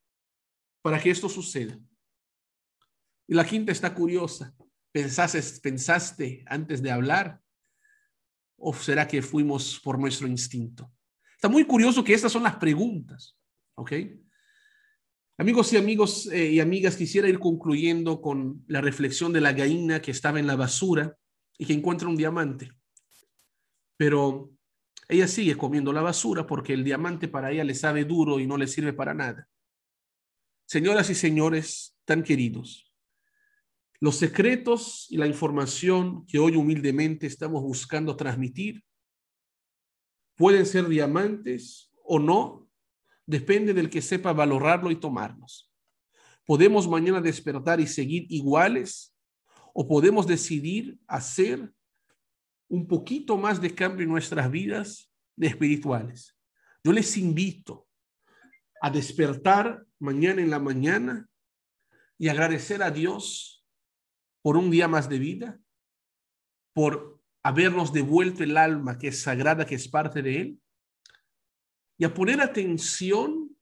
para 0.82 1.00
que 1.02 1.10
esto 1.10 1.28
suceda. 1.28 1.78
Y 3.28 3.34
la 3.34 3.46
quinta 3.46 3.72
está 3.72 3.94
curiosa. 3.94 4.56
¿Pensaste, 4.92 5.42
pensaste 5.62 6.44
antes 6.48 6.82
de 6.82 6.92
hablar? 6.92 7.42
¿O 8.58 8.74
será 8.74 9.08
que 9.08 9.22
fuimos 9.22 9.80
por 9.80 10.00
nuestro 10.00 10.28
instinto? 10.28 10.92
Está 11.36 11.50
muy 11.50 11.66
curioso 11.66 12.04
que 12.04 12.14
estas 12.14 12.32
son 12.32 12.44
las 12.44 12.56
preguntas. 12.58 13.38
¿Ok? 13.76 13.94
Amigos 15.42 15.74
y 15.74 15.78
amigos 15.78 16.28
eh, 16.28 16.52
y 16.52 16.60
amigas, 16.60 16.96
quisiera 16.96 17.28
ir 17.28 17.40
concluyendo 17.40 18.22
con 18.22 18.64
la 18.68 18.80
reflexión 18.80 19.34
de 19.34 19.42
la 19.42 19.54
gallina 19.54 20.00
que 20.00 20.12
estaba 20.12 20.40
en 20.40 20.46
la 20.46 20.56
basura 20.56 21.18
y 21.58 21.66
que 21.66 21.74
encuentra 21.74 22.08
un 22.08 22.16
diamante. 22.16 22.72
Pero 23.98 24.52
ella 25.10 25.28
sigue 25.28 25.58
comiendo 25.58 25.94
la 25.94 26.04
basura 26.04 26.46
porque 26.46 26.74
el 26.74 26.84
diamante 26.84 27.28
para 27.28 27.52
ella 27.52 27.64
le 27.64 27.74
sabe 27.74 28.06
duro 28.06 28.40
y 28.40 28.46
no 28.46 28.56
le 28.56 28.68
sirve 28.68 28.94
para 28.94 29.16
nada. 29.16 29.50
Señoras 30.68 31.10
y 31.10 31.16
señores 31.16 31.98
tan 32.06 32.22
queridos, 32.22 32.94
los 34.00 34.18
secretos 34.18 35.08
y 35.10 35.18
la 35.18 35.26
información 35.26 36.24
que 36.28 36.38
hoy 36.38 36.56
humildemente 36.56 37.26
estamos 37.26 37.64
buscando 37.64 38.16
transmitir 38.16 38.84
pueden 40.36 40.68
ser 40.68 40.88
diamantes 40.88 41.92
o 42.04 42.20
no, 42.20 42.70
depende 43.32 43.74
del 43.74 43.90
que 43.90 44.02
sepa 44.02 44.34
valorarlo 44.34 44.92
y 44.92 44.98
tomarnos. 44.98 45.72
Podemos 46.46 46.86
mañana 46.88 47.22
despertar 47.22 47.80
y 47.80 47.88
seguir 47.88 48.26
iguales 48.30 49.16
o 49.74 49.88
podemos 49.88 50.28
decidir 50.28 51.00
hacer 51.08 51.72
un 52.68 52.86
poquito 52.88 53.38
más 53.38 53.62
de 53.62 53.74
cambio 53.74 54.04
en 54.04 54.12
nuestras 54.12 54.52
vidas 54.52 55.10
de 55.38 55.48
espirituales. 55.48 56.38
Yo 56.84 56.92
les 56.92 57.16
invito 57.16 57.88
a 58.82 58.90
despertar 58.90 59.86
mañana 59.98 60.42
en 60.42 60.50
la 60.50 60.60
mañana 60.60 61.30
y 62.18 62.28
agradecer 62.28 62.84
a 62.84 62.92
Dios 62.92 63.66
por 64.42 64.58
un 64.58 64.72
día 64.72 64.90
más 64.90 65.08
de 65.08 65.20
vida, 65.20 65.60
por 66.74 67.22
habernos 67.44 67.94
devuelto 67.94 68.44
el 68.44 68.58
alma 68.58 68.98
que 68.98 69.08
es 69.08 69.22
sagrada, 69.22 69.66
que 69.66 69.76
es 69.76 69.88
parte 69.88 70.22
de 70.22 70.42
Él, 70.42 70.62
y 72.02 72.04
a 72.04 72.12
poner 72.12 72.42
atención 72.42 73.56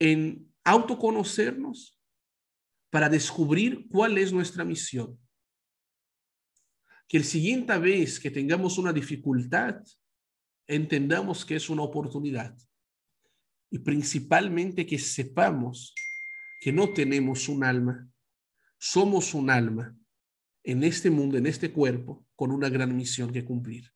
en 0.00 0.52
autoconocernos 0.64 1.96
para 2.90 3.08
descubrir 3.08 3.86
cuál 3.88 4.18
es 4.18 4.32
nuestra 4.32 4.64
misión. 4.64 5.16
Que 7.06 7.18
el 7.18 7.24
siguiente 7.24 7.78
vez 7.78 8.18
que 8.18 8.32
tengamos 8.32 8.78
una 8.78 8.92
dificultad, 8.92 9.80
entendamos 10.66 11.44
que 11.44 11.54
es 11.54 11.70
una 11.70 11.82
oportunidad. 11.82 12.58
Y 13.70 13.78
principalmente 13.78 14.84
que 14.84 14.98
sepamos 14.98 15.94
que 16.60 16.72
no 16.72 16.92
tenemos 16.92 17.48
un 17.48 17.62
alma, 17.62 18.10
somos 18.76 19.34
un 19.34 19.50
alma 19.50 19.96
en 20.64 20.82
este 20.82 21.10
mundo, 21.10 21.38
en 21.38 21.46
este 21.46 21.72
cuerpo, 21.72 22.26
con 22.34 22.50
una 22.50 22.68
gran 22.68 22.96
misión 22.96 23.32
que 23.32 23.44
cumplir. 23.44 23.93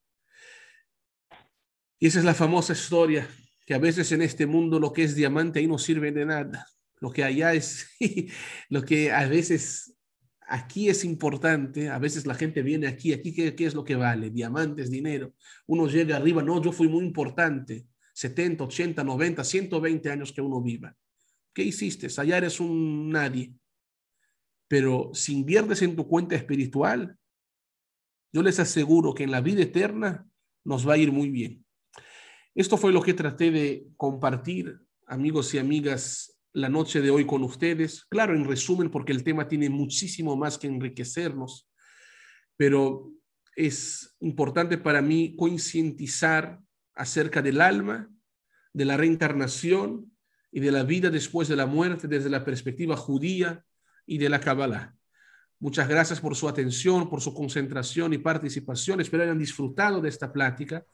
Y 1.98 2.06
esa 2.06 2.20
es 2.20 2.24
la 2.24 2.34
famosa 2.34 2.72
historia, 2.72 3.28
que 3.66 3.74
a 3.74 3.78
veces 3.78 4.12
en 4.12 4.22
este 4.22 4.46
mundo 4.46 4.78
lo 4.78 4.92
que 4.92 5.02
es 5.02 5.14
diamante 5.14 5.58
ahí 5.58 5.66
no 5.66 5.78
sirve 5.78 6.12
de 6.12 6.24
nada. 6.24 6.66
Lo 7.00 7.10
que 7.10 7.24
allá 7.24 7.54
es, 7.54 7.88
lo 8.68 8.82
que 8.84 9.12
a 9.12 9.26
veces 9.26 9.96
aquí 10.46 10.88
es 10.88 11.04
importante, 11.04 11.88
a 11.88 11.98
veces 11.98 12.26
la 12.26 12.34
gente 12.34 12.62
viene 12.62 12.86
aquí, 12.86 13.12
aquí 13.12 13.34
¿qué, 13.34 13.54
qué 13.54 13.66
es 13.66 13.74
lo 13.74 13.84
que 13.84 13.96
vale? 13.96 14.30
Diamantes, 14.30 14.90
dinero. 14.90 15.34
Uno 15.66 15.86
llega 15.88 16.16
arriba, 16.16 16.42
no, 16.42 16.62
yo 16.62 16.72
fui 16.72 16.88
muy 16.88 17.04
importante, 17.04 17.86
70, 18.14 18.64
80, 18.64 19.04
90, 19.04 19.44
120 19.44 20.10
años 20.10 20.32
que 20.32 20.40
uno 20.40 20.62
viva. 20.62 20.96
¿Qué 21.52 21.62
hiciste? 21.62 22.08
Allá 22.16 22.38
eres 22.38 22.60
un 22.60 23.10
nadie. 23.10 23.52
Pero 24.68 25.10
si 25.14 25.34
inviertes 25.34 25.82
en 25.82 25.96
tu 25.96 26.06
cuenta 26.06 26.36
espiritual, 26.36 27.16
yo 28.32 28.42
les 28.42 28.60
aseguro 28.60 29.14
que 29.14 29.24
en 29.24 29.30
la 29.30 29.40
vida 29.40 29.62
eterna 29.62 30.28
nos 30.64 30.86
va 30.86 30.94
a 30.94 30.98
ir 30.98 31.10
muy 31.10 31.30
bien. 31.30 31.64
Esto 32.58 32.76
fue 32.76 32.92
lo 32.92 33.02
que 33.02 33.14
traté 33.14 33.52
de 33.52 33.86
compartir, 33.96 34.80
amigos 35.06 35.54
y 35.54 35.58
amigas 35.58 36.40
la 36.52 36.68
noche 36.68 37.00
de 37.00 37.08
hoy 37.08 37.24
con 37.24 37.44
ustedes. 37.44 38.04
Claro, 38.06 38.34
en 38.34 38.44
resumen, 38.44 38.90
porque 38.90 39.12
el 39.12 39.22
tema 39.22 39.46
tiene 39.46 39.70
muchísimo 39.70 40.36
más 40.36 40.58
que 40.58 40.66
enriquecernos, 40.66 41.70
pero 42.56 43.12
es 43.54 44.16
importante 44.18 44.76
para 44.76 45.00
mí 45.00 45.36
concientizar 45.36 46.58
acerca 46.96 47.42
del 47.42 47.60
alma, 47.60 48.10
de 48.72 48.84
la 48.86 48.96
reencarnación 48.96 50.10
y 50.50 50.58
de 50.58 50.72
la 50.72 50.82
vida 50.82 51.10
después 51.10 51.46
de 51.46 51.54
la 51.54 51.66
muerte 51.66 52.08
desde 52.08 52.28
la 52.28 52.44
perspectiva 52.44 52.96
judía 52.96 53.64
y 54.04 54.18
de 54.18 54.30
la 54.30 54.40
Kabbalah. 54.40 54.96
Muchas 55.60 55.88
gracias 55.88 56.20
por 56.20 56.34
su 56.34 56.48
atención, 56.48 57.08
por 57.08 57.20
su 57.20 57.32
concentración 57.32 58.14
y 58.14 58.18
participación. 58.18 59.00
Espero 59.00 59.22
hayan 59.22 59.38
disfrutado 59.38 60.00
de 60.00 60.08
esta 60.08 60.32
plática. 60.32 60.84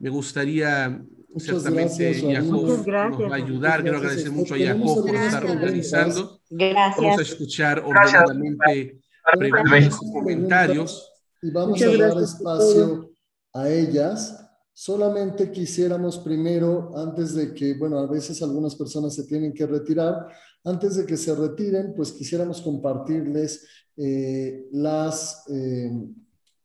Me 0.00 0.08
gustaría, 0.08 1.04
ciertamente, 1.36 2.14
Jacob 2.14 2.66
nos 2.66 2.86
va 2.86 3.34
a 3.34 3.36
ayudar. 3.36 3.82
Quiero 3.82 3.98
agradecer 3.98 4.32
mucho 4.32 4.54
a 4.54 4.58
Jacob 4.58 5.06
por 5.06 5.14
estar 5.14 5.44
organizando. 5.44 6.40
Gracias. 6.48 6.96
Vamos 6.96 7.18
a 7.18 7.22
escuchar 7.22 7.78
ordenadamente 7.80 9.00
preguntas 9.38 9.98
y 10.02 10.12
comentarios. 10.12 11.12
Y 11.42 11.50
vamos 11.50 11.80
a 11.82 11.96
dar 11.96 12.22
espacio 12.22 13.12
a 13.52 13.68
ellas. 13.68 14.36
Solamente 14.72 15.50
quisiéramos 15.50 16.18
primero, 16.18 16.96
antes 16.96 17.34
de 17.34 17.52
que, 17.52 17.74
bueno, 17.74 17.98
a 17.98 18.06
veces 18.06 18.42
algunas 18.42 18.74
personas 18.74 19.14
se 19.14 19.24
tienen 19.24 19.52
que 19.52 19.66
retirar, 19.66 20.28
antes 20.64 20.96
de 20.96 21.04
que 21.04 21.18
se 21.18 21.34
retiren, 21.34 21.92
pues 21.94 22.12
quisiéramos 22.12 22.62
compartirles 22.62 23.66
eh, 23.98 24.66
las, 24.72 25.44
eh, 25.50 25.90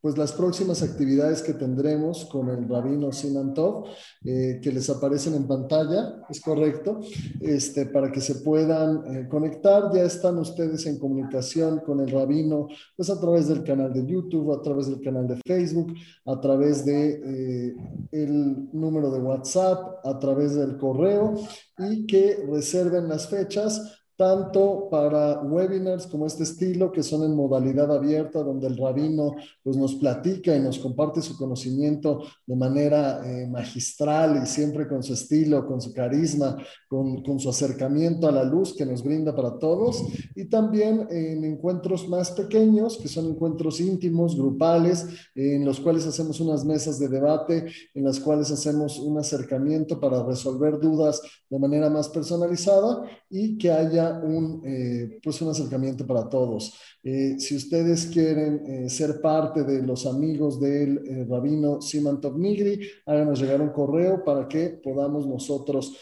pues 0.06 0.20
las 0.20 0.34
próximas 0.34 0.84
actividades 0.84 1.42
que 1.42 1.56
tendremos 1.56 2.26
con 2.26 2.48
el 2.50 2.70
rabino 2.70 3.12
Sinantov, 3.12 3.86
eh, 4.24 4.60
que 4.62 4.72
les 4.72 4.88
aparecen 4.88 5.34
en 5.34 5.48
pantalla, 5.48 6.22
es 6.30 6.42
correcto, 6.42 7.00
este, 7.42 7.88
para 7.88 8.12
que 8.12 8.22
se 8.22 8.36
puedan 8.36 9.02
eh, 9.08 9.28
conectar. 9.28 9.92
Ya 9.92 10.04
están 10.04 10.38
ustedes 10.38 10.86
en 10.86 11.00
comunicación 11.00 11.80
con 11.80 12.02
el 12.02 12.12
rabino, 12.12 12.68
pues 12.96 13.10
a 13.10 13.20
través 13.20 13.48
del 13.48 13.64
canal 13.64 13.92
de 13.94 14.06
YouTube, 14.06 14.54
a 14.54 14.62
través 14.62 14.86
del 14.86 15.02
canal 15.02 15.28
de 15.28 15.38
Facebook, 15.44 15.96
a 16.28 16.40
través 16.40 16.86
de 16.86 17.22
eh, 17.26 17.76
el 18.12 18.70
número 18.74 19.10
de 19.10 19.18
WhatsApp, 19.18 20.06
a 20.06 20.20
través 20.20 20.54
del 20.54 20.78
correo 20.78 21.34
y 21.80 22.06
que 22.06 22.46
reserven 22.48 23.10
las 23.10 23.28
fechas 23.28 24.05
tanto 24.18 24.88
para 24.90 25.42
webinars 25.42 26.08
como 26.08 26.26
este 26.26 26.44
estilo, 26.44 26.92
que 26.92 27.04
son 27.04 27.24
en 27.24 27.36
modalidad 27.36 27.94
abierta, 27.94 28.44
donde 28.44 28.68
el 28.68 28.78
rabino 28.78 29.36
pues, 29.62 29.76
nos 29.76 29.96
platica 29.96 30.56
y 30.56 30.62
nos 30.62 30.80
comparte 30.80 31.22
su 31.22 31.38
conocimiento 31.38 32.24
de 32.46 32.56
manera 32.56 33.22
eh, 33.26 33.48
magistral 33.48 34.42
y 34.42 34.46
siempre 34.46 34.88
con 34.88 35.04
su 35.04 35.14
estilo, 35.14 35.68
con 35.68 35.82
su 35.82 35.94
carisma, 35.94 36.58
con, 36.88 37.24
con, 37.24 37.40
su 37.40 37.50
acercamiento 37.50 38.28
a 38.28 38.32
la 38.32 38.44
luz 38.44 38.74
que 38.74 38.86
nos 38.86 39.04
brinda 39.04 39.36
para 39.36 39.60
todos, 39.60 40.04
y 40.36 40.46
también 40.46 41.08
en 41.10 41.44
encuentros 41.44 42.08
más 42.08 42.32
pequeños, 42.32 42.98
que 42.98 43.08
son 43.08 43.28
encuentros 43.28 43.82
íntimos, 43.82 44.38
grupales, 44.38 45.08
en 45.36 45.66
los 45.66 45.80
cuales 45.80 46.08
hacemos 46.08 46.40
unas 46.40 46.64
mesas 46.64 47.00
de 47.00 47.10
debate, 47.10 47.66
en 47.94 48.04
las 48.04 48.20
cuales 48.20 48.50
hacemos 48.52 49.00
un 49.00 49.18
acercamiento 49.18 50.00
para 50.00 50.24
resolver 50.24 50.80
dudas 50.80 51.22
de 51.50 51.60
manera 51.60 51.90
más 51.90 52.10
personalizada 52.10 53.04
y 53.30 53.58
que 53.58 53.72
haya 53.72 54.05
un, 54.14 54.62
eh, 54.66 55.20
pues 55.24 55.42
un 55.42 55.50
acercamiento 55.50 56.06
para 56.06 56.30
todos. 56.30 56.74
Eh, 57.04 57.36
si 57.40 57.56
ustedes 57.56 58.08
quieren 58.08 58.64
eh, 58.66 58.90
ser 58.90 59.22
parte 59.22 59.64
de 59.64 59.82
los 59.84 60.06
amigos 60.06 60.60
del 60.60 61.28
rabino 61.30 61.82
Simon 61.82 62.20
Nigri, 62.38 62.80
háganos 63.06 63.40
llegar 63.40 63.62
un 63.62 63.70
correo 63.70 64.24
para 64.24 64.48
que 64.48 64.80
podamos 64.84 65.28
nosotros 65.28 65.98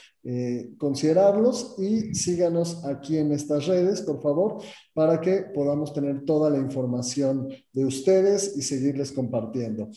considerarlos 0.78 1.76
y 1.78 2.16
síganos 2.16 2.86
aquí 2.86 3.18
en 3.18 3.34
estas 3.34 3.68
redes, 3.68 4.02
por 4.04 4.22
favor, 4.22 4.64
para 4.94 5.20
que 5.20 5.48
podamos 5.54 5.92
tener 5.92 6.24
toda 6.24 6.50
la 6.50 6.60
información 6.60 7.50
de 7.74 7.84
ustedes 7.84 8.56
y 8.56 8.62
seguirles 8.62 9.12
compartiendo. 9.12 9.90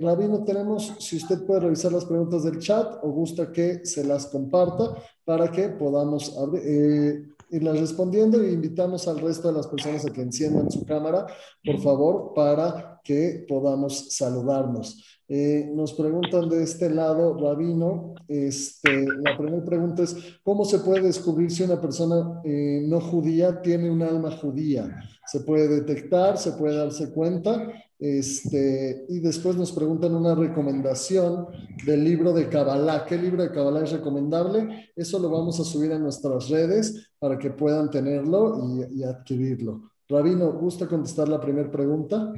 Rabino, 0.00 0.44
tenemos, 0.44 0.94
si 1.00 1.16
usted 1.16 1.44
puede 1.44 1.62
revisar 1.62 1.90
las 1.90 2.04
preguntas 2.04 2.44
del 2.44 2.60
chat 2.60 3.00
o 3.02 3.10
gusta 3.10 3.50
que 3.50 3.84
se 3.84 4.04
las 4.04 4.26
comparta 4.26 4.94
para 5.30 5.52
que 5.52 5.68
podamos 5.68 6.36
eh, 6.56 7.22
irlas 7.50 7.78
respondiendo 7.78 8.42
invitamos 8.44 9.06
al 9.06 9.20
resto 9.20 9.46
de 9.46 9.58
las 9.58 9.68
personas 9.68 10.04
a 10.04 10.12
que 10.12 10.22
enciendan 10.22 10.68
su 10.68 10.84
cámara, 10.84 11.24
por 11.64 11.78
favor, 11.80 12.32
para 12.34 13.00
que 13.04 13.46
podamos 13.48 14.12
saludarnos. 14.12 15.20
Eh, 15.28 15.70
nos 15.72 15.92
preguntan 15.92 16.48
de 16.48 16.64
este 16.64 16.90
lado, 16.90 17.38
Rabino, 17.38 18.16
este, 18.26 19.06
la 19.22 19.38
primera 19.38 19.64
pregunta 19.64 20.02
es, 20.02 20.16
¿cómo 20.42 20.64
se 20.64 20.80
puede 20.80 21.02
descubrir 21.02 21.52
si 21.52 21.62
una 21.62 21.80
persona 21.80 22.40
eh, 22.42 22.82
no 22.88 23.00
judía 23.00 23.62
tiene 23.62 23.88
un 23.88 24.02
alma 24.02 24.32
judía? 24.32 25.00
¿Se 25.26 25.42
puede 25.42 25.68
detectar? 25.68 26.38
¿Se 26.38 26.50
puede 26.54 26.74
darse 26.74 27.12
cuenta? 27.12 27.68
Este, 28.00 29.04
y 29.10 29.20
después 29.20 29.56
nos 29.56 29.72
preguntan 29.72 30.14
una 30.14 30.34
recomendación 30.34 31.48
del 31.84 32.02
libro 32.02 32.32
de 32.32 32.48
Kabbalah. 32.48 33.04
¿Qué 33.04 33.18
libro 33.18 33.42
de 33.42 33.50
Kabbalah 33.50 33.84
es 33.84 33.92
recomendable? 33.92 34.90
Eso 34.96 35.18
lo 35.18 35.28
vamos 35.28 35.60
a 35.60 35.64
subir 35.64 35.92
a 35.92 35.98
nuestras 35.98 36.48
redes 36.48 37.10
para 37.18 37.38
que 37.38 37.50
puedan 37.50 37.90
tenerlo 37.90 38.58
y, 38.90 39.02
adquirirlo. 39.02 39.90
Rabino, 40.08 40.50
¿gusta 40.52 40.88
contestar 40.88 41.28
la 41.28 41.38
primera 41.38 41.70
pregunta? 41.70 42.32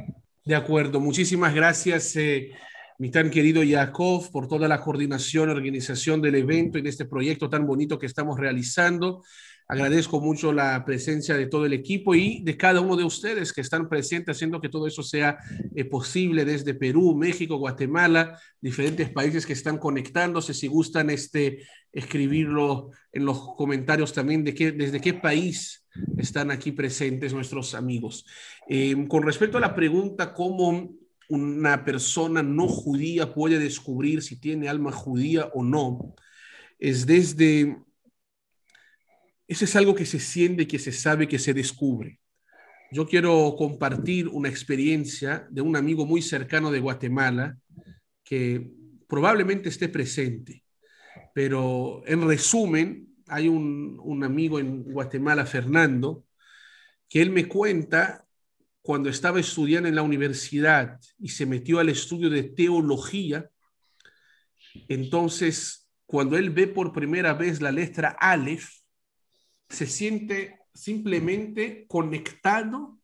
De 0.44 0.54
acuerdo, 0.56 0.98
muchísimas 0.98 1.54
gracias, 1.54 2.16
eh, 2.16 2.50
mi 2.98 3.12
tan 3.12 3.30
querido 3.30 3.62
Yakov, 3.62 4.32
por 4.32 4.48
toda 4.48 4.66
la 4.66 4.80
coordinación, 4.80 5.48
organización 5.48 6.20
del 6.20 6.34
evento 6.34 6.76
en 6.78 6.88
este 6.88 7.04
proyecto 7.04 7.48
tan 7.48 7.64
bonito 7.64 8.00
que 8.00 8.06
estamos 8.06 8.38
realizando. 8.38 9.22
Agradezco 9.68 10.20
mucho 10.20 10.52
la 10.52 10.84
presencia 10.84 11.36
de 11.36 11.46
todo 11.46 11.66
el 11.66 11.72
equipo 11.72 12.14
y 12.14 12.42
de 12.42 12.56
cada 12.56 12.80
uno 12.80 12.96
de 12.96 13.04
ustedes 13.04 13.52
que 13.52 13.60
están 13.60 13.88
presentes 13.88 14.36
haciendo 14.36 14.60
que 14.60 14.68
todo 14.68 14.86
eso 14.86 15.02
sea 15.02 15.38
eh, 15.74 15.84
posible 15.84 16.44
desde 16.44 16.74
Perú, 16.74 17.14
México, 17.14 17.56
Guatemala, 17.56 18.38
diferentes 18.60 19.10
países 19.10 19.46
que 19.46 19.52
están 19.52 19.78
conectándose. 19.78 20.52
Si 20.54 20.66
gustan 20.66 21.10
este, 21.10 21.66
escribirlo 21.92 22.90
en 23.12 23.24
los 23.24 23.54
comentarios 23.56 24.12
también 24.12 24.44
de 24.44 24.54
qué, 24.54 24.72
desde 24.72 25.00
qué 25.00 25.14
país 25.14 25.86
están 26.16 26.50
aquí 26.50 26.72
presentes 26.72 27.32
nuestros 27.32 27.74
amigos. 27.74 28.24
Em, 28.68 29.06
con 29.06 29.22
respecto 29.22 29.58
a 29.58 29.60
la 29.60 29.74
pregunta 29.74 30.32
cómo 30.32 30.90
una 31.28 31.84
persona 31.84 32.42
no 32.42 32.66
judía 32.68 33.32
puede 33.32 33.58
descubrir 33.58 34.22
si 34.22 34.38
tiene 34.38 34.68
alma 34.68 34.92
judía 34.92 35.50
o 35.54 35.62
no, 35.62 36.14
es 36.78 37.06
desde 37.06 37.78
eso 39.52 39.66
es 39.66 39.76
algo 39.76 39.94
que 39.94 40.06
se 40.06 40.18
siente, 40.18 40.66
que 40.66 40.78
se 40.78 40.92
sabe, 40.92 41.28
que 41.28 41.38
se 41.38 41.52
descubre. 41.52 42.18
Yo 42.90 43.06
quiero 43.06 43.54
compartir 43.56 44.28
una 44.28 44.48
experiencia 44.48 45.46
de 45.50 45.60
un 45.60 45.76
amigo 45.76 46.06
muy 46.06 46.22
cercano 46.22 46.70
de 46.70 46.80
Guatemala 46.80 47.58
que 48.24 48.70
probablemente 49.06 49.68
esté 49.68 49.90
presente, 49.90 50.64
pero 51.34 52.02
en 52.06 52.26
resumen, 52.26 53.08
hay 53.26 53.48
un, 53.48 54.22
amigo 54.24 54.58
en 54.58 54.84
Guatemala, 54.84 55.44
Fernando, 55.44 56.24
que 57.08 57.20
él 57.20 57.30
me 57.30 57.46
cuenta 57.46 58.26
cuando 58.80 59.10
estaba 59.10 59.38
estudiando 59.38 59.88
en 59.88 59.94
la 59.94 60.02
universidad 60.02 60.98
y 61.18 61.28
se 61.28 61.44
metió 61.44 61.78
al 61.78 61.90
estudio 61.90 62.30
de 62.30 62.42
teología, 62.42 63.50
entonces 64.88 65.90
cuando 66.06 66.36
él 66.36 66.50
ve 66.50 66.68
por 66.68 66.92
primera 66.92 67.34
vez 67.34 67.60
la 67.60 67.70
letra 67.70 68.16
Aleph, 68.18 68.81
se 69.72 69.86
siente 69.86 70.60
simplemente 70.74 71.86
conectado, 71.88 72.98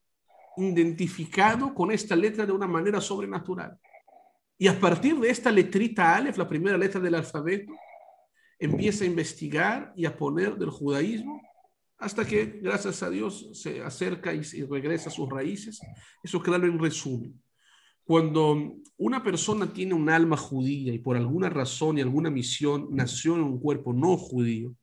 identificado 0.57 1.75
con 1.75 1.91
esta 1.91 2.15
letra 2.15 2.45
de 2.45 2.53
una 2.53 2.67
manera 2.67 3.01
sobrenatural. 3.01 3.79
Y 4.59 4.69
a 4.69 4.79
partir 4.79 5.17
de 5.17 5.31
esta 5.31 5.51
letrita 5.51 6.15
Aleph, 6.15 6.37
la 6.37 6.49
primera 6.49 6.77
letra 6.77 7.01
del 7.01 7.15
alfabeto, 7.15 7.73
empieza 8.59 9.05
a 9.05 9.07
investigar 9.07 9.93
y 9.97 10.05
a 10.05 10.17
poner 10.17 10.57
del 10.57 10.71
judaísmo 10.71 11.41
hasta 11.97 12.27
que, 12.27 12.61
gracias 12.63 13.03
a 13.03 13.11
Dios, 13.11 13.51
se 13.55 13.83
acerca 13.83 14.35
y, 14.35 14.43
regresa 14.65 15.09
a 15.09 15.13
sus 15.13 15.29
raíces. 15.29 15.81
Eso 16.23 16.43
claro 16.43 16.67
en 16.67 16.79
resumen. 16.79 17.41
Cuando 18.05 18.75
una 18.97 19.23
persona 19.23 19.73
tiene 19.73 19.95
un 19.95 20.09
alma 20.11 20.37
judía 20.37 20.93
y 20.93 20.99
por 20.99 21.17
alguna 21.17 21.49
razón 21.49 21.99
y 21.99 22.01
alguna 22.01 22.31
misión 22.31 22.89
nació 22.91 23.37
en 23.37 23.43
un 23.43 23.59
cuerpo 23.59 23.93
no 23.93 24.17
judío, 24.17 24.75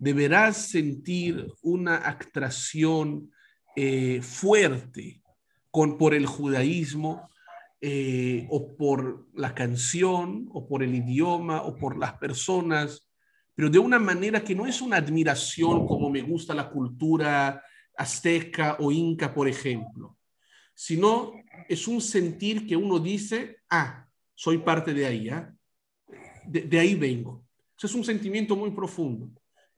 deberás 0.00 0.70
sentir 0.70 1.46
una 1.62 2.08
atracción 2.08 3.30
eh, 3.76 4.22
fuerte 4.22 5.22
con, 5.70 5.98
por 5.98 6.14
el 6.14 6.24
judaísmo 6.24 7.28
eh, 7.82 8.46
o 8.50 8.74
por 8.76 9.28
la 9.34 9.54
canción 9.54 10.48
o 10.52 10.66
por 10.66 10.82
el 10.82 10.94
idioma 10.94 11.62
o 11.62 11.76
por 11.76 11.98
las 11.98 12.14
personas, 12.14 13.10
pero 13.54 13.68
de 13.68 13.78
una 13.78 13.98
manera 13.98 14.42
que 14.42 14.54
no 14.54 14.66
es 14.66 14.80
una 14.80 14.96
admiración 14.96 15.86
como 15.86 16.08
me 16.08 16.22
gusta 16.22 16.54
la 16.54 16.70
cultura 16.70 17.62
azteca 17.94 18.78
o 18.80 18.90
inca, 18.90 19.34
por 19.34 19.48
ejemplo, 19.48 20.16
sino 20.74 21.32
es 21.68 21.86
un 21.86 22.00
sentir 22.00 22.66
que 22.66 22.74
uno 22.74 22.98
dice, 22.98 23.58
ah, 23.68 24.06
soy 24.34 24.58
parte 24.58 24.94
de 24.94 25.04
ahí, 25.04 25.28
¿ah? 25.28 25.54
de, 26.46 26.62
de 26.62 26.80
ahí 26.80 26.94
vengo. 26.94 27.44
es 27.82 27.94
un 27.94 28.02
sentimiento 28.02 28.56
muy 28.56 28.70
profundo 28.70 29.30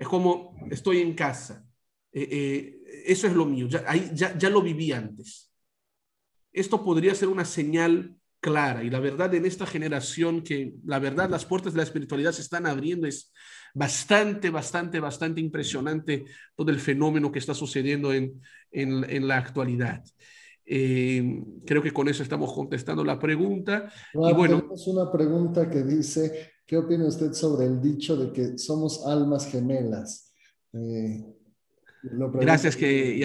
Es 0.03 0.09
como 0.09 0.57
estoy 0.69 1.01
en 1.01 1.15
casa. 1.15 1.65
Eh, 2.13 2.29
eh, 2.29 3.05
eso 3.07 3.29
es 3.29 3.35
lo 3.35 3.47
mío. 3.47 3.69
Ya, 3.69 3.85
ahí, 3.87 4.11
ya, 4.13 4.37
ya 4.37 4.51
lo 4.51 4.61
viví 4.61 4.91
antes. 4.91 5.53
Esto 6.53 6.85
podría 6.85 7.15
ser 7.15 7.29
una 7.29 7.45
señal 7.45 8.17
clara 8.41 8.83
y 8.83 8.91
la 8.91 8.99
verdad 8.99 9.33
en 9.33 9.47
esta 9.47 9.65
generación 9.65 10.43
que 10.43 10.75
la 10.85 10.99
verdad 10.99 11.31
las 11.31 11.45
puertas 11.45 11.73
de 11.73 11.77
la 11.77 11.85
espiritualidad 11.85 12.33
se 12.33 12.43
están 12.43 12.67
abriendo 12.67 13.07
es 13.07 13.33
bastante, 13.75 14.51
bastante, 14.51 14.99
bastante 14.99 15.41
impresionante 15.41 16.25
todo 16.57 16.73
el 16.73 16.81
fenómeno 16.81 17.31
que 17.31 17.39
está 17.39 17.55
sucediendo 17.55 18.13
en, 18.13 18.43
en, 18.73 19.09
en 19.09 19.29
la 19.29 19.37
actualidad. 19.37 20.03
Eh, 20.67 21.45
creo 21.65 21.81
que 21.81 21.93
con 21.93 22.09
eso 22.09 22.25
estamos 22.25 22.53
contestando 22.53 23.05
la 23.05 23.21
pregunta. 23.21 23.93
y 24.13 24.33
bueno, 24.33 24.59
tenemos 24.59 24.87
una 24.89 25.13
pregunta 25.13 25.71
que 25.71 25.85
dice, 25.85 26.52
¿qué 26.73 26.79
opina 26.79 27.05
usted 27.05 27.35
sobre 27.35 27.67
el 27.67 27.83
dicho 27.83 28.17
de 28.17 28.33
que 28.33 28.57
somos 28.57 29.05
almas 29.05 29.47
gemelas? 29.47 30.33
Eh, 30.73 31.23
Gracias 32.03 32.77
que 32.77 33.21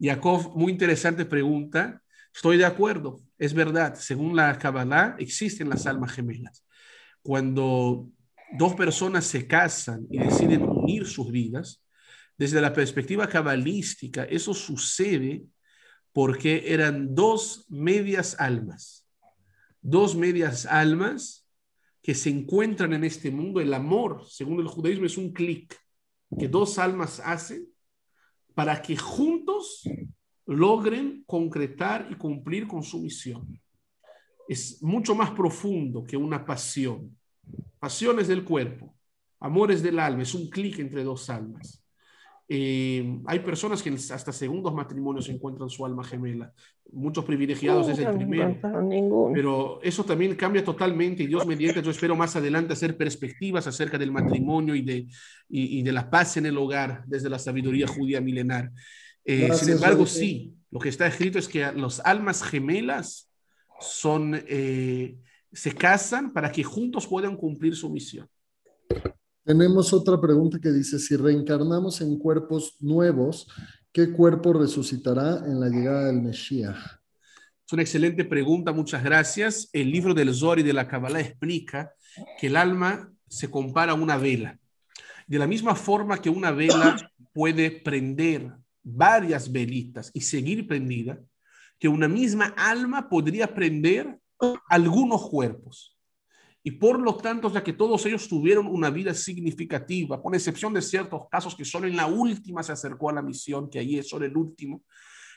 Jacob, 0.00 0.52
muy 0.56 0.72
interesante 0.72 1.26
pregunta. 1.26 2.02
Estoy 2.34 2.56
de 2.56 2.64
acuerdo, 2.64 3.20
es 3.38 3.54
verdad. 3.54 3.94
Según 3.94 4.34
la 4.34 4.58
Kabbalah, 4.58 5.14
existen 5.20 5.68
las 5.68 5.86
almas 5.86 6.10
gemelas. 6.10 6.66
Cuando 7.22 8.08
dos 8.58 8.74
personas 8.74 9.26
se 9.26 9.46
casan 9.46 10.04
y 10.10 10.18
deciden 10.18 10.64
unir 10.64 11.06
sus 11.06 11.30
vidas, 11.30 11.84
desde 12.36 12.60
la 12.60 12.72
perspectiva 12.72 13.28
cabalística, 13.28 14.24
eso 14.24 14.54
sucede 14.54 15.44
porque 16.12 16.64
eran 16.66 17.14
dos 17.14 17.64
medias 17.68 18.34
almas, 18.40 19.06
dos 19.80 20.16
medias 20.16 20.66
almas 20.66 21.43
que 22.04 22.14
se 22.14 22.28
encuentran 22.28 22.92
en 22.92 23.02
este 23.02 23.30
mundo. 23.30 23.62
El 23.62 23.72
amor, 23.72 24.26
según 24.28 24.60
el 24.60 24.68
judaísmo, 24.68 25.06
es 25.06 25.16
un 25.16 25.32
clic 25.32 25.74
que 26.38 26.48
dos 26.48 26.78
almas 26.78 27.18
hacen 27.24 27.66
para 28.54 28.82
que 28.82 28.94
juntos 28.94 29.88
logren 30.44 31.24
concretar 31.26 32.06
y 32.10 32.16
cumplir 32.16 32.68
con 32.68 32.82
su 32.82 33.00
misión. 33.00 33.58
Es 34.46 34.82
mucho 34.82 35.14
más 35.14 35.30
profundo 35.30 36.04
que 36.04 36.18
una 36.18 36.44
pasión. 36.44 37.16
Pasiones 37.78 38.28
del 38.28 38.44
cuerpo, 38.44 38.94
amores 39.40 39.82
del 39.82 39.98
alma, 39.98 40.24
es 40.24 40.34
un 40.34 40.50
clic 40.50 40.80
entre 40.80 41.04
dos 41.04 41.30
almas. 41.30 41.83
Eh, 42.46 43.20
hay 43.24 43.38
personas 43.38 43.82
que 43.82 43.90
hasta 43.90 44.32
segundos 44.32 44.74
matrimonios 44.74 45.28
encuentran 45.28 45.70
su 45.70 45.84
alma 45.86 46.04
gemela. 46.04 46.52
Muchos 46.92 47.24
privilegiados 47.24 47.88
es 47.88 47.98
el 47.98 48.14
primero. 48.14 48.58
Pero 49.32 49.80
eso 49.82 50.04
también 50.04 50.34
cambia 50.34 50.62
totalmente 50.62 51.22
y 51.22 51.26
Dios 51.26 51.46
mediante, 51.46 51.82
yo 51.82 51.90
espero 51.90 52.14
más 52.14 52.36
adelante 52.36 52.74
hacer 52.74 52.96
perspectivas 52.96 53.66
acerca 53.66 53.96
del 53.96 54.12
matrimonio 54.12 54.74
y 54.74 54.82
de, 54.82 55.06
y, 55.48 55.82
de 55.82 55.92
la 55.92 56.10
paz 56.10 56.36
en 56.36 56.46
el 56.46 56.58
hogar 56.58 57.04
desde 57.06 57.30
la 57.30 57.38
sabiduría 57.38 57.86
judía 57.86 58.20
milenar. 58.20 58.70
Eh, 59.24 59.50
sin 59.54 59.70
embargo, 59.70 60.04
sí, 60.04 60.54
lo 60.70 60.78
que 60.78 60.90
está 60.90 61.06
escrito 61.06 61.38
es 61.38 61.48
que 61.48 61.72
las 61.72 62.00
almas 62.00 62.42
gemelas 62.42 63.30
son, 63.80 64.42
eh, 64.46 65.16
se 65.50 65.74
casan 65.74 66.32
para 66.32 66.52
que 66.52 66.62
juntos 66.62 67.06
puedan 67.06 67.36
cumplir 67.36 67.74
su 67.74 67.88
misión. 67.88 68.28
Tenemos 69.44 69.92
otra 69.92 70.18
pregunta 70.18 70.58
que 70.58 70.70
dice, 70.70 70.98
si 70.98 71.16
reencarnamos 71.16 72.00
en 72.00 72.18
cuerpos 72.18 72.76
nuevos, 72.80 73.46
¿qué 73.92 74.10
cuerpo 74.10 74.54
resucitará 74.54 75.44
en 75.44 75.60
la 75.60 75.68
llegada 75.68 76.06
del 76.06 76.22
Mesías? 76.22 76.78
Es 77.66 77.70
una 77.70 77.82
excelente 77.82 78.24
pregunta, 78.24 78.72
muchas 78.72 79.04
gracias. 79.04 79.68
El 79.74 79.90
libro 79.90 80.14
del 80.14 80.34
Zori 80.34 80.62
de 80.62 80.72
la 80.72 80.88
Kabbalah 80.88 81.20
explica 81.20 81.92
que 82.40 82.46
el 82.46 82.56
alma 82.56 83.12
se 83.28 83.50
compara 83.50 83.92
a 83.92 83.96
una 83.96 84.16
vela. 84.16 84.58
De 85.26 85.38
la 85.38 85.46
misma 85.46 85.74
forma 85.74 86.22
que 86.22 86.30
una 86.30 86.50
vela 86.50 86.96
puede 87.34 87.70
prender 87.70 88.50
varias 88.82 89.52
velitas 89.52 90.10
y 90.14 90.22
seguir 90.22 90.66
prendida, 90.66 91.20
que 91.78 91.88
una 91.88 92.08
misma 92.08 92.54
alma 92.56 93.10
podría 93.10 93.54
prender 93.54 94.18
algunos 94.70 95.28
cuerpos. 95.28 95.93
Y 96.66 96.70
por 96.70 96.98
lo 96.98 97.14
tanto, 97.16 97.52
ya 97.52 97.62
que 97.62 97.74
todos 97.74 98.06
ellos 98.06 98.26
tuvieron 98.26 98.66
una 98.66 98.88
vida 98.88 99.12
significativa, 99.12 100.20
con 100.22 100.34
excepción 100.34 100.72
de 100.72 100.80
ciertos 100.80 101.28
casos 101.30 101.54
que 101.54 101.64
solo 101.64 101.86
en 101.86 101.94
la 101.94 102.06
última 102.06 102.62
se 102.62 102.72
acercó 102.72 103.10
a 103.10 103.12
la 103.12 103.20
misión, 103.20 103.68
que 103.68 103.78
ahí 103.78 103.98
es 103.98 104.08
solo 104.08 104.24
el 104.24 104.34
último, 104.34 104.82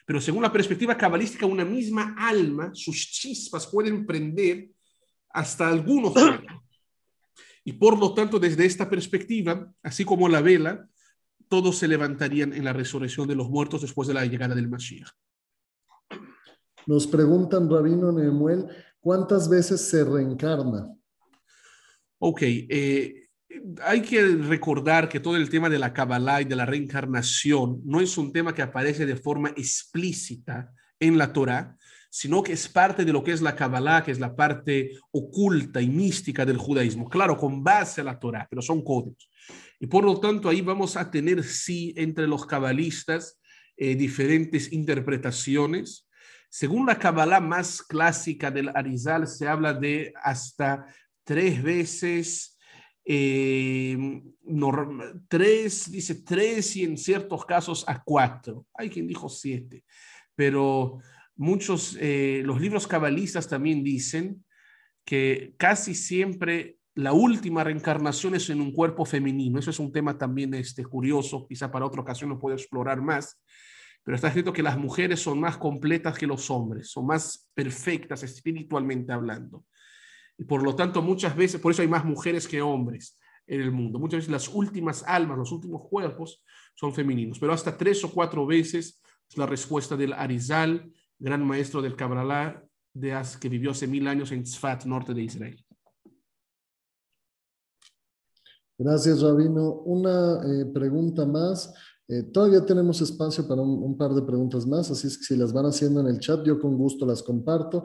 pero 0.05 0.21
según 0.21 0.41
la 0.41 0.53
perspectiva 0.53 0.95
cabalística, 0.95 1.45
una 1.45 1.65
misma 1.65 2.15
alma, 2.17 2.71
sus 2.73 2.95
chispas 3.11 3.67
pueden 3.67 4.05
prender 4.05 4.69
hasta 5.29 5.67
algunos 5.67 6.13
Y 7.65 7.73
por 7.73 7.99
lo 7.99 8.13
tanto, 8.13 8.39
desde 8.39 8.65
esta 8.65 8.89
perspectiva, 8.89 9.69
así 9.83 10.05
como 10.05 10.29
la 10.29 10.39
vela, 10.39 10.87
todos 11.49 11.77
se 11.77 11.89
levantarían 11.89 12.53
en 12.53 12.63
la 12.63 12.71
resurrección 12.71 13.27
de 13.27 13.35
los 13.35 13.49
muertos 13.49 13.81
después 13.81 14.07
de 14.07 14.13
la 14.13 14.25
llegada 14.25 14.55
del 14.55 14.69
Mashiach. 14.69 15.09
Nos 16.85 17.05
preguntan, 17.05 17.69
Rabino 17.69 18.13
Nemuel, 18.13 18.69
¿cuántas 19.01 19.49
veces 19.49 19.81
se 19.81 20.05
reencarna? 20.05 20.96
Ok, 22.19 22.41
eh, 22.41 23.27
hay 23.83 24.01
que 24.01 24.25
recordar 24.25 25.07
que 25.07 25.19
todo 25.19 25.35
el 25.35 25.49
tema 25.49 25.69
de 25.69 25.79
la 25.79 25.93
Kabbalah 25.93 26.41
y 26.41 26.45
de 26.45 26.55
la 26.55 26.65
reencarnación 26.65 27.81
no 27.85 28.01
es 28.01 28.17
un 28.17 28.31
tema 28.31 28.53
que 28.53 28.61
aparece 28.61 29.05
de 29.05 29.15
forma 29.15 29.49
explícita 29.49 30.73
en 30.99 31.17
la 31.17 31.31
Torah, 31.31 31.77
sino 32.09 32.41
que 32.41 32.53
es 32.53 32.67
parte 32.67 33.05
de 33.05 33.13
lo 33.13 33.23
que 33.23 33.31
es 33.31 33.41
la 33.41 33.55
Kabbalah, 33.55 34.03
que 34.03 34.11
es 34.11 34.19
la 34.19 34.35
parte 34.35 34.91
oculta 35.11 35.81
y 35.81 35.87
mística 35.87 36.45
del 36.45 36.57
judaísmo. 36.57 37.07
Claro, 37.09 37.37
con 37.37 37.63
base 37.63 38.01
a 38.01 38.05
la 38.05 38.19
Torah, 38.19 38.47
pero 38.49 38.61
son 38.61 38.83
códigos. 38.83 39.29
Y 39.79 39.87
por 39.87 40.03
lo 40.03 40.19
tanto, 40.19 40.49
ahí 40.49 40.61
vamos 40.61 40.97
a 40.97 41.11
tener, 41.11 41.43
sí, 41.43 41.93
entre 41.97 42.27
los 42.27 42.45
cabalistas, 42.45 43.39
eh, 43.75 43.95
diferentes 43.95 44.73
interpretaciones. 44.73 46.07
Según 46.49 46.87
la 46.87 46.97
Kabbalah 46.97 47.41
más 47.41 47.83
clásica 47.83 48.49
del 48.49 48.69
Arizal, 48.69 49.27
se 49.27 49.47
habla 49.47 49.73
de 49.73 50.13
hasta 50.23 50.87
tres 51.27 51.61
veces, 51.61 52.57
eh, 53.03 53.97
tres, 55.27 55.91
dice 55.91 56.23
tres 56.23 56.73
y 56.77 56.85
en 56.85 56.97
ciertos 56.97 57.45
casos 57.45 57.83
a 57.85 58.01
cuatro. 58.01 58.65
Hay 58.73 58.89
quien 58.89 59.07
dijo 59.07 59.27
siete, 59.27 59.83
pero 60.35 60.99
muchos, 61.35 61.97
eh, 61.99 62.43
los 62.45 62.61
libros 62.61 62.87
cabalistas 62.87 63.49
también 63.49 63.83
dicen 63.83 64.45
que 65.03 65.53
casi 65.57 65.95
siempre 65.95 66.77
la 66.95 67.11
última 67.11 67.61
reencarnación 67.61 68.35
es 68.35 68.49
en 68.49 68.61
un 68.61 68.71
cuerpo 68.71 69.03
femenino. 69.03 69.59
Eso 69.59 69.71
es 69.71 69.79
un 69.79 69.91
tema 69.91 70.17
también 70.17 70.53
este, 70.53 70.85
curioso, 70.85 71.45
quizá 71.45 71.69
para 71.69 71.85
otra 71.85 72.01
ocasión 72.01 72.29
lo 72.29 72.39
puedo 72.39 72.55
explorar 72.55 73.01
más, 73.01 73.37
pero 74.01 74.15
está 74.15 74.29
escrito 74.29 74.53
que 74.53 74.63
las 74.63 74.77
mujeres 74.77 75.19
son 75.19 75.41
más 75.41 75.57
completas 75.57 76.17
que 76.17 76.25
los 76.25 76.49
hombres, 76.49 76.89
son 76.89 77.05
más 77.07 77.49
perfectas 77.53 78.23
espiritualmente 78.23 79.11
hablando. 79.11 79.65
Y 80.37 80.43
por 80.43 80.63
lo 80.63 80.75
tanto, 80.75 81.01
muchas 81.01 81.35
veces, 81.35 81.59
por 81.59 81.71
eso 81.71 81.81
hay 81.81 81.87
más 81.87 82.05
mujeres 82.05 82.47
que 82.47 82.61
hombres 82.61 83.17
en 83.47 83.61
el 83.61 83.71
mundo. 83.71 83.99
Muchas 83.99 84.19
veces 84.19 84.31
las 84.31 84.47
últimas 84.47 85.03
almas, 85.03 85.37
los 85.37 85.51
últimos 85.51 85.87
cuerpos 85.89 86.43
son 86.75 86.93
femeninos, 86.93 87.39
pero 87.39 87.53
hasta 87.53 87.75
tres 87.75 88.03
o 88.03 88.11
cuatro 88.11 88.45
veces 88.45 89.01
es 89.29 89.37
la 89.37 89.45
respuesta 89.45 89.95
del 89.95 90.13
Arizal, 90.13 90.91
gran 91.17 91.45
maestro 91.45 91.81
del 91.81 91.95
Kabbalah, 91.95 92.63
de, 92.93 93.19
que 93.39 93.49
vivió 93.49 93.71
hace 93.71 93.87
mil 93.87 94.07
años 94.07 94.31
en 94.31 94.43
Tzfat, 94.43 94.85
norte 94.85 95.13
de 95.13 95.23
Israel. 95.23 95.65
Gracias, 98.77 99.21
Rabino. 99.23 99.71
Una 99.85 100.39
eh, 100.43 100.65
pregunta 100.71 101.25
más. 101.25 101.73
Eh, 102.09 102.23
todavía 102.23 102.65
tenemos 102.65 103.01
espacio 103.01 103.45
para 103.45 103.61
un, 103.61 103.97
par 103.97 104.13
de 104.13 104.21
preguntas 104.21 104.65
más, 104.65 104.89
así 104.89 105.07
es 105.07 105.17
que 105.17 105.25
si 105.25 105.35
las 105.35 105.51
van 105.51 105.65
haciendo 105.65 105.99
en 105.99 106.07
el 106.07 106.19
chat, 106.19 106.45
yo 106.45 106.57
con 106.57 106.77
gusto 106.77 107.05
las 107.05 107.21
comparto. 107.21 107.83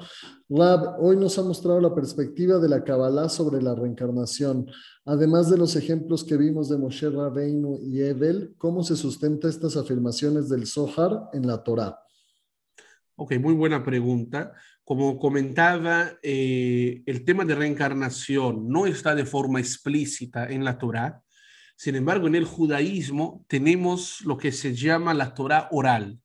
Rab, 0.49 1.01
hoy 1.01 1.17
nos 1.17 1.39
ha 1.39 1.43
mostrado 1.43 1.81
la 1.81 1.93
perspectiva 1.93 2.59
de 2.59 2.69
la 2.69 2.85
Kabbalah 2.85 3.29
sobre 3.29 3.61
la 3.61 3.75
reencarnación, 3.75 4.67
además 5.05 5.51
de 5.51 5.59
los 5.59 5.75
ejemplos 5.75 6.23
que 6.23 6.37
vimos 6.37 6.69
de 6.69 6.79
Moshe 6.79 7.11
Rabbeinu 7.11 7.81
y 7.83 8.01
Evel, 8.01 8.55
¿cómo 8.59 8.85
se 8.85 8.95
sustenta 8.95 9.49
estas 9.49 9.77
afirmaciones 9.77 10.49
del 10.49 10.69
Zohar 10.69 11.29
en 11.33 11.49
la 11.49 11.65
Torah? 11.65 11.99
Ok, 13.17 13.35
muy 13.41 13.55
buena 13.55 13.85
pregunta. 13.85 14.53
Como 14.85 15.19
comentaba, 15.19 16.13
eh, 16.23 17.03
el 17.07 17.25
tema 17.25 17.45
de 17.45 17.57
reencarnación 17.57 18.69
no 18.69 18.87
está 18.87 19.17
de 19.17 19.27
forma 19.27 19.59
explícita 19.59 20.47
en 20.47 20.65
la 20.65 20.79
Torah, 20.79 21.23
sin 21.77 21.97
embargo, 21.97 22.27
en 22.27 22.35
el 22.35 22.45
judaísmo 22.45 23.45
tenemos 23.49 24.21
lo 24.23 24.37
que 24.37 24.53
se 24.53 24.75
llama 24.75 25.15
la 25.15 25.35
Torah 25.35 25.69
oral. 25.73 26.21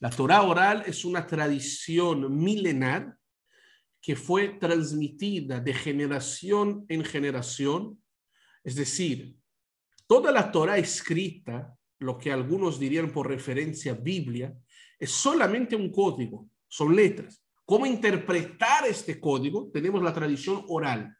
La 0.00 0.10
Torah 0.10 0.42
oral 0.42 0.84
es 0.86 1.04
una 1.04 1.26
tradición 1.26 2.36
milenar 2.36 3.16
que 4.00 4.16
fue 4.16 4.48
transmitida 4.48 5.60
de 5.60 5.74
generación 5.74 6.84
en 6.88 7.04
generación. 7.04 8.02
Es 8.62 8.76
decir, 8.76 9.36
toda 10.06 10.30
la 10.30 10.52
Torah 10.52 10.78
escrita, 10.78 11.76
lo 11.98 12.16
que 12.16 12.30
algunos 12.30 12.78
dirían 12.78 13.10
por 13.10 13.28
referencia 13.28 13.94
Biblia, 13.94 14.54
es 14.98 15.10
solamente 15.10 15.74
un 15.74 15.90
código, 15.90 16.48
son 16.68 16.94
letras. 16.94 17.42
¿Cómo 17.64 17.86
interpretar 17.86 18.86
este 18.86 19.18
código? 19.20 19.70
Tenemos 19.72 20.02
la 20.02 20.14
tradición 20.14 20.64
oral, 20.68 21.16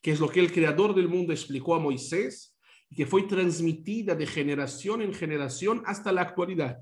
que 0.00 0.12
es 0.12 0.20
lo 0.20 0.28
que 0.28 0.40
el 0.40 0.52
creador 0.52 0.94
del 0.94 1.08
mundo 1.08 1.32
explicó 1.32 1.74
a 1.74 1.80
Moisés 1.80 2.51
que 2.94 3.06
fue 3.06 3.22
transmitida 3.22 4.14
de 4.14 4.26
generación 4.26 5.02
en 5.02 5.14
generación 5.14 5.82
hasta 5.86 6.12
la 6.12 6.22
actualidad. 6.22 6.78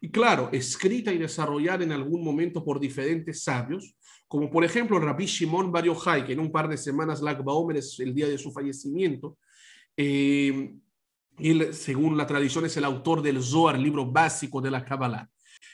Y 0.00 0.10
claro, 0.10 0.50
escrita 0.52 1.12
y 1.12 1.18
desarrollada 1.18 1.84
en 1.84 1.92
algún 1.92 2.22
momento 2.22 2.64
por 2.64 2.78
diferentes 2.78 3.42
sabios, 3.42 3.96
como 4.28 4.50
por 4.50 4.64
ejemplo 4.64 4.98
Rabbi 4.98 5.26
Shimon 5.26 5.72
Bar 5.72 5.84
Yochai, 5.84 6.24
que 6.26 6.32
en 6.32 6.40
un 6.40 6.52
par 6.52 6.68
de 6.68 6.76
semanas 6.76 7.22
Lag 7.22 7.42
Baomer 7.42 7.78
es 7.78 7.98
el 8.00 8.14
día 8.14 8.28
de 8.28 8.38
su 8.38 8.52
fallecimiento, 8.52 9.38
eh, 9.96 10.74
él, 11.38 11.74
según 11.74 12.16
la 12.16 12.26
tradición, 12.26 12.64
es 12.64 12.76
el 12.76 12.84
autor 12.84 13.22
del 13.22 13.42
Zohar, 13.42 13.78
libro 13.78 14.10
básico 14.10 14.60
de 14.60 14.70
la 14.70 14.84
Kabbalah. 14.84 15.28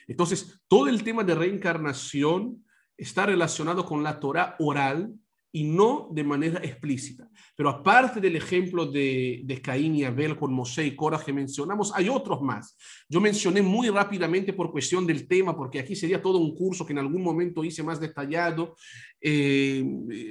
Entonces, 0.06 0.60
todo 0.68 0.88
el 0.88 1.02
tema 1.02 1.24
de 1.24 1.34
reencarnación 1.34 2.64
está 2.96 3.26
relacionado 3.26 3.84
con 3.84 4.02
la 4.02 4.18
Torah 4.18 4.56
oral 4.58 5.14
y 5.54 5.64
no 5.64 6.08
de 6.10 6.24
manera 6.24 6.60
explícita. 6.64 7.28
Pero 7.54 7.68
aparte 7.68 8.20
del 8.20 8.36
ejemplo 8.36 8.86
de, 8.86 9.42
de 9.44 9.60
Caín 9.60 9.94
y 9.94 10.04
Abel 10.04 10.36
con 10.36 10.52
Mosé 10.52 10.86
y 10.86 10.96
Cora 10.96 11.22
que 11.22 11.32
mencionamos, 11.32 11.92
hay 11.94 12.08
otros 12.08 12.40
más. 12.40 12.76
Yo 13.06 13.20
mencioné 13.20 13.60
muy 13.60 13.90
rápidamente 13.90 14.54
por 14.54 14.72
cuestión 14.72 15.06
del 15.06 15.28
tema, 15.28 15.54
porque 15.54 15.78
aquí 15.78 15.94
sería 15.94 16.22
todo 16.22 16.38
un 16.38 16.54
curso 16.54 16.86
que 16.86 16.94
en 16.94 17.00
algún 17.00 17.22
momento 17.22 17.62
hice 17.62 17.82
más 17.82 18.00
detallado, 18.00 18.74
eh, 19.20 19.84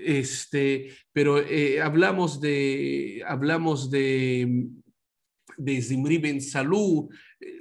este, 0.05 0.91
pero 1.13 1.38
eh, 1.38 1.80
hablamos 1.80 2.41
de, 2.41 3.24
hablamos 3.28 3.91
de, 3.91 4.67
de 5.55 5.82
Zimri 5.82 6.17
Ben 6.17 6.41
Salú, 6.41 7.09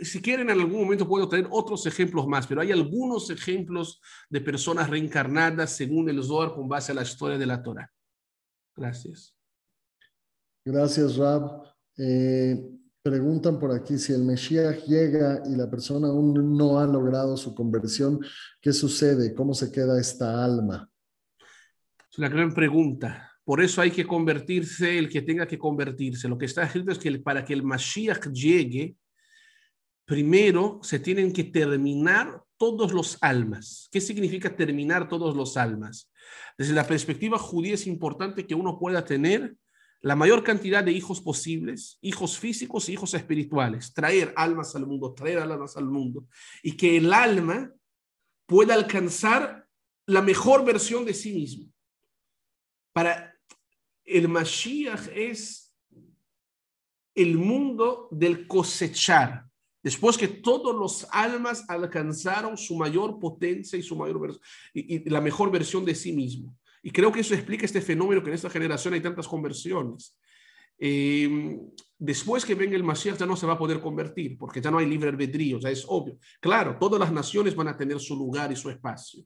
si 0.02 0.20
quieren, 0.20 0.50
en 0.50 0.60
algún 0.60 0.82
momento 0.82 1.06
puedo 1.06 1.28
traer 1.28 1.46
otros 1.50 1.86
ejemplos 1.86 2.26
más, 2.26 2.46
pero 2.46 2.60
hay 2.60 2.72
algunos 2.72 3.30
ejemplos 3.30 4.00
de 4.28 4.40
personas 4.40 4.88
reencarnadas 4.88 5.76
según 5.76 6.08
el 6.08 6.22
Zohar 6.22 6.54
con 6.54 6.68
base 6.68 6.92
a 6.92 6.94
la 6.94 7.02
historia 7.02 7.38
de 7.38 7.46
la 7.46 7.62
Torah. 7.62 7.90
Gracias. 8.76 9.34
Gracias, 10.64 11.16
Rab. 11.16 11.62
Eh, 11.96 12.60
preguntan 13.02 13.58
por 13.58 13.72
aquí 13.72 13.98
si 13.98 14.12
el 14.12 14.22
Mesías 14.22 14.86
llega 14.86 15.42
y 15.46 15.56
la 15.56 15.70
persona 15.70 16.08
aún 16.08 16.56
no 16.56 16.78
ha 16.78 16.86
logrado 16.86 17.36
su 17.36 17.54
conversión, 17.54 18.20
¿qué 18.60 18.72
sucede? 18.72 19.34
¿Cómo 19.34 19.54
se 19.54 19.72
queda 19.72 20.00
esta 20.00 20.44
alma? 20.44 20.90
Es 22.10 22.18
una 22.18 22.28
gran 22.28 22.52
pregunta. 22.52 23.30
Por 23.44 23.62
eso 23.62 23.80
hay 23.80 23.90
que 23.90 24.06
convertirse 24.06 24.98
el 24.98 25.08
que 25.08 25.22
tenga 25.22 25.46
que 25.46 25.58
convertirse. 25.58 26.28
Lo 26.28 26.38
que 26.38 26.46
está 26.46 26.64
escrito 26.64 26.92
es 26.92 26.98
que 26.98 27.18
para 27.18 27.44
que 27.44 27.52
el 27.52 27.62
Mashiach 27.62 28.28
llegue, 28.28 28.96
primero 30.10 30.80
se 30.82 30.98
tienen 30.98 31.32
que 31.32 31.44
terminar 31.44 32.42
todos 32.56 32.92
los 32.92 33.16
almas. 33.20 33.88
¿Qué 33.92 34.00
significa 34.00 34.56
terminar 34.56 35.08
todos 35.08 35.36
los 35.36 35.56
almas? 35.56 36.10
Desde 36.58 36.72
la 36.72 36.84
perspectiva 36.84 37.38
judía 37.38 37.74
es 37.74 37.86
importante 37.86 38.44
que 38.44 38.56
uno 38.56 38.76
pueda 38.76 39.04
tener 39.04 39.54
la 40.00 40.16
mayor 40.16 40.42
cantidad 40.42 40.82
de 40.82 40.90
hijos 40.90 41.20
posibles, 41.20 41.96
hijos 42.00 42.40
físicos 42.40 42.88
y 42.88 42.94
hijos 42.94 43.14
espirituales, 43.14 43.94
traer 43.94 44.34
almas 44.34 44.74
al 44.74 44.84
mundo, 44.84 45.14
traer 45.14 45.38
almas 45.38 45.76
al 45.76 45.84
mundo, 45.84 46.26
y 46.60 46.76
que 46.76 46.96
el 46.96 47.12
alma 47.12 47.72
pueda 48.46 48.74
alcanzar 48.74 49.64
la 50.06 50.22
mejor 50.22 50.64
versión 50.64 51.04
de 51.04 51.14
sí 51.14 51.32
mismo. 51.32 51.72
Para 52.92 53.32
el 54.04 54.26
Mashiach 54.26 55.06
es 55.14 55.72
el 57.14 57.38
mundo 57.38 58.08
del 58.10 58.48
cosechar, 58.48 59.49
Después 59.82 60.18
que 60.18 60.28
todos 60.28 60.76
los 60.76 61.06
almas 61.10 61.64
alcanzaron 61.68 62.56
su 62.56 62.76
mayor 62.76 63.18
potencia 63.18 63.78
y 63.78 63.82
su 63.82 63.96
mayor 63.96 64.38
la 64.74 65.20
mejor 65.20 65.50
versión 65.50 65.84
de 65.84 65.94
sí 65.94 66.12
mismo. 66.12 66.56
Y 66.82 66.90
creo 66.90 67.10
que 67.10 67.20
eso 67.20 67.34
explica 67.34 67.64
este 67.64 67.80
fenómeno 67.80 68.22
que 68.22 68.28
en 68.28 68.34
esta 68.34 68.50
generación 68.50 68.94
hay 68.94 69.00
tantas 69.00 69.26
conversiones. 69.26 70.18
Em, 70.78 71.60
después 71.98 72.44
que 72.44 72.54
venga 72.54 72.76
el 72.76 72.84
Mashiach 72.84 73.18
ya 73.18 73.26
no 73.26 73.36
se 73.36 73.46
va 73.46 73.54
a 73.54 73.58
poder 73.58 73.80
convertir, 73.80 74.36
porque 74.38 74.60
ya 74.60 74.70
no 74.70 74.78
hay 74.78 74.86
libre 74.86 75.10
albedrío, 75.10 75.58
ya 75.58 75.70
es 75.70 75.84
obvio. 75.86 76.18
Claro, 76.40 76.76
todas 76.78 76.98
las 76.98 77.12
naciones 77.12 77.54
van 77.54 77.68
a 77.68 77.76
tener 77.76 78.00
su 78.00 78.16
lugar 78.16 78.50
y 78.52 78.56
su 78.56 78.70
espacio, 78.70 79.24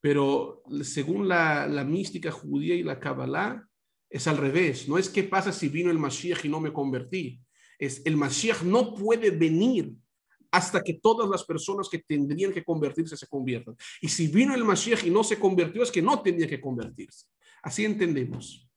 pero 0.00 0.62
según 0.82 1.28
la, 1.28 1.66
la 1.66 1.84
mística 1.84 2.30
judía 2.30 2.74
y 2.74 2.82
la 2.82 2.98
Kabbalah, 2.98 3.66
es 4.10 4.26
al 4.26 4.38
revés. 4.38 4.88
No 4.88 4.96
es 4.96 5.10
qué 5.10 5.24
pasa 5.24 5.52
si 5.52 5.68
vino 5.68 5.90
el 5.90 5.98
Mashiach 5.98 6.44
y 6.44 6.48
no 6.48 6.60
me 6.60 6.72
convertí 6.72 7.38
es 7.78 8.02
el 8.04 8.16
Mashiach 8.16 8.62
no 8.62 8.94
puede 8.94 9.30
venir 9.30 9.94
hasta 10.50 10.82
que 10.82 10.94
todas 10.94 11.28
las 11.28 11.44
personas 11.44 11.88
que 11.88 11.98
tendrían 11.98 12.52
que 12.52 12.64
convertirse 12.64 13.16
se 13.16 13.26
conviertan. 13.26 13.76
Y 14.00 14.08
si 14.08 14.28
vino 14.28 14.54
el 14.54 14.64
Mashiach 14.64 15.04
y 15.04 15.10
no 15.10 15.22
se 15.22 15.38
convirtió, 15.38 15.82
es 15.82 15.90
que 15.90 16.02
no 16.02 16.20
tenía 16.22 16.46
que 16.46 16.60
convertirse. 16.60 17.26
Así 17.62 17.84
entendemos. 17.84 18.68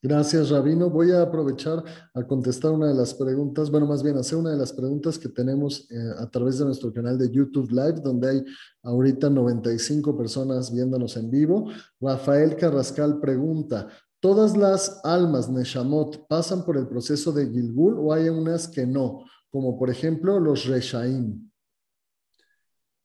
Gracias, 0.00 0.50
Rabino. 0.50 0.88
Voy 0.88 1.10
a 1.10 1.22
aprovechar 1.22 1.82
a 2.14 2.24
contestar 2.24 2.70
una 2.70 2.86
de 2.86 2.94
las 2.94 3.14
preguntas, 3.14 3.68
bueno, 3.68 3.84
más 3.84 4.00
bien 4.04 4.16
hacer 4.16 4.38
una 4.38 4.52
de 4.52 4.56
las 4.56 4.72
preguntas 4.72 5.18
que 5.18 5.28
tenemos 5.28 5.90
eh, 5.90 5.96
a 6.18 6.30
través 6.30 6.56
de 6.58 6.66
nuestro 6.66 6.92
canal 6.92 7.18
de 7.18 7.28
YouTube 7.28 7.72
Live, 7.72 8.00
donde 8.00 8.30
hay 8.30 8.44
ahorita 8.84 9.28
95 9.28 10.16
personas 10.16 10.72
viéndonos 10.72 11.16
en 11.16 11.28
vivo. 11.28 11.68
Rafael 12.00 12.54
Carrascal 12.54 13.18
pregunta, 13.18 13.88
¿Todas 14.20 14.56
las 14.56 15.00
almas 15.04 15.48
Neshamot 15.48 16.26
pasan 16.26 16.64
por 16.64 16.76
el 16.76 16.88
proceso 16.88 17.30
de 17.30 17.46
Gilgul 17.46 17.96
o 17.98 18.12
hay 18.12 18.28
unas 18.28 18.66
que 18.66 18.84
no? 18.84 19.24
Como 19.48 19.78
por 19.78 19.90
ejemplo 19.90 20.40
los 20.40 20.66
Reshaim. 20.66 21.50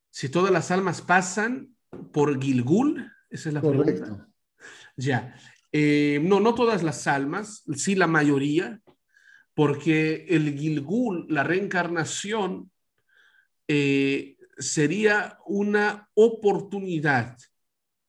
Si 0.10 0.30
todas 0.30 0.52
las 0.52 0.72
almas 0.72 1.02
pasan 1.02 1.76
por 2.12 2.42
Gilgul, 2.42 3.12
esa 3.30 3.50
es 3.50 3.54
la 3.54 3.62
Correcto. 3.62 4.28
Ya. 4.98 5.36
Eh, 5.72 6.20
no, 6.24 6.40
no 6.40 6.54
todas 6.56 6.84
las 6.84 7.08
almas, 7.08 7.64
sí 7.76 7.96
la 7.96 8.08
mayoría, 8.08 8.82
porque 9.54 10.26
el 10.30 10.58
Gilgul, 10.58 11.26
la 11.30 11.44
reencarnación, 11.44 12.72
eh, 13.68 14.38
sería 14.58 15.38
una 15.46 16.10
oportunidad 16.14 17.38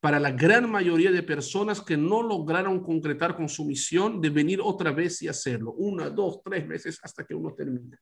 para 0.05 0.21
la 0.21 0.33
gran 0.33 0.71
mayoría 0.71 1.11
de 1.11 1.23
personas 1.23 1.81
que 1.81 1.97
no 1.97 2.23
lograron 2.23 2.85
concretar 2.85 3.35
con 3.35 3.49
su 3.49 3.65
misión 3.65 4.21
de 4.21 4.29
venir 4.29 4.61
otra 4.63 4.93
vez 4.93 5.23
y 5.23 5.29
hacerlo, 5.29 5.73
una, 5.73 6.11
dos, 6.11 6.43
tres 6.45 6.69
veces 6.69 7.01
hasta 7.03 7.25
que 7.25 7.35
uno 7.35 7.55
termina. 7.55 7.99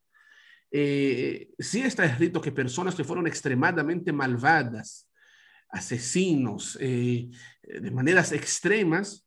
Eh, 0.68 1.50
sí 1.60 1.82
está 1.82 2.04
escrito 2.04 2.40
que 2.40 2.50
personas 2.50 2.96
que 2.96 3.04
fueron 3.04 3.28
extremadamente 3.28 4.10
malvadas, 4.10 5.08
asesinos, 5.68 6.76
eh, 6.80 7.30
de 7.62 7.90
maneras 7.92 8.32
extremas, 8.32 9.24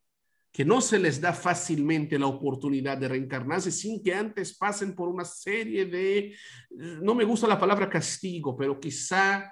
que 0.51 0.65
no 0.65 0.81
se 0.81 0.99
les 0.99 1.21
da 1.21 1.31
fácilmente 1.31 2.19
la 2.19 2.27
oportunidad 2.27 2.97
de 2.97 3.07
reencarnarse 3.07 3.71
sin 3.71 4.03
que 4.03 4.13
antes 4.13 4.53
pasen 4.53 4.93
por 4.95 5.07
una 5.07 5.23
serie 5.23 5.85
de, 5.85 6.35
no 7.01 7.15
me 7.15 7.23
gusta 7.23 7.47
la 7.47 7.57
palabra 7.57 7.89
castigo, 7.89 8.53
pero 8.57 8.77
quizá 8.77 9.49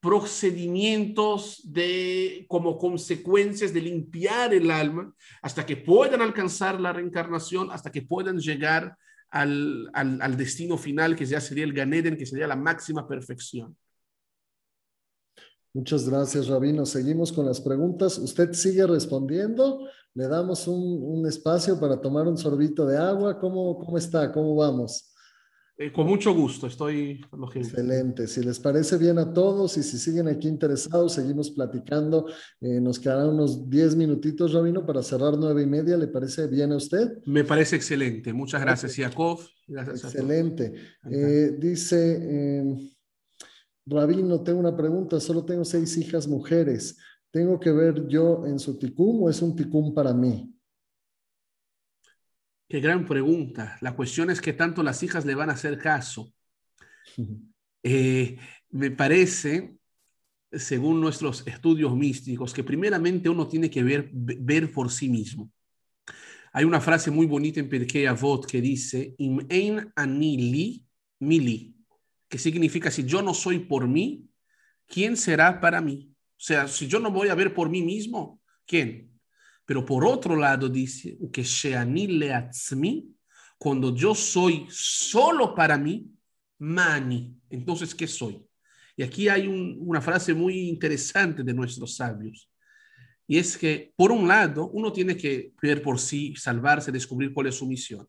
procedimientos 0.00 1.60
de, 1.64 2.46
como 2.48 2.78
consecuencias 2.78 3.72
de 3.72 3.80
limpiar 3.80 4.54
el 4.54 4.70
alma 4.70 5.14
hasta 5.42 5.66
que 5.66 5.76
puedan 5.76 6.22
alcanzar 6.22 6.80
la 6.80 6.92
reencarnación, 6.92 7.70
hasta 7.70 7.90
que 7.90 8.02
puedan 8.02 8.38
llegar 8.38 8.96
al, 9.30 9.90
al, 9.92 10.36
destino 10.36 10.78
final, 10.78 11.16
que 11.16 11.26
ya 11.26 11.40
sería 11.40 11.64
el 11.64 11.72
Ganeden, 11.72 12.16
que 12.16 12.26
sería 12.26 12.46
la 12.46 12.56
máxima 12.56 13.06
perfección. 13.06 13.76
Muchas 15.74 16.08
gracias, 16.08 16.46
Rabino. 16.46 16.86
Seguimos 16.86 17.32
con 17.32 17.44
las 17.44 17.60
preguntas. 17.60 18.16
Usted 18.16 18.52
sigue 18.52 18.86
respondiendo. 18.86 19.86
Le 20.14 20.26
damos 20.26 20.66
un, 20.68 21.02
un 21.02 21.26
espacio 21.26 21.78
para 21.78 22.00
tomar 22.00 22.26
un 22.26 22.38
sorbito 22.38 22.86
de 22.86 22.96
agua. 22.96 23.38
¿Cómo, 23.38 23.78
cómo 23.78 23.98
está? 23.98 24.32
¿Cómo 24.32 24.54
vamos? 24.54 25.12
Eh, 25.78 25.92
con 25.92 26.06
mucho 26.06 26.32
gusto, 26.32 26.66
estoy 26.66 27.20
Excelente. 27.54 28.26
Si 28.26 28.42
les 28.42 28.58
parece 28.58 28.96
bien 28.96 29.18
a 29.18 29.30
todos 29.34 29.76
y 29.76 29.82
si 29.82 29.98
siguen 29.98 30.26
aquí 30.26 30.48
interesados, 30.48 31.12
seguimos 31.12 31.50
platicando. 31.50 32.26
Eh, 32.62 32.80
nos 32.80 32.98
quedarán 32.98 33.28
unos 33.28 33.68
10 33.68 33.94
minutitos, 33.94 34.54
Rabino, 34.54 34.86
para 34.86 35.02
cerrar 35.02 35.36
nueve 35.36 35.62
y 35.62 35.66
media. 35.66 35.98
¿Le 35.98 36.08
parece 36.08 36.46
bien 36.46 36.72
a 36.72 36.76
usted? 36.76 37.18
Me 37.26 37.44
parece 37.44 37.76
excelente. 37.76 38.32
Muchas 38.32 38.62
gracias, 38.62 38.96
Yakov. 38.96 39.40
Gracias 39.66 40.04
excelente. 40.04 40.72
Eh, 41.10 41.56
dice, 41.58 42.74
Rabino, 43.84 44.42
tengo 44.42 44.60
una 44.60 44.74
pregunta. 44.74 45.20
Solo 45.20 45.44
tengo 45.44 45.64
seis 45.64 45.94
hijas 45.98 46.26
mujeres. 46.26 46.96
¿Tengo 47.30 47.60
que 47.60 47.70
ver 47.70 48.08
yo 48.08 48.46
en 48.46 48.58
su 48.58 48.78
ticum 48.78 49.24
o 49.24 49.28
es 49.30 49.42
un 49.42 49.54
ticum 49.54 49.92
para 49.92 50.14
mí? 50.14 50.55
Qué 52.68 52.80
gran 52.80 53.06
pregunta. 53.06 53.78
La 53.80 53.94
cuestión 53.94 54.30
es 54.30 54.40
que 54.40 54.52
tanto 54.52 54.82
las 54.82 55.02
hijas 55.02 55.24
le 55.24 55.34
van 55.34 55.50
a 55.50 55.54
hacer 55.54 55.78
caso. 55.78 56.32
Eh, 57.82 58.36
me 58.70 58.90
parece, 58.90 59.76
según 60.50 61.00
nuestros 61.00 61.46
estudios 61.46 61.94
místicos, 61.94 62.52
que 62.52 62.64
primeramente 62.64 63.28
uno 63.28 63.46
tiene 63.46 63.70
que 63.70 63.84
ver, 63.84 64.10
ver 64.12 64.72
por 64.72 64.90
sí 64.90 65.08
mismo. 65.08 65.52
Hay 66.52 66.64
una 66.64 66.80
frase 66.80 67.10
muy 67.10 67.26
bonita 67.26 67.60
en 67.60 67.68
Perkei 67.68 68.06
Avot 68.06 68.46
que 68.46 68.60
dice, 68.60 69.14
Im 69.18 69.46
ein 69.48 69.92
anili 69.94 70.84
mili, 71.20 71.76
que 72.28 72.38
significa, 72.38 72.90
si 72.90 73.04
yo 73.04 73.22
no 73.22 73.34
soy 73.34 73.60
por 73.60 73.86
mí, 73.86 74.28
¿quién 74.86 75.16
será 75.16 75.60
para 75.60 75.80
mí? 75.80 76.10
O 76.12 76.40
sea, 76.40 76.66
si 76.66 76.86
yo 76.86 76.98
no 76.98 77.10
voy 77.10 77.28
a 77.28 77.34
ver 77.34 77.54
por 77.54 77.70
mí 77.70 77.82
mismo, 77.82 78.40
¿quién? 78.66 79.15
Pero 79.66 79.84
por 79.84 80.06
otro 80.06 80.36
lado 80.36 80.68
dice 80.68 81.18
que 81.32 81.44
cuando 83.58 83.94
yo 83.94 84.14
soy 84.14 84.66
solo 84.70 85.54
para 85.54 85.76
mí, 85.76 86.10
Mani. 86.58 87.36
Entonces, 87.50 87.94
¿qué 87.94 88.06
soy? 88.06 88.46
Y 88.96 89.02
aquí 89.02 89.28
hay 89.28 89.46
una 89.46 90.00
frase 90.00 90.32
muy 90.32 90.68
interesante 90.68 91.42
de 91.42 91.52
nuestros 91.52 91.96
sabios. 91.96 92.50
Y 93.26 93.38
es 93.38 93.58
que, 93.58 93.92
por 93.96 94.12
un 94.12 94.28
lado, 94.28 94.68
uno 94.68 94.92
tiene 94.92 95.16
que 95.16 95.52
ver 95.60 95.82
por 95.82 95.98
sí, 95.98 96.34
salvarse, 96.36 96.92
descubrir 96.92 97.34
cuál 97.34 97.48
es 97.48 97.56
su 97.56 97.66
misión. 97.66 98.08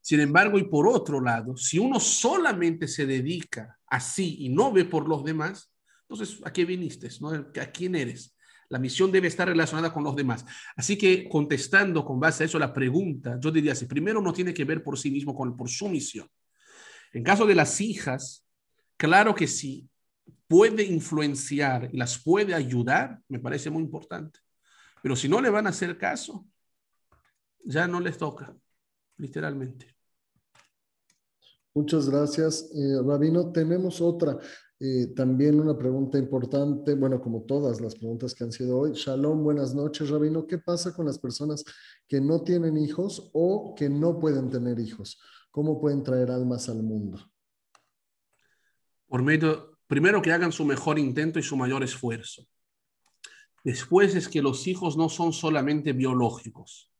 Sin 0.00 0.20
embargo, 0.20 0.58
y 0.58 0.64
por 0.64 0.86
otro 0.88 1.20
lado, 1.20 1.56
si 1.56 1.78
uno 1.78 1.98
solamente 1.98 2.88
se 2.88 3.06
dedica 3.06 3.78
así 3.86 4.36
y 4.40 4.48
no 4.50 4.72
ve 4.72 4.84
por 4.84 5.08
los 5.08 5.24
demás, 5.24 5.72
entonces, 6.02 6.40
¿a 6.44 6.52
qué 6.52 6.64
viniste? 6.64 7.08
¿no? 7.20 7.30
¿A 7.30 7.66
quién 7.66 7.94
eres? 7.94 8.36
La 8.68 8.78
misión 8.78 9.12
debe 9.12 9.28
estar 9.28 9.48
relacionada 9.48 9.92
con 9.92 10.04
los 10.04 10.16
demás. 10.16 10.44
Así 10.76 10.96
que 10.96 11.28
contestando 11.28 12.04
con 12.04 12.18
base 12.18 12.42
a 12.42 12.46
eso 12.46 12.58
la 12.58 12.72
pregunta, 12.72 13.38
yo 13.40 13.50
diría 13.50 13.74
si 13.74 13.86
primero 13.86 14.20
uno 14.20 14.32
tiene 14.32 14.54
que 14.54 14.64
ver 14.64 14.82
por 14.82 14.98
sí 14.98 15.10
mismo, 15.10 15.34
con, 15.34 15.56
por 15.56 15.68
su 15.68 15.88
misión. 15.88 16.28
En 17.12 17.22
caso 17.22 17.46
de 17.46 17.54
las 17.54 17.80
hijas, 17.80 18.46
claro 18.96 19.34
que 19.34 19.46
sí, 19.46 19.88
puede 20.48 20.84
influenciar 20.84 21.90
y 21.92 21.96
las 21.96 22.18
puede 22.18 22.54
ayudar, 22.54 23.20
me 23.28 23.38
parece 23.38 23.70
muy 23.70 23.82
importante. 23.82 24.40
Pero 25.02 25.16
si 25.16 25.28
no 25.28 25.40
le 25.40 25.50
van 25.50 25.66
a 25.66 25.70
hacer 25.70 25.98
caso, 25.98 26.46
ya 27.64 27.86
no 27.86 28.00
les 28.00 28.18
toca, 28.18 28.56
literalmente. 29.16 29.94
Muchas 31.74 32.08
gracias, 32.08 32.70
eh, 32.74 33.02
Rabino. 33.04 33.50
Tenemos 33.50 34.00
otra, 34.00 34.38
eh, 34.86 35.06
también 35.16 35.58
una 35.58 35.78
pregunta 35.78 36.18
importante, 36.18 36.94
bueno, 36.94 37.18
como 37.18 37.44
todas 37.44 37.80
las 37.80 37.94
preguntas 37.94 38.34
que 38.34 38.44
han 38.44 38.52
sido 38.52 38.80
hoy. 38.80 38.92
Shalom, 38.92 39.42
buenas 39.42 39.74
noches, 39.74 40.10
Rabino. 40.10 40.46
¿Qué 40.46 40.58
pasa 40.58 40.92
con 40.94 41.06
las 41.06 41.18
personas 41.18 41.64
que 42.06 42.20
no 42.20 42.42
tienen 42.42 42.76
hijos 42.76 43.30
o 43.32 43.74
que 43.74 43.88
no 43.88 44.20
pueden 44.20 44.50
tener 44.50 44.78
hijos? 44.78 45.18
¿Cómo 45.50 45.80
pueden 45.80 46.02
traer 46.02 46.30
almas 46.30 46.68
al 46.68 46.82
mundo? 46.82 47.18
Por 49.06 49.22
medio, 49.22 49.78
primero 49.86 50.20
que 50.20 50.32
hagan 50.32 50.52
su 50.52 50.66
mejor 50.66 50.98
intento 50.98 51.38
y 51.38 51.42
su 51.42 51.56
mayor 51.56 51.82
esfuerzo. 51.82 52.46
Después 53.64 54.14
es 54.14 54.28
que 54.28 54.42
los 54.42 54.66
hijos 54.66 54.98
no 54.98 55.08
son 55.08 55.32
solamente 55.32 55.94
biológicos. 55.94 56.92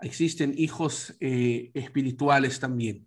Existen 0.00 0.54
hijos 0.56 1.14
eh, 1.20 1.70
espirituales 1.72 2.58
también. 2.58 3.06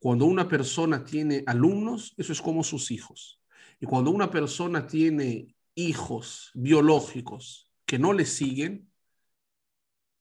Cuando 0.00 0.24
una 0.24 0.48
persona 0.48 1.04
tiene 1.04 1.44
alumnos, 1.46 2.14
eso 2.16 2.32
es 2.32 2.40
como 2.40 2.64
sus 2.64 2.90
hijos. 2.90 3.40
Y 3.78 3.86
cuando 3.86 4.10
una 4.10 4.30
persona 4.30 4.86
tiene 4.86 5.54
hijos 5.74 6.50
biológicos 6.54 7.70
que 7.84 7.98
no 7.98 8.14
le 8.14 8.24
siguen, 8.24 8.90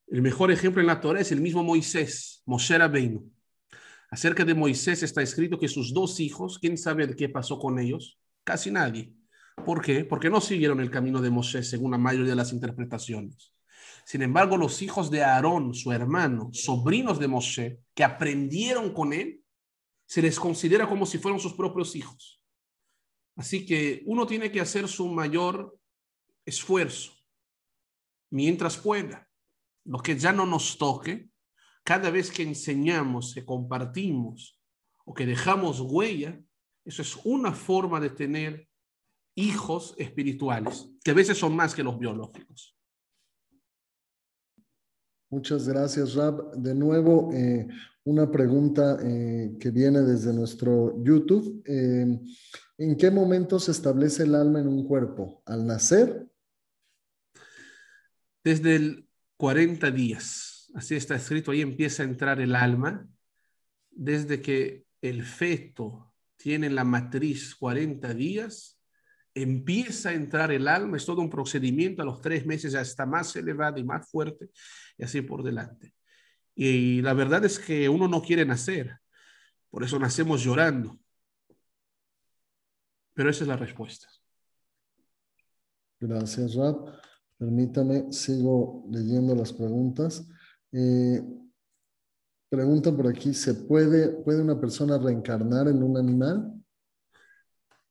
el 0.07 0.21
mejor 0.21 0.51
ejemplo 0.51 0.81
en 0.81 0.87
la 0.87 0.99
Torah 0.99 1.21
es 1.21 1.31
el 1.31 1.39
mismo 1.39 1.63
Moisés, 1.63 2.43
Moshe 2.45 2.77
Rabbeinu. 2.77 3.31
Acerca 4.11 4.43
de 4.43 4.53
Moisés 4.53 5.01
está 5.01 5.21
escrito 5.21 5.57
que 5.57 5.69
sus 5.69 5.93
dos 5.93 6.19
hijos, 6.19 6.59
¿quién 6.59 6.77
sabe 6.77 7.15
qué 7.15 7.29
pasó 7.29 7.57
con 7.57 7.79
ellos? 7.79 8.19
Casi 8.43 8.71
nadie. 8.71 9.13
¿Por 9.63 9.81
qué? 9.81 10.03
Porque 10.03 10.29
no 10.29 10.41
siguieron 10.41 10.81
el 10.81 10.91
camino 10.91 11.21
de 11.21 11.29
Moisés 11.29 11.69
según 11.69 11.91
la 11.91 11.97
mayoría 11.97 12.31
de 12.31 12.35
las 12.35 12.51
interpretaciones. 12.51 13.53
Sin 14.03 14.23
embargo, 14.23 14.57
los 14.57 14.81
hijos 14.81 15.09
de 15.09 15.23
Aarón, 15.23 15.73
su 15.73 15.93
hermano, 15.93 16.49
sobrinos 16.51 17.19
de 17.19 17.27
Moshe, 17.29 17.79
que 17.93 18.03
aprendieron 18.03 18.91
con 18.91 19.13
él, 19.13 19.38
se 20.09 20.23
les 20.23 20.39
considera 20.39 20.89
como 20.89 21.05
si 21.05 21.19
fueran 21.19 21.39
sus 21.39 21.53
propios 21.53 21.95
hijos. 21.95 22.41
Así 23.35 23.63
que 23.63 24.01
uno 24.07 24.25
tiene 24.25 24.51
que 24.51 24.59
hacer 24.59 24.87
su 24.87 25.07
mayor 25.07 25.77
esfuerzo 26.43 27.13
mientras 28.31 28.75
pueda. 28.75 29.29
Lo 29.85 29.99
que 29.99 30.17
ya 30.17 30.33
no 30.33 30.47
nos 30.47 30.79
toque, 30.79 31.29
cada 31.83 32.09
vez 32.09 32.31
que 32.31 32.41
enseñamos, 32.41 33.35
que 33.35 33.45
compartimos 33.45 34.59
o 35.05 35.13
que 35.13 35.27
dejamos 35.27 35.79
huella, 35.79 36.41
eso 36.83 37.03
es 37.03 37.15
una 37.23 37.53
forma 37.53 37.99
de 37.99 38.09
tener 38.09 38.67
hijos 39.35 39.93
espirituales, 39.99 40.89
que 41.03 41.11
a 41.11 41.13
veces 41.13 41.37
son 41.37 41.55
más 41.55 41.75
que 41.75 41.83
los 41.83 41.99
biológicos. 41.99 42.75
Muchas 45.29 45.67
gracias, 45.67 46.15
Rab. 46.15 46.53
De 46.55 46.73
nuevo, 46.73 47.29
eh, 47.31 47.67
una 48.09 48.31
pregunta 48.31 48.97
eh, 49.03 49.55
que 49.59 49.69
viene 49.69 50.01
desde 50.01 50.33
nuestro 50.33 50.95
YouTube. 51.03 51.61
Eh, 51.65 52.19
¿En 52.79 52.97
qué 52.97 53.11
momento 53.11 53.59
se 53.59 53.71
establece 53.71 54.23
el 54.23 54.33
alma 54.33 54.59
en 54.59 54.67
un 54.67 54.87
cuerpo? 54.87 55.43
¿Al 55.45 55.67
nacer? 55.67 56.27
Desde 58.43 58.75
el 58.75 59.07
40 59.37 59.91
días. 59.91 60.71
Así 60.73 60.95
está 60.95 61.15
escrito, 61.15 61.51
ahí 61.51 61.61
empieza 61.61 62.01
a 62.01 62.07
entrar 62.07 62.41
el 62.41 62.55
alma. 62.55 63.07
Desde 63.91 64.41
que 64.41 64.85
el 65.01 65.23
feto 65.23 66.11
tiene 66.35 66.71
la 66.71 66.83
matriz 66.83 67.53
40 67.55 68.11
días, 68.15 68.81
empieza 69.35 70.09
a 70.09 70.13
entrar 70.13 70.51
el 70.51 70.67
alma, 70.67 70.97
es 70.97 71.05
todo 71.05 71.21
un 71.21 71.29
procedimiento, 71.29 72.01
a 72.01 72.05
los 72.05 72.21
tres 72.21 72.45
meses 72.47 72.71
ya 72.71 72.81
está 72.81 73.05
más 73.05 73.35
elevado 73.35 73.79
y 73.79 73.83
más 73.83 74.09
fuerte, 74.09 74.49
y 74.97 75.03
así 75.03 75.21
por 75.21 75.43
delante. 75.43 75.93
Y 76.61 77.01
la 77.01 77.13
verdad 77.13 77.45
es 77.45 77.57
que 77.57 77.87
uno 77.87 78.09
no 78.09 78.21
quiere 78.21 78.45
nacer, 78.45 78.99
por 79.69 79.81
eso 79.81 79.97
nacemos 79.97 80.43
llorando. 80.43 80.99
Pero 83.13 83.29
esa 83.29 83.45
es 83.45 83.47
la 83.47 83.55
respuesta. 83.55 84.09
Gracias, 86.01 86.55
Rab. 86.55 86.99
Permítame, 87.37 88.11
sigo 88.11 88.83
leyendo 88.91 89.33
las 89.35 89.53
preguntas. 89.53 90.27
Eh, 90.73 91.23
preguntan 92.49 92.97
por 92.97 93.07
aquí, 93.07 93.33
¿se 93.33 93.53
puede, 93.53 94.09
puede 94.09 94.41
una 94.41 94.59
persona 94.59 94.97
reencarnar 94.97 95.69
en 95.69 95.81
un 95.81 95.95
animal? 95.95 96.61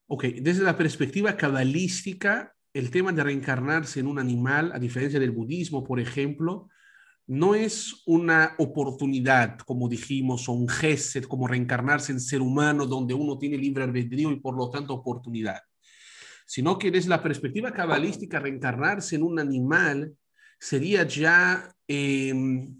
Ok, 0.05 0.25
desde 0.43 0.61
la 0.61 0.77
perspectiva 0.77 1.35
cabalística, 1.35 2.55
el 2.71 2.91
tema 2.91 3.11
de 3.13 3.23
reencarnarse 3.23 3.99
en 3.99 4.05
un 4.05 4.19
animal, 4.19 4.71
a 4.73 4.77
diferencia 4.77 5.19
del 5.19 5.31
budismo, 5.31 5.83
por 5.83 5.99
ejemplo, 5.99 6.69
no 7.29 7.53
es 7.53 8.01
una 8.07 8.55
oportunidad, 8.57 9.59
como 9.59 9.87
dijimos, 9.87 10.49
o 10.49 10.53
un 10.53 10.67
geset, 10.67 11.27
como 11.27 11.47
reencarnarse 11.47 12.11
en 12.11 12.19
ser 12.19 12.41
humano, 12.41 12.87
donde 12.87 13.13
uno 13.13 13.37
tiene 13.37 13.55
libre 13.55 13.83
albedrío 13.83 14.31
y 14.31 14.39
por 14.39 14.57
lo 14.57 14.71
tanto 14.71 14.95
oportunidad, 14.95 15.61
sino 16.47 16.79
que 16.79 16.89
desde 16.89 17.09
la 17.09 17.21
perspectiva 17.21 17.71
cabalística, 17.71 18.39
reencarnarse 18.39 19.15
en 19.15 19.21
un 19.21 19.37
animal 19.37 20.11
sería 20.59 21.03
ya, 21.03 21.71
em, 21.87 22.75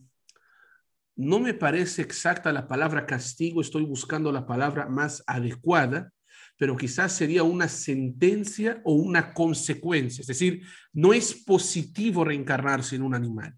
no 1.16 1.40
me 1.40 1.54
parece 1.54 2.02
exacta 2.02 2.52
la 2.52 2.68
palabra 2.68 3.06
castigo, 3.06 3.62
estoy 3.62 3.84
buscando 3.84 4.32
la 4.32 4.48
palabra 4.48 4.88
más 4.88 5.24
adecuada, 5.28 6.12
pero 6.58 6.76
quizás 6.76 7.14
sería 7.14 7.44
una 7.44 7.68
sentencia 7.68 8.82
o 8.84 8.94
una 8.94 9.32
consecuencia. 9.32 10.22
Es 10.22 10.28
decir, 10.28 10.64
no 10.92 11.14
es 11.14 11.36
positivo 11.36 12.24
reencarnarse 12.26 12.96
en 12.96 13.04
un 13.04 13.14
animal, 13.14 13.56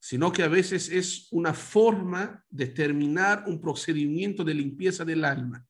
sino 0.00 0.32
que 0.32 0.42
a 0.42 0.48
veces 0.48 0.88
es 0.88 1.28
una 1.30 1.52
forma 1.52 2.42
de 2.48 2.66
terminar 2.66 3.44
un 3.46 3.60
procedimiento 3.60 4.42
de 4.42 4.54
limpieza 4.54 5.04
del 5.04 5.24
alma. 5.24 5.64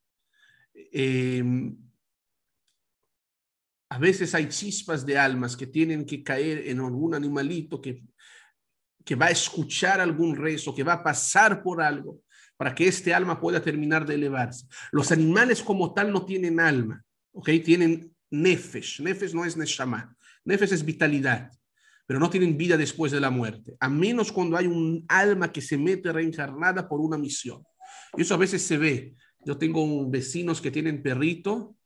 Em, 0.72 1.76
a 3.90 3.98
veces 3.98 4.34
hay 4.36 4.48
chispas 4.48 5.04
de 5.04 5.18
almas 5.18 5.56
que 5.56 5.66
tienen 5.66 6.06
que 6.06 6.22
caer 6.22 6.68
en 6.68 6.78
algún 6.78 7.12
animalito 7.12 7.82
que, 7.82 8.04
que 9.04 9.16
va 9.16 9.26
a 9.26 9.30
escuchar 9.30 10.00
algún 10.00 10.36
rezo, 10.36 10.72
que 10.72 10.84
va 10.84 10.94
a 10.94 11.02
pasar 11.02 11.60
por 11.60 11.82
algo 11.82 12.22
para 12.56 12.72
que 12.72 12.86
este 12.86 13.12
alma 13.12 13.40
pueda 13.40 13.60
terminar 13.60 14.06
de 14.06 14.14
elevarse. 14.14 14.66
Los 14.92 15.10
animales 15.10 15.60
como 15.60 15.92
tal 15.92 16.12
no 16.12 16.24
tienen 16.24 16.60
alma, 16.60 17.02
¿ok? 17.32 17.50
Tienen 17.64 18.14
nefesh. 18.30 19.00
Nefesh 19.00 19.34
no 19.34 19.44
es 19.44 19.56
neshama. 19.56 20.14
Nefesh 20.44 20.72
es 20.74 20.84
vitalidad, 20.84 21.50
pero 22.10 22.18
no 22.18 22.28
tienen 22.28 22.56
vida 22.56 22.76
después 22.76 23.12
de 23.12 23.20
la 23.20 23.30
muerte, 23.30 23.76
a 23.78 23.88
menos 23.88 24.32
cuando 24.32 24.56
hay 24.56 24.66
un 24.66 25.04
alma 25.06 25.52
que 25.52 25.60
se 25.60 25.78
mete 25.78 26.12
reencarnada 26.12 26.88
por 26.88 27.00
una 27.00 27.16
misión. 27.16 27.62
Y 28.16 28.22
eso 28.22 28.34
a 28.34 28.36
veces 28.36 28.62
se 28.62 28.78
ve. 28.78 29.14
Yo 29.44 29.56
tengo 29.56 30.10
vecinos 30.10 30.60
que 30.60 30.72
tienen 30.72 31.04
perrito 31.04 31.76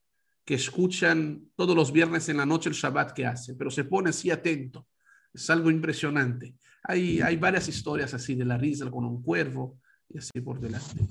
que 0.43 0.55
escuchan 0.55 1.51
todos 1.55 1.77
los 1.77 1.93
viernes 1.93 2.27
en 2.31 2.39
la 2.39 2.47
noche 2.47 2.71
el 2.71 2.75
Shabbat 2.75 3.13
que 3.13 3.27
hace, 3.27 3.55
pero 3.55 3.71
se 3.71 3.85
pone 3.85 4.09
así 4.09 4.31
atento. 4.31 4.87
Es 5.31 5.51
algo 5.51 5.71
impresionante. 5.71 6.55
Hay, 6.85 7.21
hay 7.21 7.37
varias 7.37 7.69
historias 7.69 8.15
así 8.15 8.35
de 8.35 8.47
la 8.47 8.57
risa 8.57 8.91
con 8.91 9.05
un 9.05 9.23
cuervo, 9.23 9.77
y 10.09 10.17
así 10.17 10.41
por 10.41 10.59
delante. 10.59 11.07